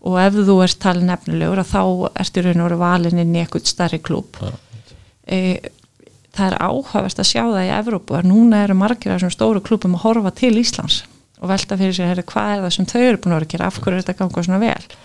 Og 0.07 0.15
ef 0.21 0.33
þú 0.47 0.55
ert 0.63 0.79
talin 0.79 1.09
efnilegur 1.11 1.63
þá 1.67 1.81
ertu 2.21 2.43
raun 2.45 2.61
og 2.61 2.69
veru 2.69 2.77
valin 2.79 3.19
inn 3.19 3.35
í 3.35 3.41
eitthvað 3.43 3.65
starri 3.67 3.99
klubb 3.99 4.37
Já. 4.39 4.51
e, 5.27 5.59
það 6.37 6.51
er 6.53 6.57
áhugavert 6.63 7.19
að 7.19 7.27
sjá 7.27 7.41
það 7.43 7.65
í 7.65 7.71
Evrópu 7.81 8.15
að 8.15 8.27
núna 8.29 8.63
eru 8.63 8.75
margir 8.77 9.11
af 9.11 9.19
þessum 9.19 9.33
stóru 9.33 9.59
klubum 9.65 9.95
að 9.97 10.03
horfa 10.05 10.31
til 10.37 10.53
Íslands 10.61 11.01
og 11.37 11.51
velta 11.51 11.77
fyrir 11.77 11.95
sér 11.95 12.11
herri, 12.11 12.25
hvað 12.25 12.53
er 12.53 12.63
það 12.65 12.73
sem 12.75 12.89
þau 12.89 13.01
eru 13.03 13.21
búin 13.21 13.35
að 13.35 13.37
vera 13.37 13.47
að 13.47 13.53
gera? 13.53 13.69
Af 13.69 13.79
hverju 13.81 13.97
er 13.97 14.03
þetta 14.03 14.15
að 14.15 14.21
ganga 14.23 14.43
svona 14.47 14.61
vel? 14.63 14.97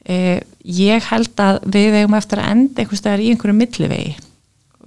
E, 0.00 0.16
ég 0.64 1.08
held 1.10 1.42
að 1.44 1.60
við 1.76 1.96
eigum 2.00 2.16
eftir 2.16 2.40
að 2.40 2.52
enda 2.54 2.82
einhvers 2.82 3.02
staðar 3.02 3.22
í 3.22 3.30
einhverju 3.34 3.56
millivegi 3.58 4.14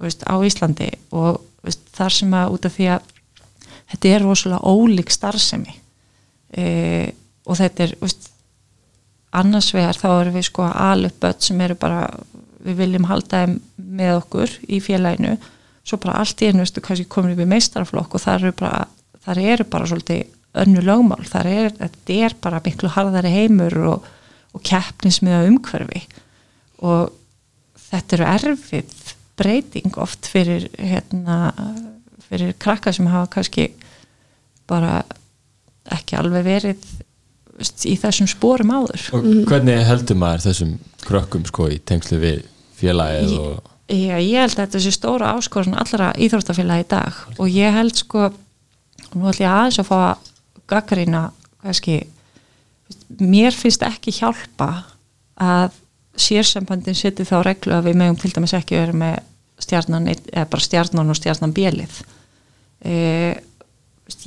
veist, 0.02 0.24
á 0.26 0.34
Íslandi 0.42 0.90
og 1.14 1.40
veist, 1.64 1.84
þar 1.94 2.16
sem 2.18 2.34
að 2.34 2.56
út 2.56 2.68
af 2.68 2.74
því 2.74 2.88
að 2.96 3.10
þetta 3.92 4.10
er 4.10 4.24
rosalega 4.24 4.74
ólík 4.74 5.12
starfsemi. 5.14 5.76
E, 6.54 6.64
og 7.46 7.58
þetta 7.60 7.86
er 7.86 7.96
veist, 8.02 8.30
annars 9.34 9.70
vegar 9.74 9.98
þá 9.98 10.08
erum 10.12 10.38
við 10.38 10.48
sko 10.48 10.68
börn 11.20 11.42
sem 11.42 11.60
eru 11.60 11.78
bara 11.78 12.06
við 12.64 12.78
viljum 12.80 13.08
halda 13.08 13.44
þeim 13.44 13.58
með 13.76 14.16
okkur 14.22 14.58
í 14.66 14.80
félaginu. 14.80 15.36
Svo 15.84 15.98
bara 16.00 16.20
allt 16.22 16.40
í 16.40 16.48
einu 16.48 16.64
veistu 16.64 16.80
kannski 16.80 17.06
upp 17.06 17.40
í 17.40 17.50
meistaraflokk 17.50 18.14
og 18.14 18.22
þar 18.22 18.46
eru 18.46 18.52
bara, 18.56 18.86
þar 19.26 19.40
eru 19.42 19.66
bara 19.68 19.86
svolítið 19.90 20.24
önnu 20.54 20.82
lögmál, 20.84 21.24
þar 21.26 21.50
er, 21.50 21.72
þetta 21.78 22.18
er 22.26 22.36
bara 22.42 22.62
miklu 22.64 22.90
harðari 22.94 23.32
heimur 23.34 23.76
og, 23.90 24.08
og 24.54 24.64
keppnismiða 24.66 25.44
umhverfi. 25.48 26.04
Og 26.84 27.12
þetta 27.88 28.18
eru 28.18 28.28
erfið 28.30 28.94
breyting 29.38 29.98
oft 29.98 30.28
fyrir 30.30 30.68
hérna, 30.78 31.50
fyrir 32.28 32.54
krakka 32.62 32.92
sem 32.94 33.08
hafa 33.10 33.32
kannski 33.38 33.72
bara 34.70 35.02
ekki 35.92 36.16
alveg 36.16 36.46
verið 36.46 36.86
veist, 37.58 37.84
í 37.88 37.96
þessum 38.00 38.30
spórum 38.30 38.72
áður. 38.74 39.08
Og 39.16 39.28
hvernig 39.50 39.84
heldur 39.88 40.18
maður 40.20 40.48
þessum 40.48 40.76
krökkum 41.04 41.44
sko 41.50 41.68
í 41.74 41.80
tengslu 41.84 42.20
við 42.22 42.44
félagið 42.78 43.38
og 43.42 43.70
Já, 43.84 44.16
ég 44.16 44.40
held 44.40 44.54
að 44.54 44.60
þetta 44.62 44.80
sé 44.80 44.90
stóra 44.94 45.34
áskorun 45.36 45.74
allra 45.76 46.06
íþróttafélagi 46.16 46.86
í 46.86 46.88
dag. 46.88 47.18
Og 47.36 47.50
ég 47.52 47.74
held 47.76 47.98
sko, 47.98 48.30
nú 49.12 49.26
ætlum 49.28 49.44
ég 49.44 49.50
aðeins 49.50 49.80
að 49.82 49.88
fá 49.90 49.96
að 49.98 50.30
gaggrina 50.70 51.28
kannski, 51.62 52.00
mér 53.20 53.56
finnst 53.56 53.84
ekki 53.86 54.14
hjálpa 54.14 54.70
að 55.40 55.80
sérsambandin 56.20 56.96
seti 56.96 57.26
þá 57.26 57.38
reglu 57.42 57.74
að 57.74 57.88
við 57.88 57.98
megum 58.02 58.20
til 58.20 58.30
dæmis 58.34 58.54
ekki 58.54 58.78
vera 58.78 58.94
með 58.94 59.16
stjarnan, 59.64 60.06
eða 60.12 60.46
bara 60.50 60.66
stjarnan 60.66 61.10
og 61.10 61.18
stjarnan 61.18 61.54
bjelið 61.54 61.96
e, 62.84 62.94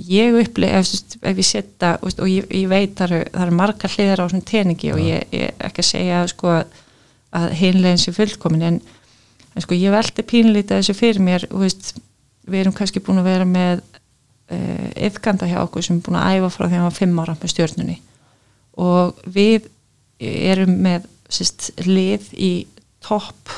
ég 0.07 0.35
uppli 0.41 0.67
ef, 0.73 0.91
ef 1.21 1.39
ég 1.39 1.47
setja 1.47 1.93
og 2.01 2.27
ég, 2.27 2.47
ég 2.49 2.67
veit 2.71 2.95
það 2.97 3.07
eru, 3.07 3.31
það 3.31 3.45
eru 3.45 3.57
margar 3.59 3.93
hliðar 3.93 4.23
á 4.23 4.25
þessum 4.25 4.45
teningi 4.51 4.91
og 4.95 5.01
ég, 5.03 5.27
ég 5.35 5.51
er 5.51 5.67
ekki 5.69 5.83
að 5.83 5.89
segja 5.91 6.21
sko, 6.33 6.59
að 7.37 7.49
hinlegin 7.61 8.03
sé 8.03 8.15
fullkomin 8.15 8.69
en 8.71 8.79
en 9.57 9.65
sko 9.65 9.77
ég 9.77 9.93
velti 9.93 10.25
pínlítið 10.25 10.77
þessu 10.77 10.93
fyrir 10.97 11.23
mér 11.23 11.47
veist, 11.49 11.95
við 12.47 12.61
erum 12.61 12.75
kannski 12.77 13.01
búin 13.03 13.23
að 13.23 13.31
vera 13.31 13.47
með 13.49 13.81
uh, 14.51 14.89
yfganda 15.07 15.49
hjá 15.49 15.59
okkur 15.63 15.85
sem 15.85 15.99
er 15.99 16.05
búin 16.07 16.19
að 16.19 16.37
æfa 16.37 16.51
frá 16.55 16.65
því 16.65 16.71
að 16.71 16.77
hann 16.77 16.89
var 16.89 16.97
fimm 16.97 17.21
ára 17.23 17.37
með 17.41 17.53
stjórnunni 17.53 17.97
og 18.77 19.23
við 19.33 19.69
erum 20.19 20.75
með 20.85 21.07
sérst, 21.29 21.71
lið 21.85 22.29
í 22.33 22.51
topp 23.05 23.51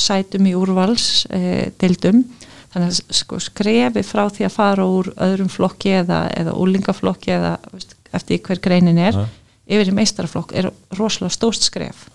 sætum 0.00 0.46
í 0.48 0.54
úrvals 0.56 1.26
uh, 1.30 1.68
dildum 1.80 2.24
þannig 2.70 2.92
að 2.92 3.16
sko, 3.18 3.40
skrefi 3.42 4.02
frá 4.06 4.28
því 4.30 4.46
að 4.46 4.54
fara 4.54 4.86
úr 4.86 5.10
öðrum 5.18 5.50
flokki 5.50 5.96
eða, 6.04 6.24
eða 6.38 6.54
úlingaflokki 6.54 7.32
eða 7.34 7.56
veist, 7.72 7.96
eftir 8.14 8.42
hver 8.46 8.60
greinin 8.62 8.98
er 8.98 9.16
Ja. 9.18 9.26
yfir 9.70 9.90
í 9.90 9.94
meistaraflokk 9.94 10.52
er 10.58 10.70
rosalega 10.98 11.34
stórt 11.34 11.62
skref. 11.62 12.08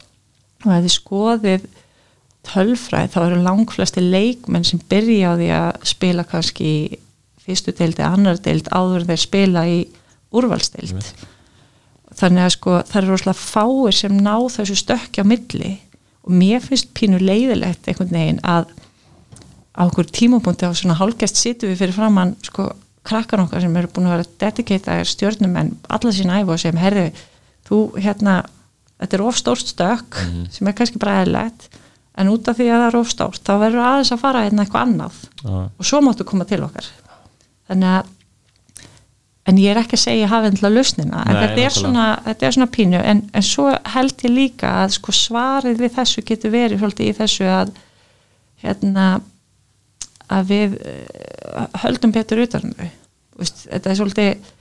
Og 0.65 0.71
að 0.71 0.87
þið 0.87 0.93
skoðið 0.95 1.67
tölfræð 2.45 3.11
þá 3.13 3.19
eru 3.25 3.41
langflesti 3.43 4.03
leikmenn 4.03 4.65
sem 4.67 4.79
byrja 4.89 5.31
á 5.31 5.39
því 5.39 5.49
að 5.55 5.69
spila 5.91 6.25
kannski 6.27 6.71
fyrstu 7.45 7.73
deild 7.77 7.99
eða 7.99 8.13
annar 8.17 8.41
deild 8.41 8.69
áður 8.73 9.03
en 9.03 9.09
þeir 9.11 9.21
spila 9.21 9.65
í 9.69 9.79
úrvalsdeild. 10.35 11.11
Þannig 12.15 12.45
að 12.45 12.53
sko 12.55 12.79
það 12.87 12.97
eru 13.01 13.11
rosalega 13.11 13.41
fáir 13.41 13.97
sem 13.97 14.17
ná 14.23 14.33
þessu 14.55 14.77
stökki 14.79 15.23
á 15.23 15.25
milli 15.27 15.75
og 16.25 16.33
mér 16.33 16.63
finnst 16.63 16.93
pínu 16.97 17.19
leiðilegt 17.21 17.87
einhvern 17.89 18.13
veginn 18.15 18.41
að 18.41 18.71
á 19.75 19.83
okkur 19.85 20.07
tímapunkti 20.07 20.65
á 20.65 20.71
svona 20.73 20.97
hálgest 20.97 21.37
situm 21.37 21.71
við 21.71 21.83
fyrir 21.83 21.97
framann 21.97 22.35
sko 22.45 22.69
krakkar 23.05 23.43
okkar 23.43 23.61
sem 23.61 23.75
eru 23.77 23.91
búin 23.93 24.07
að 24.09 24.15
vera 24.15 24.29
dedicataðir 24.45 25.09
stjórnum 25.11 25.57
en 25.59 25.73
alla 25.93 26.13
sína 26.15 26.39
æfu 26.41 26.55
og 26.55 26.61
sem 26.61 26.79
herri, 26.79 27.09
þú 27.67 27.79
hérna 27.99 28.39
þetta 29.01 29.17
er 29.17 29.25
of 29.27 29.37
stórt 29.37 29.69
stök 29.69 30.19
sem 30.55 30.67
er 30.67 30.77
kannski 30.77 31.01
bara 31.01 31.21
eðlegt 31.25 31.67
en 32.15 32.31
út 32.31 32.47
af 32.47 32.57
því 32.57 32.69
að 32.71 32.81
það 32.81 32.87
er 32.87 32.99
ofstárt 33.01 33.43
þá 33.43 33.53
verður 33.59 33.87
aðeins 33.89 34.13
að 34.15 34.21
fara 34.23 34.43
hérna 34.45 34.63
eitthvað 34.63 34.85
annað 34.87 35.17
Já. 35.41 35.55
og 35.67 35.89
svo 35.89 36.01
máttu 36.05 36.27
koma 36.27 36.47
til 36.47 36.61
okkar 36.63 36.87
þannig 37.69 37.91
að 37.93 38.11
en 39.45 39.59
ég 39.61 39.75
er 39.75 39.77
ekki 39.77 39.93
að 39.93 40.01
segja 40.01 40.29
hafa 40.31 40.49
endla 40.49 40.71
lausnina 40.73 41.21
en 41.21 41.37
þetta, 41.37 41.61
er 41.61 41.73
svona, 41.73 42.05
þetta 42.25 42.47
er 42.47 42.55
svona 42.55 42.71
pínu 42.73 43.01
en, 43.01 43.21
en 43.29 43.45
svo 43.45 43.67
held 43.93 44.25
ég 44.25 44.33
líka 44.33 44.71
að 44.81 44.95
sko 44.97 45.13
svarið 45.13 45.83
við 45.83 45.93
þessu 45.99 46.23
getur 46.25 46.53
verið 46.55 46.81
svolítið 46.81 47.11
í 47.11 47.15
þessu 47.19 47.49
að 47.53 47.73
hérna 48.65 49.05
að 50.33 50.49
við 50.49 50.77
uh, 50.81 51.67
höldum 51.83 52.13
betur 52.15 52.41
utan 52.41 52.65
um 52.65 52.73
þau. 52.73 52.87
Þetta 53.45 53.91
er 53.91 53.99
svolítið 53.99 54.51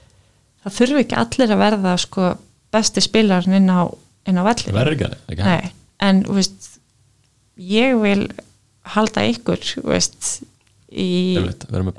það 0.65 0.77
þurfi 0.77 1.01
ekki 1.03 1.19
allir 1.21 1.53
að 1.55 1.63
verða 1.63 1.95
sko 2.01 2.31
besti 2.75 3.03
spilarinn 3.03 3.57
inn 3.59 3.71
á, 3.71 3.89
inn 4.29 4.41
á 4.41 4.43
vellinu 4.45 4.75
verður 4.75 4.97
ekki 4.97 5.71
en 6.05 6.21
veist 6.35 6.71
ég 7.55 7.95
vil 8.01 8.27
halda 8.95 9.23
ykkur 9.31 9.63
veist 9.87 10.43
í 10.95 11.09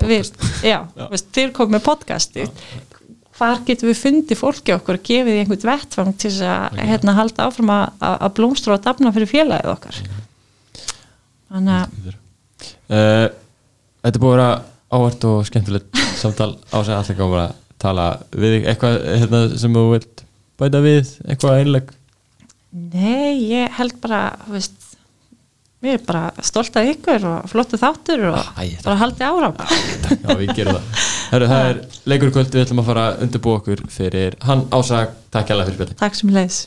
við, 0.09 0.31
já. 0.65 0.77
Veist, 1.11 1.31
þeir 1.35 1.53
komið 1.55 1.77
með 1.77 1.83
podcasti 1.85 2.47
hvar 3.37 3.59
getum 3.67 3.91
við 3.91 3.99
fundið 4.01 4.39
fólki 4.39 4.73
okkur 4.73 4.97
og 4.97 5.03
gefið 5.05 5.35
því 5.35 5.41
einhvern 5.43 5.67
vettfang 5.69 6.15
til 6.17 6.31
þess 6.31 6.47
að 6.49 6.79
hérna, 6.89 7.17
halda 7.19 7.45
áfram 7.45 7.73
að, 7.75 7.83
að 8.07 8.15
að 8.25 8.33
blómstra 8.39 8.77
og 8.77 8.85
dafna 8.87 9.11
fyrir 9.13 9.29
félagið 9.29 9.73
okkar? 9.75 9.99
Þannig 11.51 11.75
að 11.75 12.09
uh, 12.09 13.27
Þetta 14.07 14.13
er 14.15 14.23
búið 14.23 14.31
að 14.31 14.37
vera 14.37 14.49
ávart 14.97 15.27
og 15.27 15.37
skemmtilegt 15.49 16.01
samtal. 16.21 16.53
Á 16.71 16.77
sig 16.81 16.95
allir 16.95 17.19
gáum 17.19 17.37
að 17.37 17.55
tala 17.81 18.07
við 18.33 18.57
eitthvað 18.63 18.97
hérna, 19.05 19.43
sem 19.61 19.77
þú 19.77 19.85
vilt 19.91 20.25
bæta 20.57 20.81
við, 20.81 21.13
eitthvað 21.29 21.61
einleg 21.61 21.93
nei, 22.77 23.37
ég 23.53 23.73
held 23.77 23.97
bara 24.03 24.21
veist 24.51 24.76
við 25.83 25.93
erum 25.93 26.05
bara 26.07 26.23
stolt 26.45 26.77
af 26.79 26.87
ykkur 26.89 27.25
og 27.29 27.49
flottu 27.51 27.77
þáttur 27.81 28.23
og 28.31 28.39
Æ, 28.57 28.63
bara 28.85 28.97
haldið 29.03 29.27
áram 29.27 29.59
Já, 29.61 30.31
við 30.39 30.53
gerum 30.57 30.77
það. 30.79 31.03
Herru, 31.31 31.49
það 31.51 31.67
er 31.69 31.81
leikur 32.09 32.31
í 32.31 32.35
kvöld, 32.37 32.49
við 32.55 32.63
ætlum 32.65 32.81
að 32.81 32.89
fara 32.89 33.05
að 33.11 33.21
undirbúa 33.27 33.59
okkur 33.61 33.83
fyrir 33.93 34.37
hann 34.47 34.65
ásag, 34.73 35.13
takk 35.33 35.51
hjá 35.51 35.59
fyrir 35.61 35.77
spilli 35.77 35.97
takk 36.01 36.17
sem 36.17 36.33
leiðis. 36.33 36.59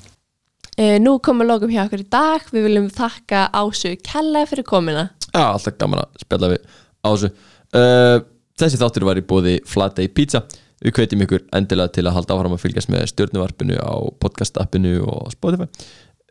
Eh, 0.81 0.97
Nú 1.03 1.17
komum 1.25 1.49
lókum 1.49 1.73
hjá 1.73 1.83
okkur 1.87 2.05
í 2.05 2.09
dag. 2.13 2.45
Við 2.55 2.67
viljum 2.69 2.87
þakka 2.95 3.49
Ásu 3.59 3.97
Kella 4.07 4.45
fyrir 4.49 4.65
komina 4.69 5.09
Já, 5.35 5.43
alltaf 5.51 5.77
gaman 5.81 6.05
að 6.05 6.23
spjalla 6.25 6.53
við 6.55 6.63
á 7.03 7.09
þessu 7.11 7.31
uh, 7.31 8.19
Þessi 8.61 8.79
þáttur 8.81 9.07
var 9.09 9.19
í 9.21 9.25
bóði 9.25 9.55
Flatey 9.69 10.11
Pizza. 10.13 10.43
Við 10.81 10.95
hvetjum 10.97 11.23
ykkur 11.27 11.43
endilega 11.57 11.93
til 11.97 12.07
að 12.09 12.15
halda 12.17 12.37
áfram 12.37 12.55
að 12.57 12.63
fylgjast 12.63 12.91
með 12.93 13.07
stjórnuvarpinu 13.11 13.77
á 13.81 13.93
podcast-appinu 14.21 14.95
og 15.05 15.33
Spotify 15.35 15.69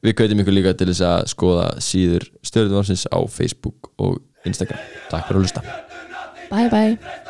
Við 0.06 0.16
hvetjum 0.16 0.44
ykkur 0.44 0.56
líka 0.56 0.76
til 0.80 0.90
þess 0.92 1.06
að 1.08 1.24
skoða 1.34 1.66
síður 1.84 2.30
stjórnuvarsins 2.48 3.08
á 3.12 3.20
Facebook 3.28 3.92
og 4.00 4.22
Instagram. 4.48 4.80
Takk 5.12 5.28
fyrir 5.28 5.42
að 5.42 5.48
hlusta. 5.48 5.66
Bye 6.50 6.70
bye 6.72 7.29